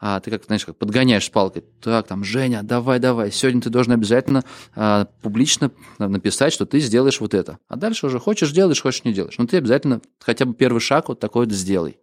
а 0.00 0.18
ты 0.18 0.32
как, 0.32 0.44
знаешь, 0.44 0.66
как 0.66 0.76
подгоняешь 0.76 1.26
с 1.26 1.28
палкой. 1.28 1.62
Так, 1.80 2.08
там, 2.08 2.24
Женя, 2.24 2.64
давай, 2.64 2.98
давай, 2.98 3.30
сегодня 3.30 3.62
ты 3.62 3.70
должен 3.70 3.92
обязательно 3.92 4.42
а, 4.74 5.06
публично 5.22 5.70
написать, 5.98 6.52
что 6.52 6.66
ты 6.66 6.80
сделаешь 6.80 7.20
вот 7.20 7.34
это. 7.34 7.58
А 7.68 7.76
дальше 7.76 8.06
уже 8.06 8.18
хочешь 8.18 8.50
делаешь, 8.50 8.82
хочешь 8.82 9.04
не 9.04 9.12
делаешь. 9.12 9.38
Но 9.38 9.46
ты 9.46 9.58
обязательно 9.58 10.00
хотя 10.18 10.44
бы 10.44 10.54
первый 10.54 10.80
шаг 10.80 11.08
вот 11.08 11.20
такой 11.20 11.46
вот 11.46 11.54
сделай. 11.54 11.98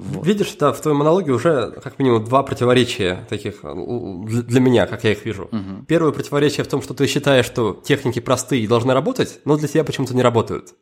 Вот. 0.00 0.26
Видишь, 0.26 0.54
да, 0.58 0.72
в 0.72 0.80
твоем 0.80 0.98
монологе 0.98 1.30
уже 1.30 1.72
как 1.82 1.98
минимум 1.98 2.24
два 2.24 2.42
противоречия 2.42 3.26
таких 3.28 3.60
для 3.62 4.60
меня, 4.60 4.86
как 4.86 5.04
я 5.04 5.12
их 5.12 5.26
вижу. 5.26 5.44
Угу. 5.44 5.84
Первое 5.86 6.12
противоречие 6.12 6.64
в 6.64 6.68
том, 6.68 6.80
что 6.80 6.94
ты 6.94 7.06
считаешь, 7.06 7.44
что 7.44 7.80
техники 7.84 8.18
простые 8.18 8.62
и 8.62 8.66
должны 8.66 8.94
работать, 8.94 9.40
но 9.44 9.56
для 9.56 9.68
тебя 9.68 9.84
почему-то 9.84 10.14
не 10.14 10.22
работают. 10.22 10.74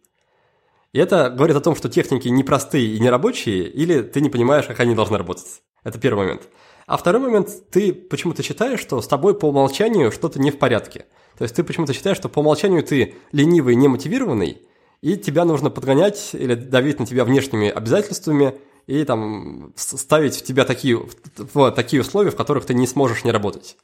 И 0.93 0.99
это 1.01 1.31
говорит 1.31 1.57
о 1.57 1.61
том, 1.61 1.75
что 1.75 1.89
техники 1.89 2.29
непростые 2.29 2.95
и 2.95 3.01
нерабочие, 3.01 3.69
или 3.69 4.03
ты 4.03 4.21
не 4.21 4.31
понимаешь, 4.31 4.67
как 4.67 4.79
они 4.81 4.95
должны 4.95 5.19
работать. 5.19 5.63
Это 5.83 5.99
первый 5.99 6.21
момент. 6.21 6.49
А 6.87 6.97
второй 6.97 7.21
момент, 7.21 7.51
ты 7.71 7.93
почему-то 7.93 8.43
считаешь, 8.43 8.81
что 8.81 9.03
с 9.03 9.09
тобой 9.09 9.35
по 9.39 9.47
умолчанию 9.47 10.13
что-то 10.13 10.41
не 10.41 10.51
в 10.51 10.59
порядке. 10.59 11.07
То 11.37 11.43
есть 11.43 11.57
ты 11.57 11.65
почему-то 11.65 11.93
считаешь, 11.93 12.17
что 12.17 12.29
по 12.29 12.39
умолчанию 12.39 12.83
ты 12.83 13.17
ленивый, 13.33 13.75
немотивированный, 13.75 14.63
и 15.03 15.17
тебя 15.17 15.45
нужно 15.45 15.71
подгонять 15.71 16.31
или 16.33 16.55
давить 16.55 16.99
на 16.99 17.07
тебя 17.07 17.25
внешними 17.25 17.69
обязательствами, 17.69 18.55
и 18.89 19.05
там 19.05 19.75
ставить 19.77 20.35
в 20.35 20.43
тебя 20.43 20.65
такие, 20.65 20.99
в 21.37 21.71
такие 21.73 22.01
условия, 22.01 22.31
в 22.31 22.37
которых 22.37 22.65
ты 22.65 22.73
не 22.73 22.87
сможешь 22.87 23.23
не 23.23 23.31
работать. 23.31 23.77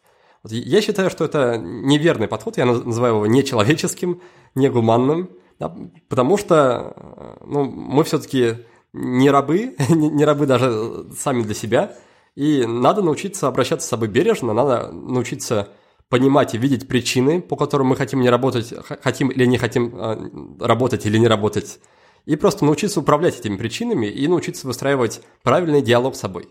Вот 0.42 0.50
я 0.50 0.80
считаю, 0.80 1.10
что 1.10 1.26
это 1.26 1.58
неверный 1.58 2.26
подход, 2.26 2.56
я 2.56 2.64
называю 2.64 3.16
его 3.16 3.26
нечеловеческим, 3.26 4.22
негуманным, 4.54 5.28
да, 5.60 5.76
потому 6.08 6.38
что 6.38 7.36
ну, 7.44 7.64
мы 7.64 8.02
все-таки 8.04 8.64
не 8.94 9.30
рабы, 9.30 9.76
не 9.90 10.24
рабы 10.24 10.46
даже 10.46 11.04
сами 11.18 11.42
для 11.42 11.54
себя, 11.54 11.94
и 12.34 12.64
надо 12.66 13.02
научиться 13.02 13.46
обращаться 13.46 13.86
с 13.86 13.90
собой 13.90 14.08
бережно, 14.08 14.54
надо 14.54 14.90
научиться 14.90 15.68
понимать 16.08 16.54
и 16.54 16.58
видеть 16.58 16.88
причины, 16.88 17.42
по 17.42 17.56
которым 17.56 17.88
мы 17.88 17.96
хотим 17.96 18.22
не 18.22 18.30
работать, 18.30 18.72
хотим 19.02 19.28
или 19.28 19.44
не 19.44 19.58
хотим 19.58 19.92
а, 19.96 20.18
работать 20.60 21.04
или 21.04 21.18
не 21.18 21.28
работать, 21.28 21.78
и 22.24 22.36
просто 22.36 22.64
научиться 22.64 23.00
управлять 23.00 23.38
этими 23.38 23.56
причинами 23.56 24.06
и 24.06 24.26
научиться 24.28 24.66
выстраивать 24.66 25.20
правильный 25.42 25.82
диалог 25.82 26.16
с 26.16 26.20
собой. 26.20 26.48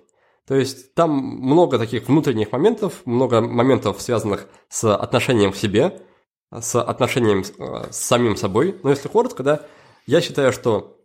То 0.47 0.55
есть 0.55 0.93
там 0.93 1.11
много 1.11 1.79
таких 1.79 2.07
внутренних 2.07 2.51
моментов, 2.51 3.01
много 3.05 3.41
моментов, 3.41 4.01
связанных 4.01 4.47
с 4.69 4.93
отношением 4.93 5.53
к 5.53 5.55
себе, 5.55 6.01
с 6.51 6.79
отношением 6.81 7.43
с, 7.43 7.53
э, 7.57 7.87
самим 7.91 8.35
собой. 8.35 8.79
Но 8.83 8.89
если 8.89 9.07
коротко, 9.07 9.41
да, 9.41 9.61
я 10.05 10.21
считаю, 10.21 10.51
что 10.51 10.97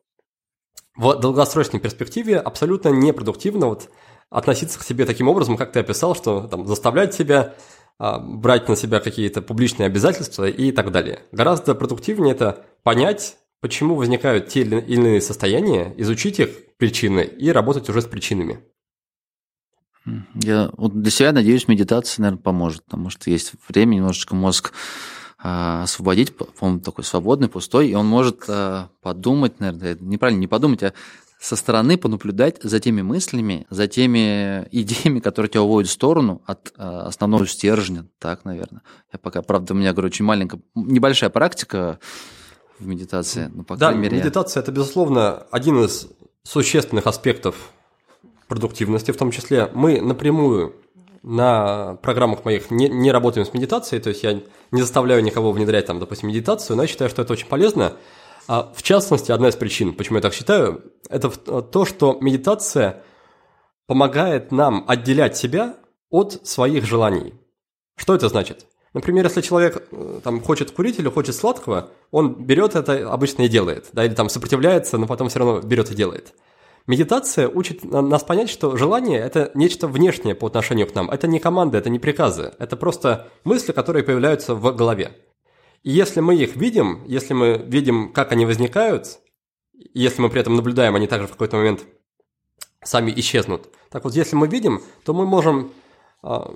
в 0.96 1.14
долгосрочной 1.14 1.78
перспективе 1.78 2.38
абсолютно 2.38 2.88
непродуктивно 2.88 3.68
вот 3.68 3.88
относиться 4.30 4.78
к 4.78 4.82
себе 4.82 5.06
таким 5.06 5.28
образом, 5.28 5.56
как 5.56 5.72
ты 5.72 5.80
описал, 5.80 6.16
что 6.16 6.42
там 6.48 6.66
заставлять 6.66 7.14
себя 7.14 7.54
а, 7.98 8.18
брать 8.18 8.68
на 8.68 8.76
себя 8.76 9.00
какие-то 9.00 9.40
публичные 9.40 9.86
обязательства 9.86 10.48
и 10.48 10.72
так 10.72 10.92
далее. 10.92 11.20
Гораздо 11.32 11.74
продуктивнее 11.74 12.34
это 12.34 12.64
понять, 12.82 13.36
почему 13.60 13.94
возникают 13.94 14.48
те 14.48 14.60
или 14.60 14.80
иные 14.80 15.20
состояния, 15.20 15.94
изучить 15.96 16.38
их 16.40 16.76
причины 16.76 17.20
и 17.20 17.50
работать 17.50 17.88
уже 17.88 18.02
с 18.02 18.06
причинами. 18.06 18.60
Я 20.34 20.70
вот 20.76 21.00
для 21.00 21.10
себя 21.10 21.32
надеюсь, 21.32 21.68
медитация, 21.68 22.22
наверное, 22.22 22.42
поможет, 22.42 22.84
потому 22.84 23.10
что 23.10 23.30
есть 23.30 23.52
время 23.68 23.96
немножечко 23.96 24.34
мозг 24.34 24.72
а, 25.38 25.82
освободить, 25.82 26.32
он 26.60 26.80
такой 26.80 27.04
свободный, 27.04 27.48
пустой, 27.48 27.88
и 27.88 27.94
он 27.94 28.06
может 28.06 28.44
а, 28.48 28.90
подумать, 29.02 29.60
наверное, 29.60 29.96
неправильно 30.00 30.40
не 30.40 30.46
подумать, 30.46 30.82
а 30.82 30.94
со 31.38 31.54
стороны 31.54 31.96
понаблюдать 31.96 32.60
за 32.62 32.80
теми 32.80 33.02
мыслями, 33.02 33.66
за 33.70 33.86
теми 33.86 34.66
идеями, 34.72 35.20
которые 35.20 35.50
тебя 35.50 35.62
уводят 35.62 35.90
в 35.90 35.92
сторону 35.92 36.42
от 36.46 36.72
а, 36.76 37.06
основного 37.06 37.46
стержня, 37.46 38.06
так, 38.18 38.44
наверное. 38.44 38.82
Я 39.12 39.18
пока, 39.18 39.42
правда, 39.42 39.74
у 39.74 39.76
меня, 39.76 39.92
говорю, 39.92 40.08
очень 40.08 40.24
маленькая, 40.24 40.60
небольшая 40.74 41.30
практика, 41.30 42.00
в 42.78 42.86
медитации. 42.86 43.50
Ну, 43.52 43.64
по 43.64 43.76
да, 43.76 43.92
мере... 43.92 44.18
медитация– 44.18 44.60
это, 44.62 44.72
безусловно, 44.72 45.46
один 45.50 45.84
из 45.84 46.08
существенных 46.42 47.06
аспектов 47.06 47.72
продуктивности, 48.46 49.10
в 49.10 49.16
том 49.16 49.30
числе 49.30 49.70
мы 49.74 50.00
напрямую 50.00 50.74
на 51.22 51.96
программах 51.96 52.44
моих 52.44 52.70
не, 52.70 52.88
не 52.88 53.12
работаем 53.12 53.46
с 53.46 53.52
медитацией, 53.52 54.00
то 54.00 54.08
есть 54.08 54.22
я 54.22 54.40
не 54.70 54.80
заставляю 54.80 55.22
никого 55.22 55.52
внедрять 55.52 55.86
там, 55.86 55.98
допустим, 55.98 56.28
медитацию, 56.28 56.76
но 56.76 56.82
я 56.82 56.88
считаю, 56.88 57.10
что 57.10 57.22
это 57.22 57.32
очень 57.32 57.48
полезно. 57.48 57.94
А 58.46 58.72
в 58.74 58.82
частности, 58.82 59.30
одна 59.30 59.48
из 59.48 59.56
причин, 59.56 59.92
почему 59.92 60.16
я 60.16 60.22
так 60.22 60.32
считаю, 60.32 60.82
это 61.10 61.28
то, 61.28 61.84
что 61.84 62.16
медитация 62.20 63.02
помогает 63.86 64.52
нам 64.52 64.84
отделять 64.88 65.36
себя 65.36 65.76
от 66.10 66.46
своих 66.46 66.86
желаний. 66.86 67.34
Что 67.96 68.14
это 68.14 68.28
значит? 68.28 68.66
Например, 68.94 69.24
если 69.24 69.40
человек 69.40 69.86
э, 69.90 70.20
там, 70.24 70.40
хочет 70.40 70.70
курить 70.70 70.98
или 70.98 71.08
хочет 71.08 71.34
сладкого, 71.34 71.90
он 72.10 72.44
берет 72.44 72.74
это 72.74 73.12
обычно 73.12 73.42
и 73.42 73.48
делает, 73.48 73.88
да, 73.92 74.04
или 74.04 74.14
там 74.14 74.28
сопротивляется, 74.28 74.98
но 74.98 75.06
потом 75.06 75.28
все 75.28 75.40
равно 75.40 75.60
берет 75.60 75.90
и 75.90 75.94
делает. 75.94 76.34
Медитация 76.86 77.48
учит 77.48 77.84
нас 77.84 78.24
понять, 78.24 78.48
что 78.48 78.74
желание– 78.78 79.18
это 79.20 79.50
нечто 79.52 79.86
внешнее 79.88 80.34
по 80.34 80.46
отношению 80.46 80.86
к 80.86 80.94
нам. 80.94 81.10
Это 81.10 81.28
не 81.28 81.38
команды, 81.38 81.76
это 81.76 81.90
не 81.90 81.98
приказы. 81.98 82.54
Это 82.58 82.78
просто 82.78 83.28
мысли, 83.44 83.72
которые 83.72 84.04
появляются 84.04 84.54
в 84.54 84.74
голове. 84.74 85.12
И 85.82 85.90
если 85.90 86.20
мы 86.20 86.34
их 86.34 86.56
видим, 86.56 87.04
если 87.06 87.34
мы 87.34 87.58
видим, 87.58 88.10
как 88.14 88.32
они 88.32 88.46
возникают, 88.46 89.18
если 89.92 90.22
мы 90.22 90.30
при 90.30 90.40
этом 90.40 90.56
наблюдаем, 90.56 90.94
они 90.94 91.06
также 91.06 91.26
в 91.26 91.32
какой-то 91.32 91.58
момент 91.58 91.84
сами 92.82 93.12
исчезнут. 93.16 93.68
Так 93.90 94.04
вот, 94.04 94.14
если 94.14 94.36
мы 94.36 94.48
видим, 94.48 94.80
то 95.04 95.12
мы 95.12 95.26
можем 95.26 95.72
а, 96.22 96.54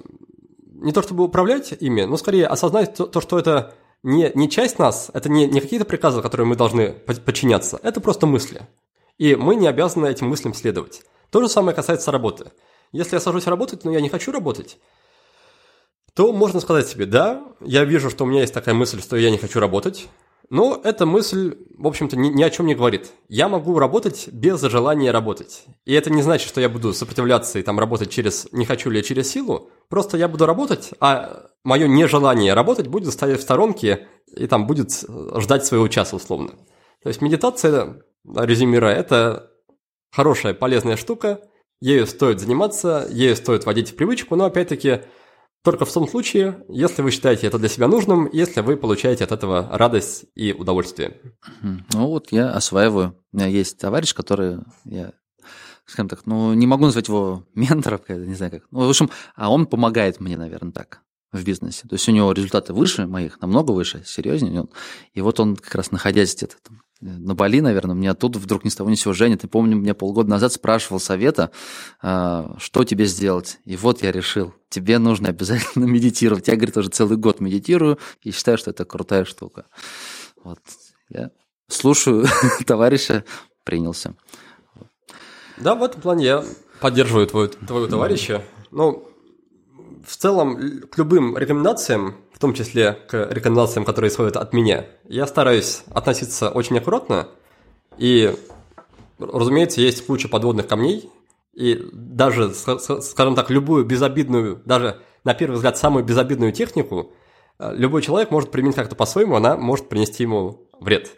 не 0.83 0.93
то 0.93 1.03
чтобы 1.03 1.25
управлять 1.25 1.73
ими, 1.79 2.03
но 2.03 2.17
скорее 2.17 2.47
осознать 2.47 2.95
то, 2.95 3.07
то 3.07 3.21
что 3.21 3.39
это 3.39 3.75
не, 4.03 4.31
не 4.35 4.51
часть 4.51 4.79
нас, 4.79 5.11
это 5.15 5.29
не, 5.29 5.47
не 5.47 5.61
какие-то 5.61 5.85
приказы, 5.85 6.23
которые 6.23 6.47
мы 6.47 6.57
должны 6.57 6.93
подчиняться, 6.93 7.79
это 7.83 8.01
просто 8.01 8.27
мысли. 8.27 8.67
И 9.19 9.37
мы 9.37 9.55
не 9.55 9.69
обязаны 9.69 10.07
этим 10.07 10.29
мыслям 10.29 10.55
следовать. 10.55 11.03
То 11.31 11.41
же 11.41 11.49
самое 11.49 11.75
касается 11.75 12.11
работы. 12.11 12.53
Если 12.93 13.15
я 13.15 13.21
сажусь 13.21 13.47
работать, 13.47 13.85
но 13.85 13.93
я 13.93 14.01
не 14.01 14.09
хочу 14.09 14.33
работать, 14.33 14.79
то 16.15 16.33
можно 16.33 16.61
сказать 16.61 16.89
себе, 16.89 17.07
да, 17.07 17.43
я 17.61 17.85
вижу, 17.85 18.11
что 18.11 18.25
у 18.25 18.27
меня 18.27 18.41
есть 18.41 18.53
такая 18.53 18.75
мысль, 18.75 19.01
что 19.01 19.17
я 19.17 19.31
не 19.31 19.39
хочу 19.39 19.61
работать, 19.61 20.09
но 20.53 20.79
эта 20.85 21.07
мысль, 21.07 21.57
в 21.79 21.87
общем-то, 21.87 22.15
ни, 22.15 22.29
ни 22.29 22.43
о 22.43 22.51
чем 22.51 22.67
не 22.67 22.75
говорит. 22.75 23.11
Я 23.27 23.49
могу 23.49 23.79
работать 23.79 24.29
без 24.31 24.61
желания 24.61 25.11
работать. 25.11 25.65
И 25.87 25.95
это 25.95 26.11
не 26.11 26.21
значит, 26.21 26.47
что 26.47 26.61
я 26.61 26.69
буду 26.69 26.93
сопротивляться 26.93 27.59
и 27.59 27.63
там 27.63 27.81
работать 27.81 28.11
через 28.11 28.49
«не 28.53 28.67
хочу» 28.67 28.91
или 28.91 29.01
через 29.01 29.31
силу. 29.31 29.71
Просто 29.89 30.19
я 30.19 30.29
буду 30.29 30.45
работать, 30.45 30.91
а 31.01 31.47
мое 31.65 31.89
нежелание 31.89 32.53
работать 32.53 32.89
будет 32.89 33.15
стоять 33.15 33.41
в 33.41 33.43
сторонке 33.43 34.09
и 34.37 34.47
там 34.47 34.67
будет 34.67 34.91
ждать 35.39 35.65
своего 35.65 35.89
часа 35.89 36.17
условно. 36.17 36.51
То 37.03 37.09
есть 37.09 37.23
медитация, 37.23 38.03
резюмируя, 38.23 38.95
это 38.95 39.53
хорошая, 40.11 40.53
полезная 40.53 40.99
штука, 40.99 41.41
ею 41.81 42.07
стоит 42.07 42.41
заниматься, 42.41 43.07
ею 43.09 43.37
стоит 43.37 43.65
вводить 43.65 43.93
в 43.93 43.97
привычку, 43.97 44.37
но 44.37 44.45
опять-таки 44.45 45.01
только 45.63 45.85
в 45.85 45.93
том 45.93 46.09
случае, 46.09 46.65
если 46.69 47.03
вы 47.03 47.11
считаете 47.11 47.47
это 47.47 47.59
для 47.59 47.69
себя 47.69 47.89
нужным, 47.89 48.29
если 48.33 48.61
вы 48.61 48.77
получаете 48.77 49.25
от 49.25 49.33
этого 49.33 49.69
радость 49.71 50.25
и 50.35 50.53
удовольствие. 50.53 51.21
Ну 51.93 52.09
вот 52.09 52.33
я 52.33 52.51
осваиваю. 52.51 53.17
У 53.33 53.37
меня 53.37 53.47
есть 53.47 53.79
товарищ, 53.79 54.15
который 54.15 54.59
я 54.85 55.13
скажем 55.85 56.09
так, 56.09 56.27
ну, 56.27 56.55
не 56.55 56.67
могу 56.67 56.85
назвать 56.85 57.09
его 57.09 57.45
ментором, 57.55 58.01
не 58.09 58.35
знаю 58.35 58.53
как. 58.53 58.63
Ну, 58.71 58.87
в 58.87 58.89
общем, 58.89 59.11
а 59.35 59.51
он 59.51 59.67
помогает 59.67 60.21
мне, 60.21 60.37
наверное, 60.37 60.73
так 60.73 61.03
в 61.33 61.45
бизнесе. 61.45 61.89
То 61.89 61.95
есть 61.95 62.09
у 62.09 62.13
него 62.13 62.33
результаты 62.33 62.73
выше 62.73 63.07
моих, 63.07 63.41
намного 63.41 63.73
выше, 63.73 64.03
серьезнее. 64.05 64.67
И 65.15 65.21
вот 65.21 65.41
он 65.41 65.57
как 65.57 65.75
раз 65.75 65.91
находясь 65.91 66.35
где-то 66.35 66.57
там 66.63 66.83
на 67.03 67.35
Бали, 67.35 67.61
наверное, 67.61 67.97
меня 67.97 68.15
тут 68.15 68.37
вдруг 68.37 68.65
ни 68.65 68.69
с 68.69 68.77
того 68.77 68.89
ни 68.89 68.95
с 68.95 69.01
сего 69.01 69.13
Женя, 69.13 69.37
ты 69.37 69.49
помню, 69.49 69.77
меня 69.77 69.95
полгода 69.95 70.31
назад 70.31 70.53
спрашивал 70.53 71.01
совета, 71.01 71.51
а, 72.01 72.55
что 72.59 72.85
тебе 72.85 73.07
сделать. 73.07 73.59
И 73.65 73.77
вот 73.77 74.03
я 74.03 74.13
решил, 74.13 74.55
тебе 74.69 74.99
нужно 74.99 75.31
обязательно 75.31 75.85
медитировать. 75.87 76.47
Я, 76.49 76.55
говорит, 76.55 76.77
уже 76.77 76.91
целый 76.91 77.17
год 77.17 77.41
медитирую 77.41 77.99
и 78.23 78.31
считаю, 78.31 78.57
что 78.57 78.71
это 78.71 78.85
крутая 78.85 79.25
штука. 79.25 79.67
Вот. 80.43 80.61
Я 81.09 81.31
слушаю 81.69 82.27
товарища, 82.67 83.25
принялся. 83.65 84.15
Да, 85.57 85.75
в 85.75 85.83
этом 85.83 86.01
плане 86.01 86.25
я 86.25 86.45
поддерживаю 86.81 87.27
твою, 87.27 87.49
твоего 87.49 87.89
товарища. 87.89 88.45
Ну, 88.71 89.12
в 90.07 90.17
целом, 90.17 90.83
к 90.91 90.99
любым 90.99 91.37
рекомендациям 91.37 92.17
том 92.43 92.55
числе 92.55 92.99
к 93.09 93.29
рекомендациям, 93.31 93.85
которые 93.85 94.11
исходят 94.11 94.37
от 94.37 94.53
меня, 94.53 94.87
я 95.05 95.29
стараюсь 95.29 95.85
относиться 95.95 96.51
очень 96.51 96.77
аккуратно. 96.77 97.29
И, 97.99 98.35
разумеется, 99.21 99.81
есть 99.81 100.05
куча 100.05 100.29
подводных 100.29 100.67
камней. 100.67 101.09
И 101.55 101.81
даже, 101.93 102.53
скажем 102.53 103.37
так, 103.37 103.49
любую 103.49 103.85
безобидную, 103.85 104.61
даже 104.65 105.01
на 105.23 105.35
первый 105.35 105.55
взгляд 105.55 105.79
самую 105.79 106.05
безобидную 106.05 106.51
технику 106.51 107.13
э, 107.61 107.73
любой 107.77 108.03
человек 108.03 108.33
может 108.33 108.51
применить 108.51 108.75
как-то 108.75 108.97
по-своему, 108.97 109.37
она 109.37 109.57
может 109.57 109.89
принести 109.89 110.25
ему 110.25 110.69
вред. 110.81 111.13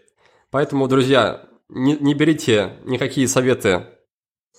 Поэтому, 0.51 0.89
друзья, 0.89 1.47
не, 1.71 1.97
не 1.97 2.13
берите 2.13 2.75
никакие 2.85 3.29
советы 3.29 3.87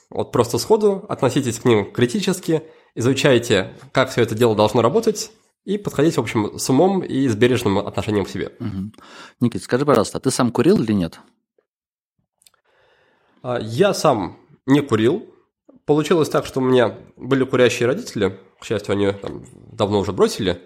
вот 0.09 0.31
просто 0.31 0.57
сходу, 0.57 1.05
относитесь 1.09 1.59
к 1.59 1.65
ним 1.65 1.91
критически, 1.91 2.63
изучайте, 2.95 3.73
как 3.91 4.09
все 4.09 4.21
это 4.21 4.33
дело 4.33 4.55
должно 4.55 4.81
работать, 4.81 5.31
и 5.65 5.77
подходите, 5.77 6.15
в 6.17 6.23
общем, 6.23 6.57
с 6.57 6.69
умом 6.69 7.03
и 7.03 7.27
с 7.27 7.35
бережным 7.35 7.79
отношением 7.79 8.25
к 8.25 8.29
себе. 8.29 8.51
Угу. 8.59 8.91
Никит, 9.41 9.63
скажи, 9.63 9.85
пожалуйста, 9.85 10.17
а 10.17 10.21
ты 10.21 10.31
сам 10.31 10.51
курил 10.51 10.81
или 10.81 10.93
нет? 10.93 11.19
А, 13.41 13.59
я 13.59 13.93
сам 13.93 14.37
не 14.65 14.81
курил. 14.81 15.27
Получилось 15.85 16.29
так, 16.29 16.45
что 16.45 16.59
у 16.59 16.63
меня 16.63 16.97
были 17.15 17.43
курящие 17.43 17.87
родители, 17.87 18.39
к 18.59 18.65
счастью, 18.65 18.93
они 18.93 19.11
там, 19.11 19.45
давно 19.71 19.99
уже 19.99 20.13
бросили, 20.13 20.61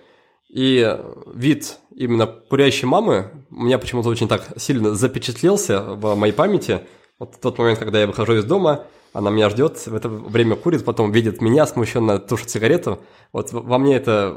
и 0.48 0.98
вид 1.34 1.78
именно 1.96 2.28
курящей 2.28 2.88
мамы 2.88 3.46
у 3.50 3.64
меня 3.64 3.78
почему-то 3.80 4.10
очень 4.10 4.28
так 4.28 4.48
сильно 4.58 4.96
запечатлелся 4.96 5.82
в 5.82 6.16
моей 6.16 6.34
памяти. 6.34 6.82
Вот 7.20 7.36
в 7.36 7.40
тот 7.40 7.58
момент, 7.58 7.80
когда 7.80 8.00
я 8.00 8.08
выхожу 8.08 8.36
из 8.36 8.46
дома– 8.46 8.86
она 9.14 9.30
меня 9.30 9.50
ждет, 9.50 9.78
в 9.88 9.96
это 9.96 10.08
время 10.08 10.56
курит, 10.56 10.86
потом 10.86 11.12
видит 11.12 11.42
меня, 11.42 11.66
смущенно 11.66 12.20
тушит 12.20 12.50
сигарету. 12.50 13.00
Вот 13.34 13.52
во 13.52 13.78
мне 13.78 13.96
это 13.96 14.36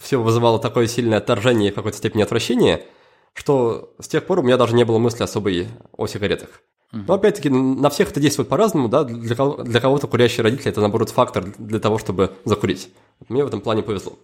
все 0.00 0.20
вызывало 0.20 0.58
такое 0.58 0.86
сильное 0.86 1.18
отторжение 1.18 1.70
и 1.70 1.72
в 1.72 1.74
какой-то 1.74 1.96
степени 1.96 2.22
отвращение, 2.22 2.84
что 3.32 3.94
с 3.98 4.08
тех 4.08 4.26
пор 4.26 4.40
у 4.40 4.42
меня 4.42 4.56
даже 4.56 4.74
не 4.74 4.84
было 4.84 4.98
мысли 4.98 5.22
особой 5.22 5.68
о 5.96 6.06
сигаретах. 6.06 6.62
Но 6.92 7.14
опять-таки 7.14 7.48
на 7.48 7.88
всех 7.88 8.10
это 8.10 8.18
действует 8.18 8.48
по-разному, 8.48 8.88
да, 8.88 9.04
для, 9.04 9.36
для 9.36 9.80
кого-то 9.80 10.08
курящие 10.08 10.42
родители 10.42 10.70
это 10.70 10.80
наоборот 10.80 11.10
фактор 11.10 11.44
для 11.56 11.78
того, 11.78 11.98
чтобы 11.98 12.32
закурить. 12.44 12.92
Мне 13.28 13.44
в 13.44 13.46
этом 13.46 13.60
плане 13.60 13.82
повезло. 13.82 14.18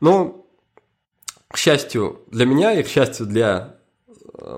Но, 0.00 0.44
к 1.48 1.56
счастью 1.56 2.20
для 2.30 2.44
меня 2.44 2.78
и 2.78 2.82
к 2.82 2.88
счастью 2.88 3.24
для 3.24 3.75
Э, 3.75 3.75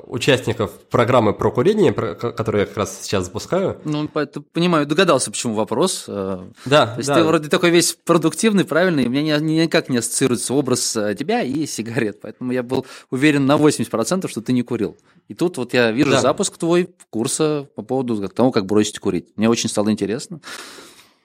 участников 0.06 0.72
программы 0.90 1.32
про 1.32 1.50
курение, 1.50 1.92
которую 1.92 2.60
я 2.60 2.66
как 2.66 2.76
раз 2.76 3.00
сейчас 3.02 3.24
запускаю. 3.24 3.80
Ну, 3.84 4.08
понимаю, 4.08 4.86
догадался, 4.86 5.30
почему 5.30 5.54
вопрос. 5.54 6.04
Э, 6.08 6.40
да, 6.64 6.86
То 6.86 6.98
есть 6.98 7.08
да. 7.08 7.16
ты 7.16 7.24
вроде 7.24 7.48
такой 7.48 7.70
весь 7.70 7.96
продуктивный, 8.04 8.64
правильный, 8.64 9.04
и 9.04 9.06
у 9.06 9.10
меня 9.10 9.38
никак 9.38 9.88
не 9.88 9.98
ассоциируется 9.98 10.54
образ 10.54 10.96
э, 10.96 11.14
тебя 11.14 11.42
и 11.42 11.66
сигарет, 11.66 12.20
поэтому 12.20 12.52
я 12.52 12.62
был 12.62 12.86
уверен 13.10 13.46
на 13.46 13.56
80%, 13.56 14.28
что 14.28 14.40
ты 14.40 14.52
не 14.52 14.62
курил. 14.62 14.96
И 15.28 15.34
тут 15.34 15.56
вот 15.58 15.74
я 15.74 15.90
вижу 15.90 16.10
да. 16.10 16.20
запуск 16.20 16.56
твой 16.56 16.88
курса 17.10 17.68
по 17.74 17.82
поводу 17.82 18.28
того, 18.28 18.50
как 18.50 18.66
бросить 18.66 18.98
курить. 18.98 19.26
Мне 19.36 19.48
очень 19.48 19.68
стало 19.68 19.90
интересно. 19.90 20.40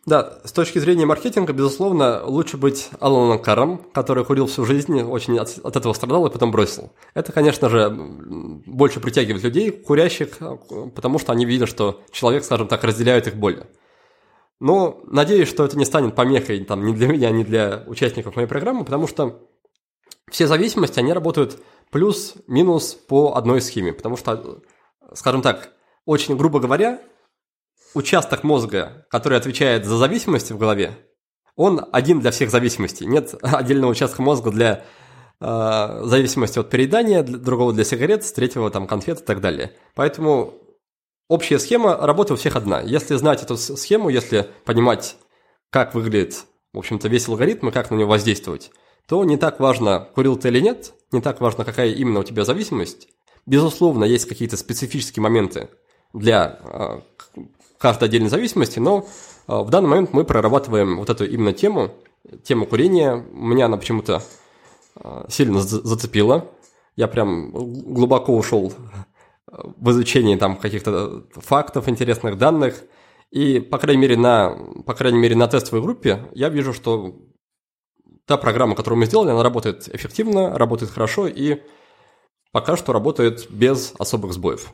Да, 0.06 0.40
с 0.44 0.52
точки 0.52 0.80
зрения 0.80 1.06
маркетинга, 1.06 1.54
безусловно, 1.54 2.26
лучше 2.26 2.58
быть 2.58 2.90
Аланом 3.00 3.42
Каром, 3.42 3.78
который 3.94 4.26
курил 4.26 4.48
всю 4.48 4.66
жизнь, 4.66 5.02
очень 5.02 5.40
от, 5.40 5.58
от 5.64 5.76
этого 5.78 5.94
страдал 5.94 6.28
и 6.28 6.30
потом 6.30 6.52
бросил. 6.52 6.92
Это, 7.14 7.32
конечно 7.32 7.70
же, 7.70 7.90
больше 7.90 9.00
притягивает 9.00 9.44
людей, 9.44 9.72
курящих, 9.72 10.40
потому 10.94 11.20
что 11.20 11.32
они 11.32 11.46
видят, 11.46 11.70
что 11.70 12.02
человек, 12.12 12.44
скажем 12.44 12.68
так, 12.68 12.84
разделяет 12.84 13.28
их 13.28 13.36
боль. 13.36 13.64
Но 14.60 15.02
надеюсь, 15.08 15.48
что 15.48 15.64
это 15.64 15.78
не 15.78 15.86
станет 15.86 16.16
помехой 16.16 16.64
там, 16.66 16.86
ни 16.86 16.94
для 16.94 17.08
меня, 17.08 17.30
ни 17.32 17.44
для 17.44 17.84
участников 17.88 18.36
моей 18.36 18.48
программы, 18.48 18.84
потому 18.84 19.08
что 19.08 19.40
все 20.30 20.48
зависимости, 20.48 21.00
они 21.00 21.14
работают 21.14 21.60
плюс-минус 21.92 22.94
по 22.94 23.36
одной 23.36 23.62
схеме. 23.62 23.94
Потому 23.94 24.18
что, 24.18 24.62
скажем 25.14 25.42
так, 25.42 25.72
очень 26.06 26.36
грубо 26.36 26.60
говоря, 26.60 27.02
участок 27.94 28.44
мозга, 28.44 29.06
который 29.10 29.38
отвечает 29.38 29.86
за 29.86 29.98
зависимости 29.98 30.54
в 30.54 30.58
голове, 30.58 30.98
он 31.56 31.86
один 31.92 32.20
для 32.20 32.32
всех 32.32 32.50
зависимостей. 32.50 33.06
Нет 33.06 33.36
отдельного 33.42 33.92
участка 33.92 34.22
мозга 34.22 34.52
для 34.52 34.86
э, 35.40 36.02
зависимости 36.04 36.60
от 36.60 36.70
переедания, 36.70 37.24
для, 37.24 37.38
другого 37.38 37.74
для 37.74 37.84
сигарет, 37.84 38.24
третьего 38.34 38.70
там 38.72 38.88
конфет 38.88 39.22
и 39.22 39.24
так 39.24 39.42
далее. 39.42 39.74
Поэтому 39.96 40.54
общая 41.28 41.60
схема 41.60 41.96
работы 41.96 42.34
у 42.34 42.38
всех 42.38 42.56
одна. 42.56 42.82
Если 42.82 43.16
знать 43.16 43.44
эту 43.44 43.58
схему, 43.58 44.10
если 44.10 44.50
понимать, 44.66 45.16
как 45.70 45.94
выглядит, 45.94 46.46
в 46.74 46.80
общем-то, 46.80 47.08
весь 47.08 47.28
алгоритм 47.28 47.70
и 47.70 47.72
как 47.72 47.92
на 47.92 47.96
него 47.96 48.10
воздействовать, 48.10 48.72
то 49.08 49.24
не 49.24 49.38
так 49.38 49.60
важно, 49.60 50.08
курил 50.16 50.38
ты 50.38 50.48
или 50.48 50.60
нет, 50.60 50.94
не 51.12 51.22
так 51.22 51.42
важно, 51.42 51.66
какая 51.66 51.90
именно 51.90 52.22
у 52.22 52.24
тебя 52.24 52.46
зависимость. 52.46 53.10
Безусловно, 53.46 54.06
есть 54.06 54.26
какие-то 54.26 54.56
специфические 54.56 55.22
моменты 55.22 55.70
для 56.14 56.60
э, 56.64 57.02
каждой 57.84 58.06
отдельной 58.06 58.30
зависимости, 58.30 58.80
но 58.80 59.06
а, 59.46 59.62
в 59.62 59.70
данный 59.70 59.90
момент 59.90 60.14
мы 60.14 60.24
прорабатываем 60.24 61.00
вот 61.00 61.10
эту 61.10 61.26
именно 61.26 61.52
тему, 61.52 61.92
тему 62.42 62.66
курения. 62.66 63.26
Меня 63.34 63.66
она 63.66 63.76
почему-то 63.76 64.24
а, 64.96 65.26
сильно 65.28 65.60
зацепила. 65.60 66.50
Я 66.96 67.10
прям 67.10 67.52
глубоко 67.52 68.38
ушел 68.38 68.72
в 69.48 69.92
изучение 69.92 70.38
там 70.38 70.56
каких-то 70.56 71.26
фактов, 71.34 71.90
интересных 71.90 72.38
данных. 72.38 72.84
И, 73.32 73.60
по 73.60 73.78
крайней 73.80 74.04
мере, 74.04 74.16
на, 74.16 74.58
по 74.86 74.94
крайней 74.94 75.20
мере, 75.20 75.36
на 75.36 75.48
тестовой 75.48 75.84
группе 75.84 76.30
я 76.34 76.48
вижу, 76.48 76.72
что 76.72 77.16
та 78.26 78.38
программа, 78.38 78.76
которую 78.76 79.00
мы 79.00 79.08
сделали, 79.08 79.32
она 79.32 79.44
работает 79.44 79.94
эффективно, 79.94 80.58
работает 80.58 80.90
хорошо 80.90 81.28
и 81.28 81.62
пока 82.54 82.78
что 82.78 82.94
работает 82.94 83.52
без 83.52 83.94
особых 84.00 84.32
сбоев. 84.32 84.74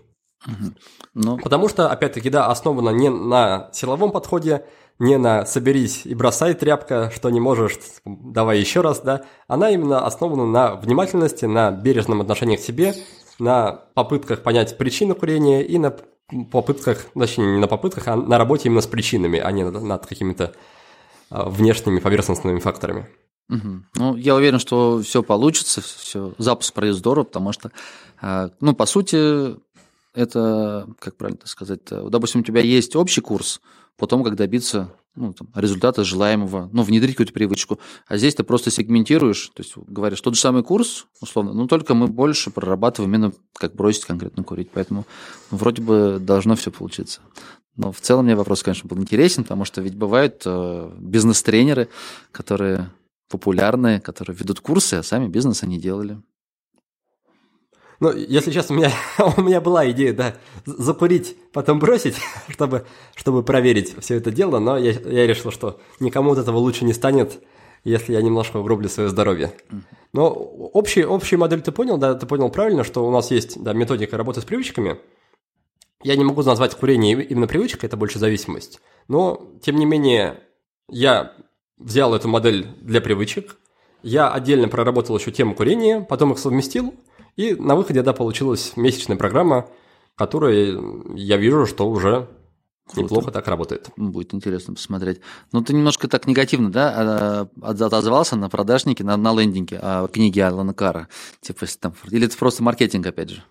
Ну. 1.14 1.38
Потому 1.38 1.68
что, 1.68 1.90
опять-таки, 1.90 2.30
да, 2.30 2.48
основана 2.48 2.90
не 2.90 3.10
на 3.10 3.70
силовом 3.74 4.12
подходе, 4.12 4.66
не 5.00 5.18
на 5.18 5.46
«соберись 5.46 6.06
и 6.06 6.14
бросай 6.14 6.54
тряпка, 6.54 7.12
что 7.14 7.30
не 7.30 7.40
можешь, 7.40 7.78
давай 8.06 8.60
еще 8.60 8.82
раз», 8.82 9.00
да, 9.02 9.26
она 9.48 9.70
именно 9.70 10.06
основана 10.06 10.46
на 10.46 10.76
внимательности, 10.76 11.46
на 11.46 11.72
бережном 11.72 12.22
отношении 12.22 12.58
к 12.58 12.62
себе, 12.62 12.94
на 13.40 13.72
попытках 13.94 14.44
понять 14.44 14.78
причину 14.78 15.16
курения 15.16 15.62
и 15.62 15.78
на 15.78 15.96
попытках, 16.52 17.06
точнее, 17.18 17.54
не 17.54 17.60
на 17.60 17.68
попытках, 17.68 18.08
а 18.08 18.16
на 18.16 18.38
работе 18.38 18.68
именно 18.68 18.82
с 18.82 18.88
причинами, 18.88 19.40
а 19.40 19.52
не 19.52 19.64
над, 19.64 19.82
над 19.82 20.06
какими-то 20.06 20.54
а, 21.30 21.50
внешними 21.50 22.00
поверхностными 22.00 22.60
факторами. 22.60 23.08
Угу. 23.50 23.84
Ну, 23.96 24.16
я 24.16 24.36
уверен, 24.36 24.60
что 24.60 25.02
все 25.02 25.24
получится, 25.24 25.82
все, 25.82 26.34
запуск 26.38 26.74
пройдет 26.74 26.98
здорово, 26.98 27.24
потому 27.24 27.52
что, 27.52 27.72
а, 28.22 28.52
ну, 28.62 28.76
по 28.76 28.86
сути, 28.86 29.56
это, 30.20 30.88
как 31.00 31.16
правильно 31.16 31.40
сказать, 31.46 31.82
допустим, 31.90 32.42
у 32.42 32.44
тебя 32.44 32.62
есть 32.62 32.96
общий 32.96 33.22
курс 33.22 33.62
по 33.98 34.08
тому, 34.08 34.24
как 34.24 34.36
добиться 34.36 34.92
ну, 35.16 35.34
там, 35.34 35.50
результата 35.56 36.04
желаемого, 36.04 36.70
ну, 36.72 36.84
внедрить 36.84 37.16
какую-то 37.16 37.34
привычку. 37.34 37.80
А 38.08 38.18
здесь 38.18 38.36
ты 38.36 38.44
просто 38.44 38.72
сегментируешь, 38.72 39.50
то 39.54 39.62
есть 39.62 39.74
говоришь, 39.76 40.22
тот 40.22 40.36
же 40.36 40.42
самый 40.42 40.64
курс, 40.64 41.08
условно, 41.22 41.54
но 41.54 41.68
только 41.68 41.94
мы 41.94 42.08
больше 42.08 42.52
прорабатываем 42.52 43.14
именно, 43.14 43.34
как 43.54 43.76
бросить 43.76 44.06
конкретно 44.06 44.44
курить. 44.44 44.70
Поэтому 44.74 45.06
ну, 45.52 45.58
вроде 45.58 45.82
бы 45.82 46.18
должно 46.22 46.56
все 46.56 46.72
получиться. 46.72 47.22
Но 47.76 47.92
в 47.92 48.00
целом 48.02 48.26
мне 48.26 48.36
вопрос, 48.36 48.64
конечно, 48.64 48.88
был 48.88 48.98
интересен, 49.02 49.44
потому 49.44 49.66
что 49.66 49.82
ведь 49.82 49.96
бывают 49.96 50.44
э, 50.46 50.92
бизнес-тренеры, 51.00 51.90
которые 52.32 52.92
популярные, 53.30 54.02
которые 54.02 54.36
ведут 54.36 54.60
курсы, 54.60 54.96
а 54.96 55.04
сами 55.04 55.28
бизнес 55.28 55.64
они 55.64 55.80
делали. 55.80 56.22
Ну, 58.00 58.14
если 58.14 58.52
честно, 58.52 58.76
у 58.76 58.80
меня, 58.80 58.92
у 59.38 59.42
меня 59.42 59.60
была 59.60 59.90
идея, 59.92 60.14
да, 60.14 60.36
закурить, 60.66 61.36
потом 61.52 61.80
бросить, 61.80 62.16
чтобы, 62.48 62.86
чтобы 63.16 63.44
проверить 63.44 63.96
все 64.00 64.16
это 64.16 64.32
дело, 64.32 64.60
но 64.60 64.78
я, 64.78 64.92
я 64.92 65.28
решил, 65.28 65.52
что 65.52 65.80
никому 66.00 66.32
от 66.32 66.40
этого 66.40 66.58
лучше 66.58 66.86
не 66.86 66.94
станет, 66.94 67.44
если 67.84 68.14
я 68.14 68.22
немножко 68.22 68.58
угроблю 68.58 68.90
свое 68.90 69.10
здоровье. 69.10 69.54
Но 70.14 70.30
общий, 70.30 71.02
общую 71.02 71.40
модель 71.40 71.62
ты 71.62 71.72
понял, 71.72 71.98
да, 71.98 72.16
ты 72.16 72.26
понял 72.26 72.50
правильно, 72.50 72.84
что 72.84 73.06
у 73.06 73.12
нас 73.12 73.32
есть 73.32 73.62
да, 73.62 73.74
методика 73.74 74.18
работы 74.18 74.42
с 74.42 74.46
привычками. 74.46 74.98
Я 76.02 76.16
не 76.16 76.24
могу 76.24 76.42
назвать 76.44 76.76
курение 76.76 77.22
именно 77.22 77.48
привычкой, 77.48 77.88
это 77.88 77.98
больше 77.98 78.20
зависимость. 78.20 78.80
Но, 79.10 79.52
тем 79.62 79.76
не 79.76 79.86
менее, 79.86 80.42
я 80.88 81.34
взял 81.78 82.16
эту 82.16 82.30
модель 82.30 82.68
для 82.82 83.02
привычек, 83.02 83.58
я 84.02 84.32
отдельно 84.32 84.70
проработал 84.70 85.18
еще 85.18 85.32
тему 85.32 85.56
курения, 85.56 86.00
потом 86.00 86.32
их 86.32 86.40
совместил– 86.40 86.94
и 87.40 87.56
на 87.56 87.76
выходе, 87.78 88.02
да, 88.02 88.12
получилась 88.12 88.74
месячная 88.76 89.16
программа, 89.16 89.70
которая, 90.16 90.78
я 91.16 91.38
вижу, 91.38 91.66
что 91.66 91.90
уже 91.90 92.28
Круто. 92.86 93.02
неплохо 93.02 93.32
так 93.32 93.48
работает. 93.48 93.90
Будет 93.96 94.34
интересно 94.34 94.74
посмотреть. 94.74 95.22
Ну, 95.54 95.62
ты 95.62 95.74
немножко 95.74 96.10
так 96.10 96.28
негативно, 96.28 96.70
да, 96.70 96.94
а, 96.98 97.48
отозвался 97.62 98.36
на 98.36 98.50
продажнике, 98.50 99.06
на, 99.06 99.16
на 99.16 99.34
лендинге 99.34 99.80
о 99.82 100.10
книге 100.10 100.48
Алана 100.48 100.74
Кара. 100.74 101.08
Типа, 101.40 101.66
там, 101.80 101.94
или 102.12 102.26
это 102.26 102.38
просто 102.38 102.62
маркетинг, 102.62 103.08
опять 103.08 103.30
же? 103.30 103.44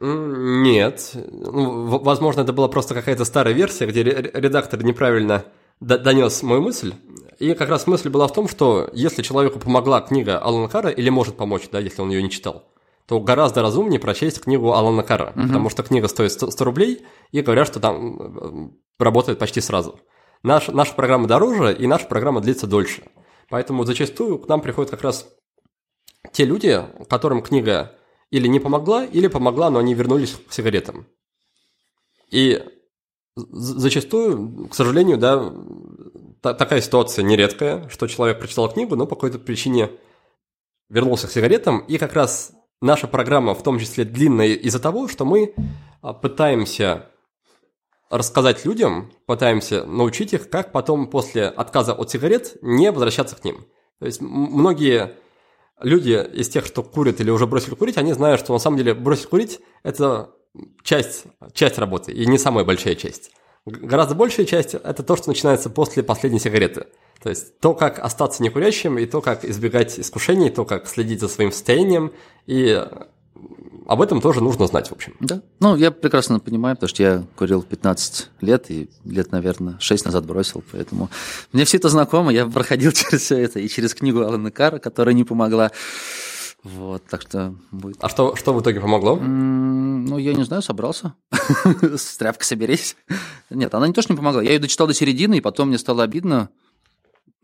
Нет. 0.00 1.10
Ну, 1.14 1.98
возможно, 1.98 2.40
это 2.40 2.54
была 2.54 2.68
просто 2.68 2.94
какая-то 2.94 3.26
старая 3.26 3.52
версия, 3.52 3.84
где 3.84 4.04
редактор 4.04 4.82
неправильно 4.82 5.44
донес 5.80 6.42
мою 6.42 6.62
мысль. 6.62 6.94
И 7.38 7.52
как 7.52 7.68
раз 7.68 7.86
мысль 7.86 8.08
была 8.08 8.26
в 8.26 8.32
том, 8.32 8.48
что 8.48 8.88
если 8.94 9.20
человеку 9.20 9.58
помогла 9.58 10.00
книга 10.00 10.38
Алана 10.38 10.68
Кара, 10.68 10.88
или 10.88 11.10
может 11.10 11.36
помочь, 11.36 11.68
да, 11.70 11.78
если 11.78 12.00
он 12.00 12.08
ее 12.08 12.22
не 12.22 12.30
читал, 12.30 12.64
то 13.06 13.20
гораздо 13.20 13.62
разумнее 13.62 14.00
прочесть 14.00 14.40
книгу 14.40 14.72
Алана 14.72 15.02
Кара, 15.02 15.32
угу. 15.34 15.46
потому 15.46 15.70
что 15.70 15.82
книга 15.82 16.08
стоит 16.08 16.32
100, 16.32 16.50
100 16.50 16.64
рублей, 16.64 17.06
и 17.30 17.40
говорят, 17.40 17.66
что 17.66 17.80
там 17.80 18.20
э, 18.20 18.70
работает 18.98 19.38
почти 19.38 19.60
сразу. 19.60 20.00
Наш, 20.42 20.68
наша 20.68 20.94
программа 20.94 21.26
дороже, 21.26 21.74
и 21.74 21.86
наша 21.86 22.06
программа 22.06 22.40
длится 22.40 22.66
дольше. 22.66 23.04
Поэтому 23.48 23.84
зачастую 23.84 24.38
к 24.38 24.48
нам 24.48 24.60
приходят 24.60 24.90
как 24.90 25.02
раз 25.02 25.28
те 26.32 26.44
люди, 26.44 26.82
которым 27.08 27.42
книга 27.42 27.96
или 28.30 28.48
не 28.48 28.58
помогла, 28.58 29.04
или 29.04 29.28
помогла, 29.28 29.70
но 29.70 29.78
они 29.78 29.94
вернулись 29.94 30.36
к 30.48 30.52
сигаретам. 30.52 31.06
И 32.30 32.62
зачастую, 33.36 34.68
к 34.68 34.74
сожалению, 34.74 35.16
да, 35.18 35.52
такая 36.54 36.80
ситуация 36.80 37.22
нередкая, 37.22 37.88
что 37.88 38.08
человек 38.08 38.38
прочитал 38.40 38.72
книгу, 38.72 38.96
но 38.96 39.06
по 39.06 39.14
какой-то 39.14 39.38
причине 39.38 39.90
вернулся 40.88 41.28
к 41.28 41.30
сигаретам, 41.30 41.80
и 41.80 41.98
как 41.98 42.14
раз 42.14 42.52
наша 42.80 43.06
программа 43.06 43.54
в 43.54 43.62
том 43.62 43.78
числе 43.78 44.04
длинная 44.04 44.48
из-за 44.48 44.80
того, 44.80 45.08
что 45.08 45.24
мы 45.24 45.54
а, 46.02 46.12
пытаемся 46.12 47.10
рассказать 48.10 48.64
людям, 48.64 49.12
пытаемся 49.26 49.84
научить 49.84 50.32
их, 50.32 50.48
как 50.48 50.72
потом 50.72 51.08
после 51.08 51.46
отказа 51.46 51.92
от 51.92 52.10
сигарет 52.10 52.56
не 52.62 52.90
возвращаться 52.90 53.36
к 53.36 53.44
ним. 53.44 53.66
То 53.98 54.06
есть 54.06 54.20
многие 54.20 55.16
люди 55.80 56.26
из 56.34 56.48
тех, 56.48 56.66
что 56.66 56.82
курят 56.82 57.20
или 57.20 57.30
уже 57.30 57.46
бросили 57.46 57.74
курить, 57.74 57.98
они 57.98 58.12
знают, 58.12 58.40
что 58.40 58.52
на 58.52 58.58
самом 58.58 58.76
деле 58.76 58.94
бросить 58.94 59.26
курить– 59.26 59.60
это 59.82 60.30
часть, 60.82 61.24
часть 61.52 61.78
работы, 61.78 62.12
и 62.12 62.26
не 62.26 62.38
самая 62.38 62.64
большая 62.64 62.94
часть. 62.94 63.32
Гораздо 63.64 64.14
большая 64.14 64.46
часть– 64.46 64.74
это 64.74 65.02
то, 65.02 65.16
что 65.16 65.28
начинается 65.28 65.70
после 65.70 66.02
последней 66.02 66.38
сигареты. 66.38 66.86
То 67.22 67.30
есть 67.30 67.58
то, 67.60 67.74
как 67.74 67.98
остаться 67.98 68.42
некурящим, 68.42 68.98
и 68.98 69.06
то, 69.06 69.20
как 69.20 69.44
избегать 69.44 69.98
искушений, 69.98 70.50
то, 70.50 70.64
как 70.64 70.86
следить 70.86 71.20
за 71.20 71.28
своим 71.28 71.52
состоянием, 71.52 72.12
и 72.46 72.84
об 73.86 74.02
этом 74.02 74.20
тоже 74.20 74.40
нужно 74.40 74.66
знать, 74.66 74.88
в 74.88 74.92
общем. 74.92 75.14
Да. 75.20 75.42
Ну, 75.60 75.76
я 75.76 75.90
прекрасно 75.90 76.40
понимаю, 76.40 76.76
потому 76.76 76.88
что 76.88 77.02
я 77.02 77.24
курил 77.36 77.62
15 77.62 78.30
лет, 78.40 78.70
и 78.70 78.90
лет, 79.04 79.32
наверное, 79.32 79.76
6 79.78 80.04
назад 80.04 80.26
бросил, 80.26 80.62
поэтому 80.72 81.08
мне 81.52 81.64
все 81.64 81.76
это 81.76 81.88
знакомо, 81.88 82.32
я 82.32 82.46
проходил 82.46 82.92
через 82.92 83.22
все 83.22 83.38
это, 83.38 83.60
и 83.60 83.68
через 83.68 83.94
книгу 83.94 84.20
Алана 84.20 84.50
Кара, 84.50 84.78
которая 84.78 85.14
не 85.14 85.24
помогла. 85.24 85.70
Вот, 86.64 87.04
так 87.08 87.22
что 87.22 87.54
будет. 87.70 87.96
А 88.00 88.08
что, 88.08 88.34
что 88.34 88.52
в 88.52 88.60
итоге 88.60 88.80
помогло? 88.80 89.16
ну, 89.16 90.18
я 90.18 90.34
не 90.34 90.44
знаю, 90.44 90.62
собрался. 90.62 91.14
С 91.80 92.16
тряпкой 92.16 92.44
соберись. 92.44 92.96
Нет, 93.50 93.74
она 93.74 93.86
не 93.86 93.92
то, 93.92 94.02
что 94.02 94.12
не 94.12 94.16
помогла. 94.16 94.42
Я 94.42 94.52
ее 94.52 94.58
дочитал 94.58 94.86
до 94.86 94.94
середины, 94.94 95.38
и 95.38 95.40
потом 95.40 95.68
мне 95.68 95.78
стало 95.78 96.02
обидно. 96.02 96.48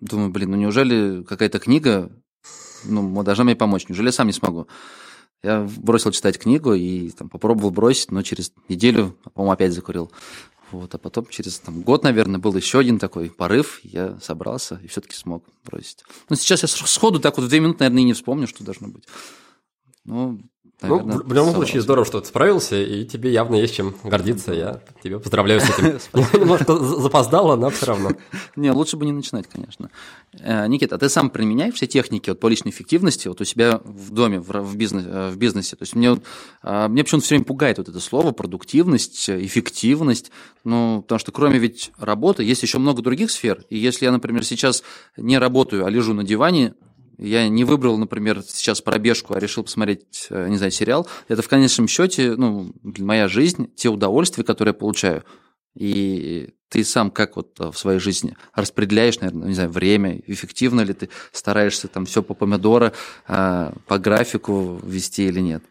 Думаю, 0.03 0.31
блин, 0.31 0.51
ну 0.51 0.57
неужели 0.57 1.23
какая-то 1.23 1.61
книга 1.61 2.11
ну, 2.85 3.23
должна 3.23 3.45
мне 3.45 3.55
помочь? 3.55 3.89
Неужели 3.89 4.07
я 4.07 4.13
сам 4.13 4.27
не 4.27 4.33
смогу? 4.33 4.67
Я 5.45 5.69
бросил 5.77 6.11
читать 6.11 6.41
книгу 6.41 6.75
и 6.75 7.11
там, 7.11 7.29
попробовал 7.29 7.71
бросить, 7.71 8.11
но 8.11 8.23
через 8.23 8.53
неделю, 8.69 9.17
по-моему, 9.33 9.53
опять 9.53 9.73
закурил. 9.73 10.11
Вот, 10.73 10.93
а 10.93 10.99
потом 10.99 11.27
через 11.27 11.61
там, 11.61 11.83
год, 11.83 12.03
наверное, 12.03 12.41
был 12.41 12.57
еще 12.57 12.81
один 12.81 12.99
такой 12.99 13.31
порыв, 13.31 13.79
я 13.85 14.19
собрался 14.21 14.81
и 14.83 14.89
все-таки 14.89 15.15
смог 15.15 15.45
бросить. 15.65 16.03
Но 16.29 16.35
сейчас 16.35 16.63
я 16.63 16.69
сходу 16.69 17.21
так 17.21 17.37
вот 17.37 17.47
в 17.47 17.49
две 17.49 17.61
минуты, 17.61 17.81
наверное, 17.81 18.03
и 18.03 18.07
не 18.07 18.13
вспомню, 18.15 18.49
что 18.49 18.65
должно 18.65 18.89
быть. 18.89 19.05
Ну, 20.05 20.41
Наверное, 20.83 21.17
ну, 21.17 21.23
в 21.23 21.33
любом 21.33 21.55
случае 21.55 21.83
здорово, 21.83 22.05
что 22.05 22.21
ты 22.21 22.27
справился, 22.27 22.81
и 22.81 23.05
тебе 23.05 23.33
явно 23.33 23.57
есть 23.57 23.75
чем 23.75 23.95
гордиться. 24.05 24.53
Я 24.53 24.81
тебя 25.03 25.19
поздравляю 25.19 25.61
с 25.61 25.71
этим. 25.71 25.99
Немножко 26.41 26.77
запоздало, 26.77 27.57
но 27.57 27.71
все 27.71 27.87
равно. 27.87 28.11
Не, 28.57 28.71
лучше 28.73 28.97
бы 28.97 29.07
не 29.07 29.13
начинать, 29.13 29.47
конечно. 29.47 29.91
Э, 30.39 30.67
Никита, 30.67 30.97
а 30.97 30.99
ты 30.99 31.09
сам 31.09 31.31
применяешь 31.31 31.75
все 31.75 31.87
техники 31.87 32.31
вот, 32.31 32.41
по 32.41 32.49
личной 32.49 32.71
эффективности 32.71 33.29
вот 33.29 33.41
у 33.41 33.45
себя 33.45 33.81
в 33.85 34.11
доме, 34.11 34.41
в, 34.41 34.77
бизнес, 34.77 35.05
э, 35.07 35.31
в 35.31 35.37
бизнесе? 35.37 35.77
То 35.77 35.83
есть 35.83 35.95
мне, 35.95 36.21
а, 36.63 36.89
мне 36.89 37.05
почему-то 37.05 37.25
все 37.25 37.35
время 37.35 37.45
пугает 37.45 37.79
вот 37.79 37.89
это 37.89 38.01
слово 38.01 38.33
продуктивность, 38.33 39.29
эффективность, 39.29 40.31
ну, 40.65 41.03
потому 41.03 41.19
что 41.19 41.33
кроме 41.33 41.59
ведь 41.59 41.93
работы 41.99 42.45
есть 42.45 42.63
еще 42.63 42.79
много 42.79 43.03
других 43.03 43.31
сфер. 43.31 43.65
И 43.71 43.79
если 43.79 44.05
я, 44.05 44.13
например, 44.13 44.45
сейчас 44.45 44.83
не 45.17 45.39
работаю, 45.39 45.87
а 45.87 45.91
лежу 45.91 46.15
на 46.15 46.25
диване, 46.25 46.75
я 47.19 47.49
не 47.49 47.65
выбрал, 47.65 47.99
например, 47.99 48.43
сейчас 48.43 48.81
пробежку, 48.81 49.35
а 49.35 49.39
решил 49.39 49.65
посмотреть, 49.65 50.27
э, 50.31 50.49
не 50.49 50.57
знаю, 50.57 50.73
сериал. 50.73 51.07
Это 51.29 51.43
в 51.43 51.49
конечном 51.49 51.89
счете, 51.89 52.35
ну, 52.37 52.73
моя 52.83 53.29
жизнь, 53.29 53.73
те 53.75 53.89
удовольствия, 53.89 54.45
которые 54.45 54.71
я 54.71 54.79
получаю. 54.79 55.25
И 55.75 56.51
ты 56.69 56.85
сам 56.85 57.11
как 57.11 57.37
вот 57.37 57.59
э, 57.61 57.71
в 57.71 57.79
своей 57.79 57.99
жизни 57.99 58.37
распределяешь, 58.55 59.21
наверное, 59.21 59.49
не 59.49 59.55
знаю, 59.55 59.71
время, 59.71 60.21
эффективно 60.27 60.81
ли 60.83 60.95
ты 60.95 61.09
стараешься 61.33 61.89
там 61.89 62.07
все 62.07 62.23
по 62.23 62.35
помидору, 62.35 62.93
а, 63.27 63.75
по 63.87 63.99
графику 63.99 64.81
вести 64.83 65.27
или 65.27 65.41
нет? 65.41 65.63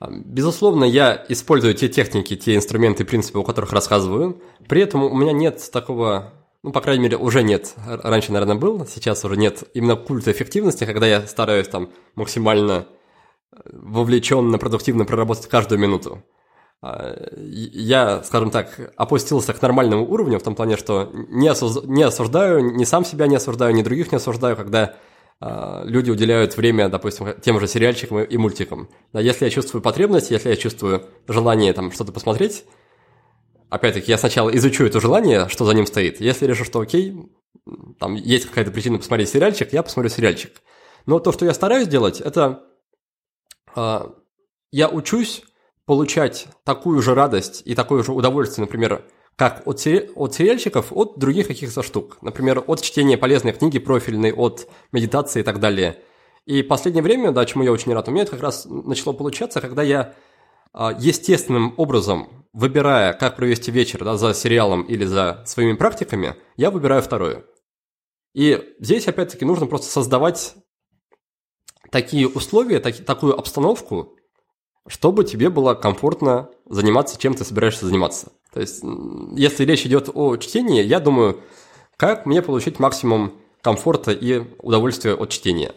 А, 0.00 0.10
безусловно, 0.10 0.84
я 0.84 1.24
использую 1.28 1.74
те 1.74 1.88
техники, 1.88 2.36
те 2.36 2.56
инструменты, 2.56 3.04
принципы, 3.04 3.38
о 3.38 3.44
которых 3.44 3.72
рассказываю. 3.72 4.42
При 4.68 4.82
этом 4.82 5.04
у 5.04 5.14
меня 5.14 5.32
нет 5.32 5.70
такого 5.72 6.32
ну, 6.62 6.70
по 6.70 6.80
крайней 6.80 7.02
мере, 7.02 7.16
уже 7.16 7.42
нет. 7.42 7.74
Раньше, 7.86 8.32
наверное, 8.32 8.56
был, 8.56 8.86
сейчас 8.86 9.24
уже 9.24 9.36
нет 9.36 9.64
именно 9.74 9.96
культа 9.96 10.30
эффективности, 10.30 10.84
когда 10.84 11.06
я 11.06 11.26
стараюсь 11.26 11.68
там 11.68 11.90
максимально 12.14 12.86
э, 13.52 13.56
вовлеченно, 13.72 14.58
продуктивно 14.58 15.04
проработать 15.04 15.48
каждую 15.48 15.80
минуту. 15.80 16.22
А, 16.80 17.16
я, 17.36 18.22
скажем 18.22 18.50
так, 18.50 18.92
опустился 18.96 19.52
к 19.52 19.62
нормальному 19.62 20.08
уровню 20.08 20.38
в 20.38 20.42
том 20.42 20.54
плане, 20.54 20.76
что 20.76 21.10
не, 21.12 21.48
осуз... 21.48 21.84
не 21.84 22.04
осуждаю, 22.04 22.60
ни 22.74 22.84
сам 22.84 23.04
себя 23.04 23.26
не 23.26 23.36
осуждаю, 23.36 23.74
ни 23.74 23.82
других 23.82 24.12
не 24.12 24.16
осуждаю, 24.16 24.56
когда 24.56 24.94
а, 25.40 25.82
люди 25.84 26.10
уделяют 26.10 26.56
время, 26.56 26.88
допустим, 26.88 27.34
тем 27.40 27.58
же 27.58 27.66
сериальчикам 27.66 28.20
и 28.20 28.36
мультикам. 28.36 28.88
Да, 29.12 29.20
если 29.20 29.46
я 29.46 29.50
чувствую 29.50 29.82
потребность, 29.82 30.30
если 30.30 30.50
я 30.50 30.56
чувствую 30.56 31.06
желание 31.26 31.72
там 31.72 31.90
что-то 31.90 32.12
посмотреть, 32.12 32.64
опять-таки, 33.72 34.10
я 34.10 34.18
сначала 34.18 34.54
изучу 34.56 34.84
это 34.84 35.00
желание, 35.00 35.48
что 35.48 35.64
за 35.64 35.72
ним 35.72 35.86
стоит. 35.86 36.20
Если 36.20 36.46
решу, 36.46 36.64
что 36.64 36.80
окей, 36.80 37.16
там 37.98 38.14
есть 38.14 38.46
какая-то 38.46 38.70
причина 38.70 38.98
посмотреть 38.98 39.30
сериальчик, 39.30 39.72
я 39.72 39.82
посмотрю 39.82 40.10
сериальчик. 40.10 40.52
Но 41.06 41.18
то, 41.18 41.32
что 41.32 41.46
я 41.46 41.54
стараюсь 41.54 41.88
делать, 41.88 42.20
это 42.20 42.64
э, 43.74 44.00
я 44.72 44.88
учусь 44.88 45.42
получать 45.86 46.48
такую 46.64 47.00
же 47.00 47.14
радость 47.14 47.62
и 47.64 47.74
такое 47.74 48.02
же 48.02 48.12
удовольствие, 48.12 48.66
например, 48.66 49.06
как 49.36 49.62
от, 49.66 49.80
сери- 49.80 50.10
от 50.14 50.34
сериальчиков, 50.34 50.92
от 50.92 51.18
других 51.18 51.48
каких-то 51.48 51.82
штук. 51.82 52.18
Например, 52.20 52.62
от 52.66 52.82
чтения 52.82 53.16
полезной 53.16 53.52
книги 53.52 53.78
профильной, 53.78 54.32
от 54.32 54.68
медитации 54.92 55.40
и 55.40 55.42
так 55.42 55.60
далее. 55.60 55.98
И 56.44 56.62
последнее 56.62 57.02
время, 57.02 57.32
да, 57.32 57.46
чему 57.46 57.64
я 57.64 57.72
очень 57.72 57.94
рад, 57.94 58.06
у 58.06 58.10
меня 58.10 58.24
это 58.24 58.32
как 58.32 58.42
раз 58.42 58.66
начало 58.66 59.14
получаться, 59.14 59.62
когда 59.62 59.82
я 59.82 60.14
а, 60.72 60.92
естественным 60.92 61.72
образом, 61.78 62.41
выбирая, 62.52 63.12
как 63.12 63.36
провести 63.36 63.70
вечер 63.70 64.04
да, 64.04 64.16
за 64.16 64.34
сериалом 64.34 64.82
или 64.82 65.04
за 65.04 65.42
своими 65.46 65.74
практиками, 65.74 66.36
я 66.56 66.70
выбираю 66.70 67.02
второе. 67.02 67.44
И 68.34 68.74
здесь, 68.80 69.08
опять-таки, 69.08 69.44
нужно 69.44 69.66
просто 69.66 69.88
создавать 69.88 70.54
такие 71.90 72.28
условия, 72.28 72.80
так, 72.80 72.96
такую 73.04 73.38
обстановку, 73.38 74.16
чтобы 74.86 75.24
тебе 75.24 75.50
было 75.50 75.74
комфортно 75.74 76.50
заниматься 76.68 77.18
чем 77.18 77.34
ты 77.34 77.44
собираешься 77.44 77.86
заниматься. 77.86 78.32
То 78.52 78.60
есть, 78.60 78.82
если 79.36 79.64
речь 79.64 79.86
идет 79.86 80.10
о 80.12 80.36
чтении, 80.36 80.82
я 80.82 81.00
думаю, 81.00 81.40
как 81.96 82.26
мне 82.26 82.42
получить 82.42 82.78
максимум 82.78 83.34
комфорта 83.60 84.10
и 84.12 84.44
удовольствия 84.58 85.14
от 85.14 85.30
чтения. 85.30 85.72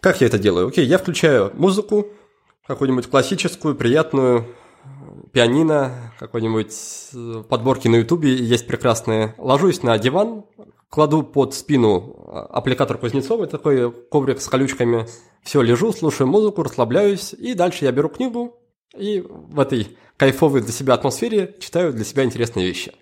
Как 0.00 0.20
я 0.20 0.26
это 0.26 0.38
делаю? 0.38 0.68
Окей, 0.68 0.84
я 0.86 0.98
включаю 0.98 1.50
музыку, 1.54 2.08
какую-нибудь 2.66 3.08
классическую, 3.08 3.74
приятную, 3.74 4.46
пианино, 5.32 6.12
какой-нибудь 6.18 6.74
э, 7.14 7.44
подборки 7.48 7.88
на 7.88 7.96
ютубе 7.96 8.34
есть 8.34 8.66
прекрасные. 8.66 9.34
Ложусь 9.38 9.82
на 9.82 9.98
диван, 9.98 10.44
кладу 10.88 11.22
под 11.22 11.54
спину 11.54 12.16
э, 12.16 12.30
аппликатор 12.50 12.98
Кузнецова, 12.98 13.46
такой 13.46 13.90
коврик 13.90 14.40
с 14.40 14.48
колючками. 14.48 15.06
Все, 15.42 15.62
лежу, 15.62 15.92
слушаю 15.92 16.28
музыку, 16.28 16.62
расслабляюсь, 16.62 17.32
и 17.32 17.54
дальше 17.54 17.84
я 17.84 17.92
беру 17.92 18.08
книгу, 18.08 18.58
и 18.96 19.20
в 19.26 19.58
этой 19.58 19.96
кайфовой 20.16 20.60
для 20.60 20.72
себя 20.72 20.94
атмосфере 20.94 21.56
читаю 21.60 21.92
для 21.92 22.04
себя 22.04 22.24
интересные 22.24 22.66
вещи. 22.66 22.92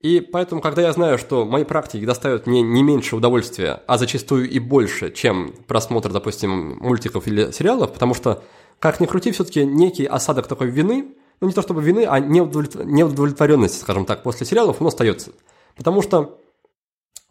И 0.00 0.20
поэтому, 0.20 0.62
когда 0.62 0.80
я 0.82 0.92
знаю, 0.92 1.18
что 1.18 1.44
мои 1.44 1.64
практики 1.64 2.06
доставят 2.06 2.46
мне 2.46 2.62
не 2.62 2.82
меньше 2.82 3.16
удовольствия, 3.16 3.82
а 3.86 3.98
зачастую 3.98 4.48
и 4.48 4.58
больше, 4.58 5.12
чем 5.12 5.54
просмотр, 5.66 6.10
допустим, 6.10 6.78
мультиков 6.78 7.26
или 7.26 7.50
сериалов, 7.50 7.92
потому 7.92 8.14
что, 8.14 8.42
как 8.80 8.98
ни 8.98 9.06
крути, 9.06 9.30
все-таки 9.30 9.64
некий 9.64 10.06
осадок 10.06 10.48
такой 10.48 10.68
вины, 10.68 11.14
ну 11.40 11.46
не 11.46 11.52
то 11.52 11.62
чтобы 11.62 11.82
вины, 11.82 12.04
а 12.08 12.18
неудовлетворенности, 12.18 13.78
скажем 13.78 14.04
так, 14.04 14.24
после 14.24 14.46
сериалов, 14.46 14.80
он 14.80 14.88
остается. 14.88 15.30
Потому 15.76 16.02
что 16.02 16.40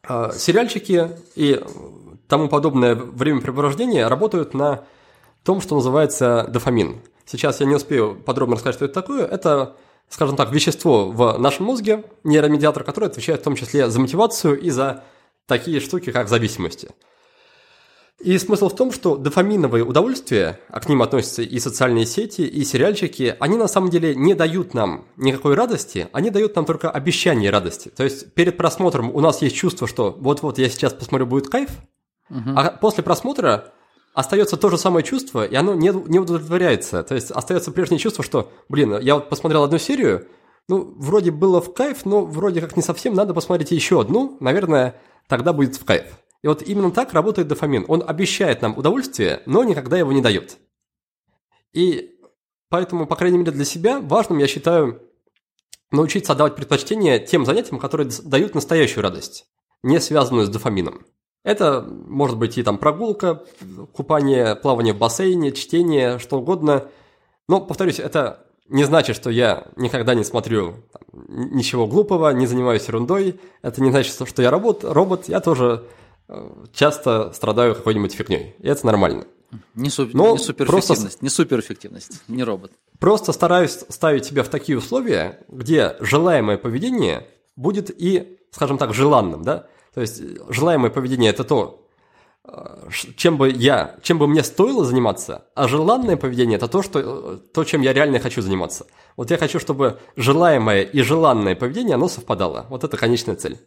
э, 0.07 0.31
сериальчики 0.37 1.11
и 1.35 1.61
тому 2.27 2.47
подобное 2.47 2.95
времяпрепровождение 2.95 4.07
работают 4.07 4.53
на 4.53 4.85
том, 5.43 5.59
что 5.59 5.75
называется 5.75 6.47
дофамин. 6.49 7.01
Сейчас 7.25 7.59
я 7.59 7.65
не 7.65 7.75
успею 7.75 8.15
подробно 8.15 8.55
рассказать, 8.55 8.75
что 8.75 8.85
это 8.85 8.93
такое. 8.93 9.25
Это 9.25 9.75
скажем 10.09 10.35
так, 10.35 10.51
вещество 10.51 11.11
в 11.11 11.37
нашем 11.37 11.65
мозге, 11.65 12.03
нейромедиатор, 12.23 12.83
который 12.83 13.09
отвечает 13.09 13.41
в 13.41 13.43
том 13.43 13.55
числе 13.55 13.89
за 13.89 13.99
мотивацию 13.99 14.59
и 14.59 14.69
за 14.69 15.03
такие 15.45 15.79
штуки, 15.79 16.11
как 16.11 16.27
зависимости. 16.27 16.89
И 18.19 18.37
смысл 18.37 18.67
в 18.67 18.75
том, 18.75 18.91
что 18.91 19.15
дофаминовые 19.15 19.85
удовольствия, 19.85 20.59
а 20.67 20.81
к 20.81 20.89
ним 20.89 21.01
относятся 21.01 21.41
и 21.41 21.57
социальные 21.59 22.05
сети, 22.05 22.41
и 22.41 22.65
сериальчики, 22.65 23.35
они 23.39 23.55
на 23.55 23.67
самом 23.67 23.89
деле 23.89 24.13
не 24.13 24.33
дают 24.33 24.73
нам 24.73 25.05
никакой 25.15 25.55
радости, 25.55 26.09
они 26.11 26.29
дают 26.29 26.55
нам 26.55 26.65
только 26.65 26.91
обещание 26.91 27.49
радости. 27.49 27.89
То 27.89 28.03
есть 28.03 28.33
перед 28.33 28.57
просмотром 28.57 29.15
у 29.15 29.21
нас 29.21 29.41
есть 29.41 29.55
чувство, 29.55 29.87
что 29.87 30.15
вот-вот 30.19 30.57
я 30.57 30.69
сейчас 30.69 30.93
посмотрю, 30.93 31.27
будет 31.27 31.47
кайф, 31.47 31.69
Угу. 32.29 32.51
А 32.55 32.71
после 32.71 33.03
просмотра 33.03 33.73
остается 34.13 34.57
то 34.57 34.69
же 34.69 34.77
самое 34.77 35.05
чувство, 35.05 35.45
и 35.45 35.55
оно 35.55 35.73
не, 35.73 35.91
не 36.09 36.19
удовлетворяется. 36.19 37.03
То 37.03 37.15
есть 37.15 37.31
остается 37.31 37.71
прежнее 37.71 37.99
чувство, 37.99 38.23
что, 38.23 38.51
блин, 38.67 38.99
я 38.99 39.15
вот 39.15 39.29
посмотрел 39.29 39.63
одну 39.63 39.77
серию, 39.77 40.27
ну, 40.67 40.93
вроде 40.97 41.31
было 41.31 41.61
в 41.61 41.73
кайф, 41.73 42.05
но 42.05 42.25
вроде 42.25 42.61
как 42.61 42.75
не 42.75 42.83
совсем, 42.83 43.13
надо 43.13 43.33
посмотреть 43.33 43.71
еще 43.71 44.01
одну, 44.01 44.37
наверное, 44.39 44.99
тогда 45.27 45.53
будет 45.53 45.75
в 45.75 45.85
кайф. 45.85 46.05
И 46.41 46.47
вот 46.47 46.61
именно 46.61 46.91
так 46.91 47.13
работает 47.13 47.47
дофамин. 47.47 47.85
Он 47.87 48.03
обещает 48.05 48.61
нам 48.61 48.77
удовольствие, 48.77 49.43
но 49.45 49.63
никогда 49.63 49.97
его 49.97 50.11
не 50.11 50.21
дает. 50.21 50.57
И 51.73 52.17
поэтому, 52.69 53.07
по 53.07 53.15
крайней 53.15 53.37
мере, 53.37 53.51
для 53.51 53.65
себя 53.65 53.99
важным, 53.99 54.39
я 54.39 54.47
считаю, 54.47 55.01
научиться 55.91 56.33
отдавать 56.33 56.55
предпочтение 56.55 57.19
тем 57.19 57.45
занятиям, 57.45 57.79
которые 57.79 58.09
дают 58.23 58.55
настоящую 58.55 59.03
радость, 59.03 59.47
не 59.83 59.99
связанную 59.99 60.45
с 60.45 60.49
дофамином. 60.49 61.05
Это 61.43 61.81
может 61.81 62.37
быть 62.37 62.57
и 62.57 62.63
там 62.63 62.77
прогулка, 62.77 63.43
купание, 63.93 64.55
плавание 64.55 64.93
в 64.93 64.97
бассейне, 64.97 65.51
чтение, 65.51 66.19
что 66.19 66.39
угодно. 66.39 66.89
Но, 67.47 67.61
повторюсь, 67.61 67.99
это 67.99 68.45
не 68.67 68.83
значит, 68.83 69.15
что 69.15 69.29
я 69.29 69.67
никогда 69.75 70.13
не 70.13 70.23
смотрю 70.23 70.75
ничего 71.11 71.87
глупого, 71.87 72.31
не 72.31 72.45
занимаюсь 72.45 72.87
ерундой. 72.87 73.39
Это 73.61 73.81
не 73.81 73.89
значит, 73.89 74.13
что 74.13 74.41
я 74.41 74.51
робот. 74.51 74.83
робот. 74.83 75.27
Я 75.27 75.39
тоже 75.39 75.85
часто 76.73 77.31
страдаю 77.33 77.75
какой-нибудь 77.75 78.13
фигней. 78.13 78.55
И 78.59 78.67
это 78.67 78.85
нормально. 78.85 79.25
Не, 79.73 79.89
суп... 79.89 80.13
не 80.13 80.37
суперэффективность, 80.37 80.67
просто... 80.67 81.17
не 81.21 81.29
суперэффективность, 81.29 82.21
не 82.27 82.43
робот. 82.43 82.71
Просто 82.99 83.33
стараюсь 83.33 83.83
ставить 83.89 84.25
себя 84.25 84.43
в 84.43 84.49
такие 84.49 84.77
условия, 84.77 85.43
где 85.47 85.95
желаемое 85.99 86.57
поведение 86.57 87.27
будет 87.55 87.89
и, 87.89 88.37
скажем 88.51 88.77
так, 88.77 88.93
желанным, 88.93 89.43
да? 89.43 89.67
То 89.93 90.01
есть 90.01 90.21
желаемое 90.49 90.91
поведение– 90.91 91.31
это 91.31 91.43
то, 91.43 91.87
э, 92.45 92.89
чем 93.15 93.37
бы 93.37 93.49
я, 93.49 93.97
чем 94.03 94.19
бы 94.19 94.27
мне 94.27 94.43
стоило 94.43 94.85
заниматься, 94.85 95.45
а 95.55 95.67
желанное 95.67 96.15
поведение– 96.15 96.57
это 96.57 96.67
то, 96.67 96.83
что, 96.83 97.37
то, 97.37 97.63
чем 97.63 97.81
я 97.81 97.91
реально 97.91 98.19
хочу 98.19 98.41
заниматься. 98.41 98.85
Вот 99.17 99.31
я 99.31 99.37
хочу, 99.37 99.59
чтобы 99.59 99.99
желаемое 100.15 100.83
и 100.83 101.01
желанное 101.01 101.55
поведение, 101.55 101.95
оно 101.95 102.07
совпадало. 102.07 102.67
Вот 102.69 102.83
это 102.83 102.97
конечная 102.97 103.35
цель. 103.35 103.57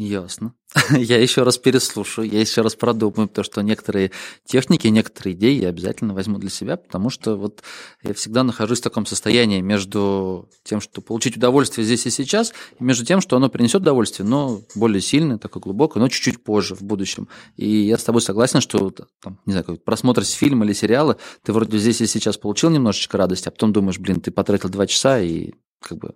Ясно. 0.00 0.54
я 0.92 1.20
еще 1.20 1.42
раз 1.42 1.58
переслушаю, 1.58 2.30
я 2.30 2.38
еще 2.38 2.60
раз 2.60 2.76
продумаю, 2.76 3.26
потому 3.26 3.44
что 3.44 3.62
некоторые 3.62 4.12
техники, 4.44 4.86
некоторые 4.86 5.34
идеи 5.34 5.60
я 5.60 5.70
обязательно 5.70 6.14
возьму 6.14 6.38
для 6.38 6.50
себя, 6.50 6.76
потому 6.76 7.10
что 7.10 7.34
вот 7.34 7.64
я 8.04 8.14
всегда 8.14 8.44
нахожусь 8.44 8.78
в 8.78 8.84
таком 8.84 9.06
состоянии 9.06 9.60
между 9.60 10.48
тем, 10.62 10.80
что 10.80 11.00
получить 11.00 11.36
удовольствие 11.36 11.84
здесь 11.84 12.06
и 12.06 12.10
сейчас, 12.10 12.52
и 12.78 12.84
между 12.84 13.04
тем, 13.04 13.20
что 13.20 13.34
оно 13.34 13.48
принесет 13.48 13.82
удовольствие, 13.82 14.24
но 14.24 14.60
более 14.76 15.00
сильное, 15.00 15.36
такое 15.36 15.60
глубокое, 15.60 16.00
но 16.00 16.08
чуть-чуть 16.08 16.44
позже, 16.44 16.76
в 16.76 16.82
будущем. 16.82 17.26
И 17.56 17.68
я 17.68 17.98
с 17.98 18.04
тобой 18.04 18.22
согласен, 18.22 18.60
что 18.60 18.92
там, 19.20 19.40
не 19.46 19.52
знаю, 19.52 19.80
просмотр 19.84 20.22
фильма 20.22 20.64
или 20.64 20.74
сериала, 20.74 21.16
ты 21.42 21.52
вроде 21.52 21.76
здесь 21.76 22.00
и 22.02 22.06
сейчас 22.06 22.36
получил 22.36 22.70
немножечко 22.70 23.18
радости, 23.18 23.48
а 23.48 23.50
потом 23.50 23.72
думаешь, 23.72 23.98
блин, 23.98 24.20
ты 24.20 24.30
потратил 24.30 24.68
два 24.68 24.86
часа 24.86 25.18
и 25.18 25.54
как 25.80 25.98
бы 25.98 26.14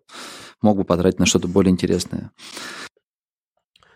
мог 0.61 0.77
бы 0.77 0.85
потратить 0.85 1.19
на 1.19 1.27
что-то 1.27 1.49
более 1.49 1.73
интересное. 1.73 2.31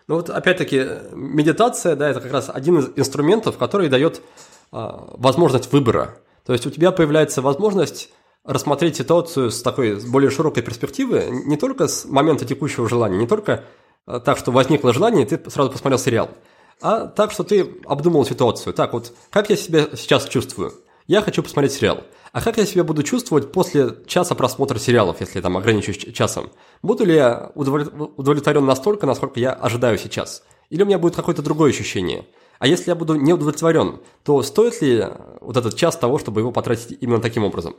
Ну 0.09 0.17
вот 0.17 0.31
опять-таки 0.31 0.87
медитация, 1.13 1.97
да, 1.97 2.09
это 2.09 2.21
как 2.21 2.33
раз 2.33 2.49
один 2.53 2.79
из 2.79 2.91
инструментов, 2.97 3.59
который 3.59 3.89
дает 3.89 4.23
а, 4.71 5.15
возможность 5.17 5.73
выбора. 5.73 6.19
То 6.45 6.53
есть 6.53 6.67
у 6.67 6.71
тебя 6.71 6.93
появляется 6.93 7.43
возможность 7.43 8.11
рассмотреть 8.45 8.97
ситуацию 8.97 9.51
с 9.51 9.61
такой 9.63 10.01
с 10.01 10.05
более 10.05 10.31
широкой 10.31 10.63
перспективы, 10.63 11.27
не 11.31 11.57
только 11.57 11.89
с 11.89 12.05
момента 12.05 12.45
текущего 12.45 12.89
желания, 12.89 13.19
не 13.19 13.27
только 13.27 13.65
а, 14.07 14.21
так, 14.21 14.39
что 14.39 14.53
возникло 14.53 14.93
желание, 14.93 15.25
и 15.25 15.27
ты 15.27 15.51
сразу 15.51 15.71
посмотрел 15.71 15.99
сериал, 15.99 16.31
а 16.81 17.07
так, 17.07 17.33
что 17.33 17.43
ты 17.43 17.81
обдумал 17.85 18.25
ситуацию. 18.25 18.75
Так 18.75 18.93
вот, 18.93 19.13
как 19.31 19.51
я 19.51 19.57
себя 19.57 19.87
сейчас 19.97 20.27
чувствую? 20.29 20.73
Я 21.07 21.23
хочу 21.23 21.43
посмотреть 21.43 21.73
сериал. 21.73 22.03
А 22.33 22.41
как 22.43 22.59
я 22.59 22.67
себя 22.67 22.83
буду 22.83 23.05
чувствовать 23.05 23.53
после 23.53 23.97
часа 24.07 24.35
просмотра 24.35 24.79
сериалов, 24.79 25.21
если 25.21 25.39
я 25.39 25.43
там 25.43 25.57
ограничусь 25.57 25.99
часом? 26.13 26.51
Буду 26.83 27.05
ли 27.05 27.15
я 27.15 27.53
удовлетворен 27.55 28.67
настолько, 28.67 29.07
насколько 29.07 29.39
я 29.39 29.53
ожидаю 29.53 29.99
сейчас? 29.99 30.43
Или 30.69 30.83
у 30.83 30.87
меня 30.87 30.99
будет 30.99 31.15
какое-то 31.15 31.43
другое 31.43 31.71
ощущение? 31.71 32.27
А 32.59 32.67
если 32.67 32.91
я 32.91 32.97
буду 32.97 33.15
не 33.15 33.33
удовлетворен, 33.33 34.01
то 34.25 34.43
стоит 34.43 34.83
ли 34.83 35.05
вот 35.41 35.57
этот 35.57 35.77
час 35.77 35.97
того, 35.97 36.19
чтобы 36.19 36.41
его 36.41 36.51
потратить 36.51 36.99
именно 37.01 37.21
таким 37.21 37.45
образом? 37.45 37.77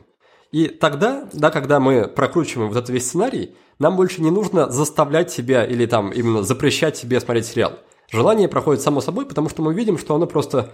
И 0.52 0.68
тогда, 0.68 1.28
да, 1.34 1.52
когда 1.52 1.82
мы 1.82 2.08
прокручиваем 2.08 2.70
вот 2.70 2.78
этот 2.78 2.90
весь 2.90 3.08
сценарий, 3.08 3.56
нам 3.80 3.98
больше 3.98 4.22
не 4.22 4.32
нужно 4.32 4.70
заставлять 4.70 5.32
себя 5.32 5.66
или 5.66 5.86
там 5.86 6.12
именно 6.12 6.44
запрещать 6.44 6.96
себе 6.96 7.20
смотреть 7.20 7.48
сериал. 7.48 7.74
Желание 8.10 8.48
проходит 8.48 8.82
само 8.82 9.02
собой, 9.02 9.26
потому 9.26 9.50
что 9.50 9.62
мы 9.62 9.74
видим, 9.74 9.98
что 9.98 10.16
оно 10.16 10.28
просто 10.28 10.72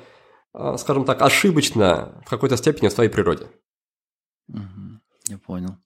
скажем 0.77 1.05
так, 1.05 1.21
ошибочно 1.21 2.21
в 2.25 2.29
какой-то 2.29 2.57
степени 2.57 2.89
в 2.89 2.93
своей 2.93 3.09
природе. 3.09 3.47
Я 5.27 5.37
понял. 5.37 5.77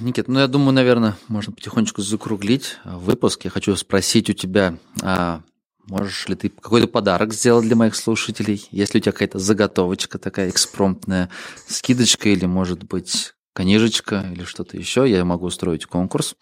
Никит, 0.00 0.28
ну 0.28 0.38
я 0.38 0.46
думаю, 0.46 0.72
наверное, 0.72 1.16
можно 1.28 1.52
потихонечку 1.52 2.00
закруглить 2.00 2.78
выпуск. 2.84 3.44
Я 3.44 3.50
хочу 3.50 3.74
спросить 3.74 4.30
у 4.30 4.32
тебя, 4.32 4.78
а 5.02 5.42
можешь 5.86 6.28
ли 6.28 6.36
ты 6.36 6.48
какой-то 6.48 6.86
подарок 6.86 7.32
сделать 7.32 7.66
для 7.66 7.74
моих 7.74 7.96
слушателей? 7.96 8.66
Есть 8.70 8.94
ли 8.94 9.00
у 9.00 9.02
тебя 9.02 9.12
какая-то 9.12 9.38
заготовочка 9.38 10.18
такая 10.18 10.48
экспромтная, 10.48 11.28
скидочка 11.66 12.28
или, 12.28 12.46
может 12.46 12.84
быть, 12.84 13.34
книжечка 13.52 14.28
или 14.32 14.44
что-то 14.44 14.76
еще? 14.76 15.10
Я 15.10 15.24
могу 15.24 15.46
устроить 15.46 15.86
конкурс. 15.86 16.36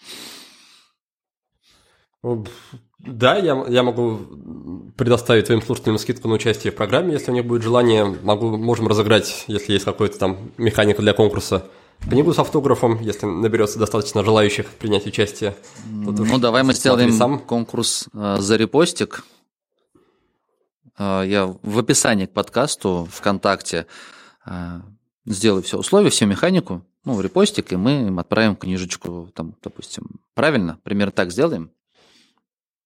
Да, 3.04 3.36
я, 3.36 3.64
я 3.68 3.82
могу 3.82 4.20
предоставить 4.96 5.46
твоим 5.46 5.60
слушателям 5.60 5.98
скидку 5.98 6.28
на 6.28 6.34
участие 6.34 6.72
в 6.72 6.76
программе, 6.76 7.14
если 7.14 7.32
у 7.32 7.34
них 7.34 7.44
будет 7.44 7.62
желание. 7.62 8.04
Могу, 8.22 8.56
можем 8.56 8.86
разыграть, 8.86 9.44
если 9.48 9.72
есть 9.72 9.84
какой-то 9.84 10.18
там 10.18 10.52
механика 10.56 11.02
для 11.02 11.12
конкурса. 11.12 11.66
Книгу 12.08 12.32
с 12.32 12.38
автографом, 12.38 13.00
если 13.00 13.26
наберется 13.26 13.78
достаточно 13.78 14.24
желающих 14.24 14.66
принять 14.66 15.06
участие. 15.06 15.56
Ну, 15.86 16.38
давай 16.38 16.62
мы 16.62 16.74
сделаем 16.74 17.12
сам. 17.12 17.38
конкурс 17.38 18.08
э, 18.12 18.36
за 18.38 18.56
репостик. 18.56 19.24
Э, 20.98 21.22
я 21.26 21.46
в 21.62 21.78
описании 21.78 22.26
к 22.26 22.32
подкасту 22.32 23.08
ВКонтакте 23.10 23.86
э, 24.46 24.80
сделаю 25.26 25.62
все 25.62 25.78
условия, 25.78 26.10
всю 26.10 26.26
механику, 26.26 26.84
ну, 27.04 27.20
репостик, 27.20 27.72
и 27.72 27.76
мы 27.76 28.08
им 28.08 28.18
отправим 28.18 28.56
книжечку, 28.56 29.30
там, 29.34 29.54
допустим. 29.62 30.20
Правильно? 30.34 30.78
Примерно 30.82 31.12
так 31.12 31.30
сделаем? 31.30 31.70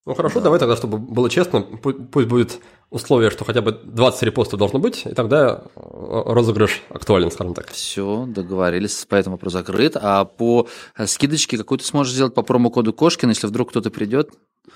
Ну 0.06 0.14
хорошо, 0.14 0.38
да. 0.38 0.44
давай 0.44 0.60
тогда, 0.60 0.76
чтобы 0.76 0.98
было 0.98 1.28
честно, 1.28 1.62
пусть 1.62 2.28
будет 2.28 2.60
условие, 2.90 3.30
что 3.30 3.44
хотя 3.44 3.60
бы 3.60 3.72
20 3.72 4.22
репостов 4.22 4.58
должно 4.58 4.78
быть, 4.78 5.04
и 5.04 5.12
тогда 5.14 5.64
э, 5.74 5.80
розыгрыш 6.26 6.82
актуален, 6.90 7.32
скажем 7.32 7.54
так. 7.54 7.70
Все, 7.72 8.24
договорились, 8.28 9.04
поэтому 9.08 9.34
вопрос 9.34 9.54
закрыт. 9.54 9.96
А 10.00 10.24
по 10.24 10.68
э, 10.96 11.06
скидочке 11.08 11.58
какую 11.58 11.78
ты 11.78 11.84
сможешь 11.84 12.14
сделать 12.14 12.34
по 12.34 12.42
промокоду 12.42 12.92
Кошкин, 12.92 13.30
если 13.30 13.48
вдруг 13.48 13.70
кто-то 13.70 13.90
придет? 13.90 14.30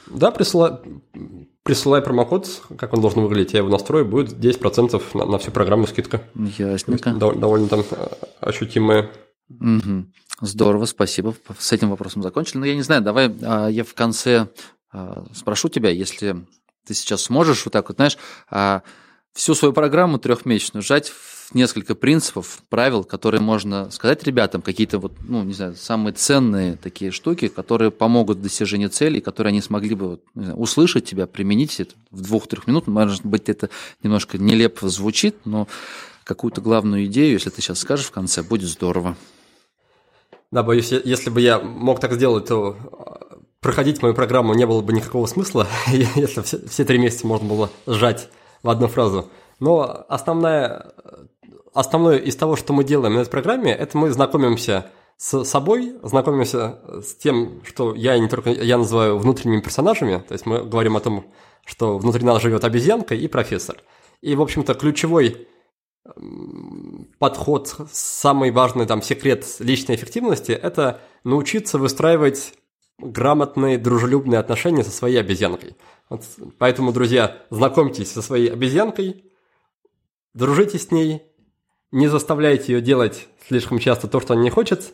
Да, 0.08 0.32
присылай, 0.32 0.78
присылай 1.62 2.02
промокод, 2.02 2.62
как 2.76 2.92
он 2.92 3.00
должен 3.00 3.22
выглядеть, 3.22 3.52
я 3.52 3.60
его 3.60 3.68
настрою, 3.68 4.04
будет 4.06 4.32
10% 4.32 5.00
на, 5.14 5.26
на 5.26 5.38
всю 5.38 5.52
программу 5.52 5.86
скидка. 5.86 6.22
Ясненько. 6.34 7.12
Довольно, 7.12 7.68
там 7.68 7.84
э, 7.88 8.08
ощутимая. 8.40 9.10
Угу. 9.48 10.06
Здорово, 10.40 10.86
спасибо. 10.86 11.34
С 11.58 11.72
этим 11.72 11.90
вопросом 11.90 12.22
закончили. 12.22 12.58
Но 12.58 12.66
я 12.66 12.74
не 12.74 12.82
знаю, 12.82 13.02
давай 13.02 13.30
а, 13.42 13.68
я 13.68 13.84
в 13.84 13.94
конце 13.94 14.48
спрошу 15.34 15.68
тебя, 15.68 15.90
если 15.90 16.44
ты 16.86 16.94
сейчас 16.94 17.22
сможешь 17.22 17.64
вот 17.64 17.72
так 17.72 17.88
вот, 17.88 17.96
знаешь, 17.96 18.18
а, 18.50 18.82
всю 19.32 19.54
свою 19.54 19.72
программу 19.72 20.18
трехмесячную 20.18 20.82
сжать 20.82 21.08
в 21.08 21.54
несколько 21.54 21.94
принципов, 21.94 22.62
правил, 22.68 23.04
которые 23.04 23.40
можно 23.40 23.90
сказать 23.90 24.22
ребятам, 24.24 24.62
какие-то 24.62 24.98
вот, 24.98 25.12
ну, 25.20 25.42
не 25.42 25.52
знаю, 25.52 25.74
самые 25.76 26.14
ценные 26.14 26.76
такие 26.76 27.10
штуки, 27.10 27.48
которые 27.48 27.90
помогут 27.90 28.38
в 28.38 28.42
достижении 28.42 28.86
целей, 28.86 29.20
которые 29.20 29.50
они 29.50 29.60
смогли 29.60 29.94
бы 29.94 30.08
вот, 30.08 30.24
знаю, 30.34 30.56
услышать 30.56 31.04
тебя, 31.04 31.26
применить 31.26 31.80
это 31.80 31.94
в 32.10 32.22
двух-трех 32.22 32.66
минут. 32.66 32.86
Может 32.86 33.24
быть, 33.24 33.48
это 33.48 33.68
немножко 34.02 34.38
нелепо 34.38 34.88
звучит, 34.88 35.36
но 35.44 35.66
какую-то 36.24 36.60
главную 36.60 37.06
идею, 37.06 37.32
если 37.32 37.50
ты 37.50 37.60
сейчас 37.60 37.80
скажешь 37.80 38.06
в 38.06 38.12
конце, 38.12 38.42
будет 38.42 38.68
здорово. 38.68 39.16
Да, 40.52 40.62
боюсь, 40.62 40.92
если 40.92 41.30
бы 41.30 41.40
я 41.40 41.60
мог 41.60 42.00
так 42.00 42.12
сделать, 42.12 42.46
то 42.46 42.76
проходить 43.60 44.02
мою 44.02 44.14
программу 44.14 44.54
не 44.54 44.66
было 44.66 44.80
бы 44.80 44.92
никакого 44.92 45.26
смысла, 45.26 45.66
если 45.88 46.42
все, 46.42 46.58
все 46.66 46.84
три 46.84 46.98
месяца 46.98 47.26
можно 47.26 47.48
было 47.48 47.70
сжать 47.86 48.28
в 48.62 48.70
одну 48.70 48.88
фразу. 48.88 49.28
Но 49.58 50.04
основная, 50.08 50.92
основное 51.74 52.16
из 52.16 52.36
того, 52.36 52.56
что 52.56 52.72
мы 52.72 52.84
делаем 52.84 53.14
на 53.14 53.20
этой 53.20 53.30
программе, 53.30 53.72
это 53.72 53.96
мы 53.98 54.10
знакомимся 54.10 54.90
с 55.18 55.44
собой, 55.44 55.96
знакомимся 56.02 56.78
с 57.04 57.14
тем, 57.14 57.60
что 57.64 57.94
я 57.94 58.18
не 58.18 58.28
только 58.28 58.50
я 58.50 58.78
называю 58.78 59.18
внутренними 59.18 59.60
персонажами, 59.60 60.24
то 60.26 60.32
есть 60.32 60.46
мы 60.46 60.64
говорим 60.64 60.96
о 60.96 61.00
том, 61.00 61.26
что 61.66 61.98
внутри 61.98 62.24
нас 62.24 62.40
живет 62.40 62.64
обезьянка 62.64 63.14
и 63.14 63.28
профессор. 63.28 63.82
И, 64.22 64.34
в 64.34 64.40
общем-то, 64.40 64.74
ключевой 64.74 65.46
подход, 67.18 67.74
самый 67.92 68.50
важный 68.50 68.86
там 68.86 69.02
секрет 69.02 69.44
личной 69.58 69.96
эффективности– 69.96 70.52
это 70.62 71.00
научиться 71.24 71.78
выстраивать 71.78 72.54
грамотные, 73.00 73.78
дружелюбные 73.78 74.38
отношения 74.38 74.84
со 74.84 74.90
своей 74.90 75.18
обезьянкой. 75.18 75.76
Вот, 76.08 76.24
поэтому, 76.58 76.92
друзья, 76.92 77.42
знакомьтесь 77.50 78.10
со 78.10 78.22
своей 78.22 78.48
обезьянкой, 78.48 79.24
дружите 80.34 80.78
с 80.78 80.90
ней, 80.90 81.22
не 81.92 82.08
заставляйте 82.08 82.74
ее 82.74 82.80
делать 82.80 83.28
слишком 83.46 83.78
часто 83.78 84.08
то, 84.08 84.20
что 84.20 84.34
она 84.34 84.42
не 84.42 84.50
хочет, 84.50 84.92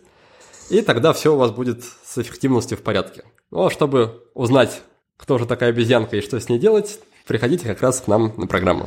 и 0.71 0.83
тогда 0.83 1.13
все 1.13 1.35
у 1.35 1.39
вас 1.39 1.51
будет 1.51 1.85
с 1.85 2.19
эффективностью 2.19 2.77
в 2.79 2.83
порядке. 2.83 3.25
Ну, 3.51 3.67
а 3.67 3.71
чтобы 3.71 4.29
узнать, 4.35 4.83
кто 5.17 5.39
же 5.39 5.47
такая 5.47 5.71
обезьянка 5.71 6.17
и 6.17 6.21
что 6.21 6.41
с 6.41 6.49
ней 6.49 6.59
делать, 6.59 7.01
приходите 7.27 7.67
как 7.67 7.81
раз 7.81 8.01
к 8.01 8.09
нам 8.09 8.33
на 8.37 8.47
программу. 8.47 8.87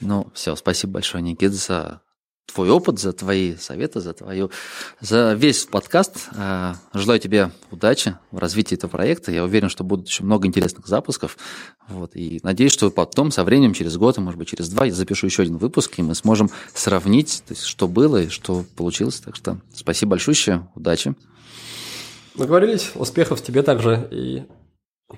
Ну, 0.00 0.28
все, 0.34 0.56
спасибо 0.56 0.94
большое, 0.94 1.22
Никит, 1.22 1.52
за 1.52 2.02
твой 2.46 2.70
опыт, 2.70 2.98
за 2.98 3.12
твои 3.12 3.56
советы, 3.56 4.00
за 4.00 4.14
твою, 4.14 4.50
за 5.00 5.34
весь 5.34 5.64
подкаст. 5.64 6.28
А, 6.36 6.76
желаю 6.94 7.20
тебе 7.20 7.50
удачи 7.70 8.16
в 8.30 8.38
развитии 8.38 8.74
этого 8.74 8.90
проекта. 8.90 9.32
Я 9.32 9.44
уверен, 9.44 9.68
что 9.68 9.84
будут 9.84 10.08
еще 10.08 10.22
много 10.24 10.46
интересных 10.46 10.86
запусков. 10.86 11.36
Вот, 11.88 12.16
и 12.16 12.40
надеюсь, 12.42 12.72
что 12.72 12.90
потом, 12.90 13.30
со 13.30 13.44
временем, 13.44 13.74
через 13.74 13.96
год, 13.96 14.18
а 14.18 14.20
может 14.20 14.38
быть, 14.38 14.48
через 14.48 14.68
два, 14.68 14.86
я 14.86 14.92
запишу 14.92 15.26
еще 15.26 15.42
один 15.42 15.58
выпуск, 15.58 15.98
и 15.98 16.02
мы 16.02 16.14
сможем 16.14 16.50
сравнить, 16.74 17.42
то 17.46 17.52
есть, 17.52 17.64
что 17.64 17.88
было 17.88 18.22
и 18.22 18.28
что 18.28 18.64
получилось. 18.76 19.20
Так 19.20 19.36
что 19.36 19.58
спасибо 19.74 20.10
большое, 20.10 20.68
удачи. 20.74 21.14
Договорились. 22.34 22.92
Успехов 22.94 23.42
тебе 23.42 23.62
также 23.62 24.08
и 24.10 24.44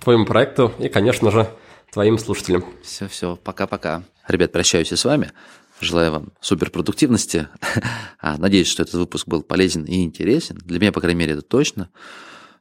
твоему 0.01 0.25
проекту, 0.25 0.73
и, 0.79 0.89
конечно 0.89 1.31
же, 1.31 1.49
твоим 1.93 2.19
слушателям. 2.19 2.65
Все, 2.83 3.09
все, 3.09 3.37
пока-пока. 3.37 4.05
Ребят, 4.29 4.53
прощаюсь 4.53 4.93
и 4.93 4.97
с 4.97 5.05
вами. 5.05 5.33
Желаю 5.81 6.13
вам 6.13 6.33
суперпродуктивности. 6.41 7.49
А, 8.21 8.37
надеюсь, 8.37 8.67
что 8.67 8.83
этот 8.83 8.97
выпуск 8.97 9.29
был 9.29 9.45
полезен 9.45 9.85
и 9.85 10.03
интересен. 10.03 10.59
Для 10.65 10.81
меня, 10.81 10.91
по 10.91 11.01
крайней 11.01 11.21
мере, 11.21 11.35
это 11.35 11.43
точно. 11.43 11.89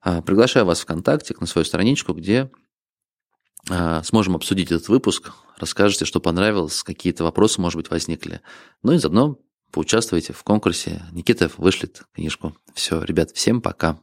А, 0.01 0.21
приглашаю 0.21 0.67
вас 0.67 0.81
ВКонтакте 0.81 1.35
на 1.39 1.47
свою 1.47 1.65
страничку, 1.65 2.13
где 2.13 2.51
а, 3.69 4.03
сможем 4.03 4.35
обсудить 4.35 4.71
этот 4.71 4.87
выпуск. 4.87 5.31
Расскажете, 5.57 6.05
что 6.05 6.19
понравилось, 6.19 6.83
какие-то 6.83 7.23
вопросы, 7.23 7.59
может 7.59 7.77
быть, 7.77 7.89
возникли. 7.89 8.41
Ну 8.83 8.91
и 8.91 8.97
заодно 8.99 9.39
поучаствуйте 9.71 10.31
в 10.31 10.43
конкурсе. 10.43 11.01
Никита 11.11 11.49
вышлет 11.57 12.03
книжку. 12.13 12.55
Все, 12.75 13.03
ребят, 13.03 13.31
всем 13.31 13.59
пока. 13.59 13.99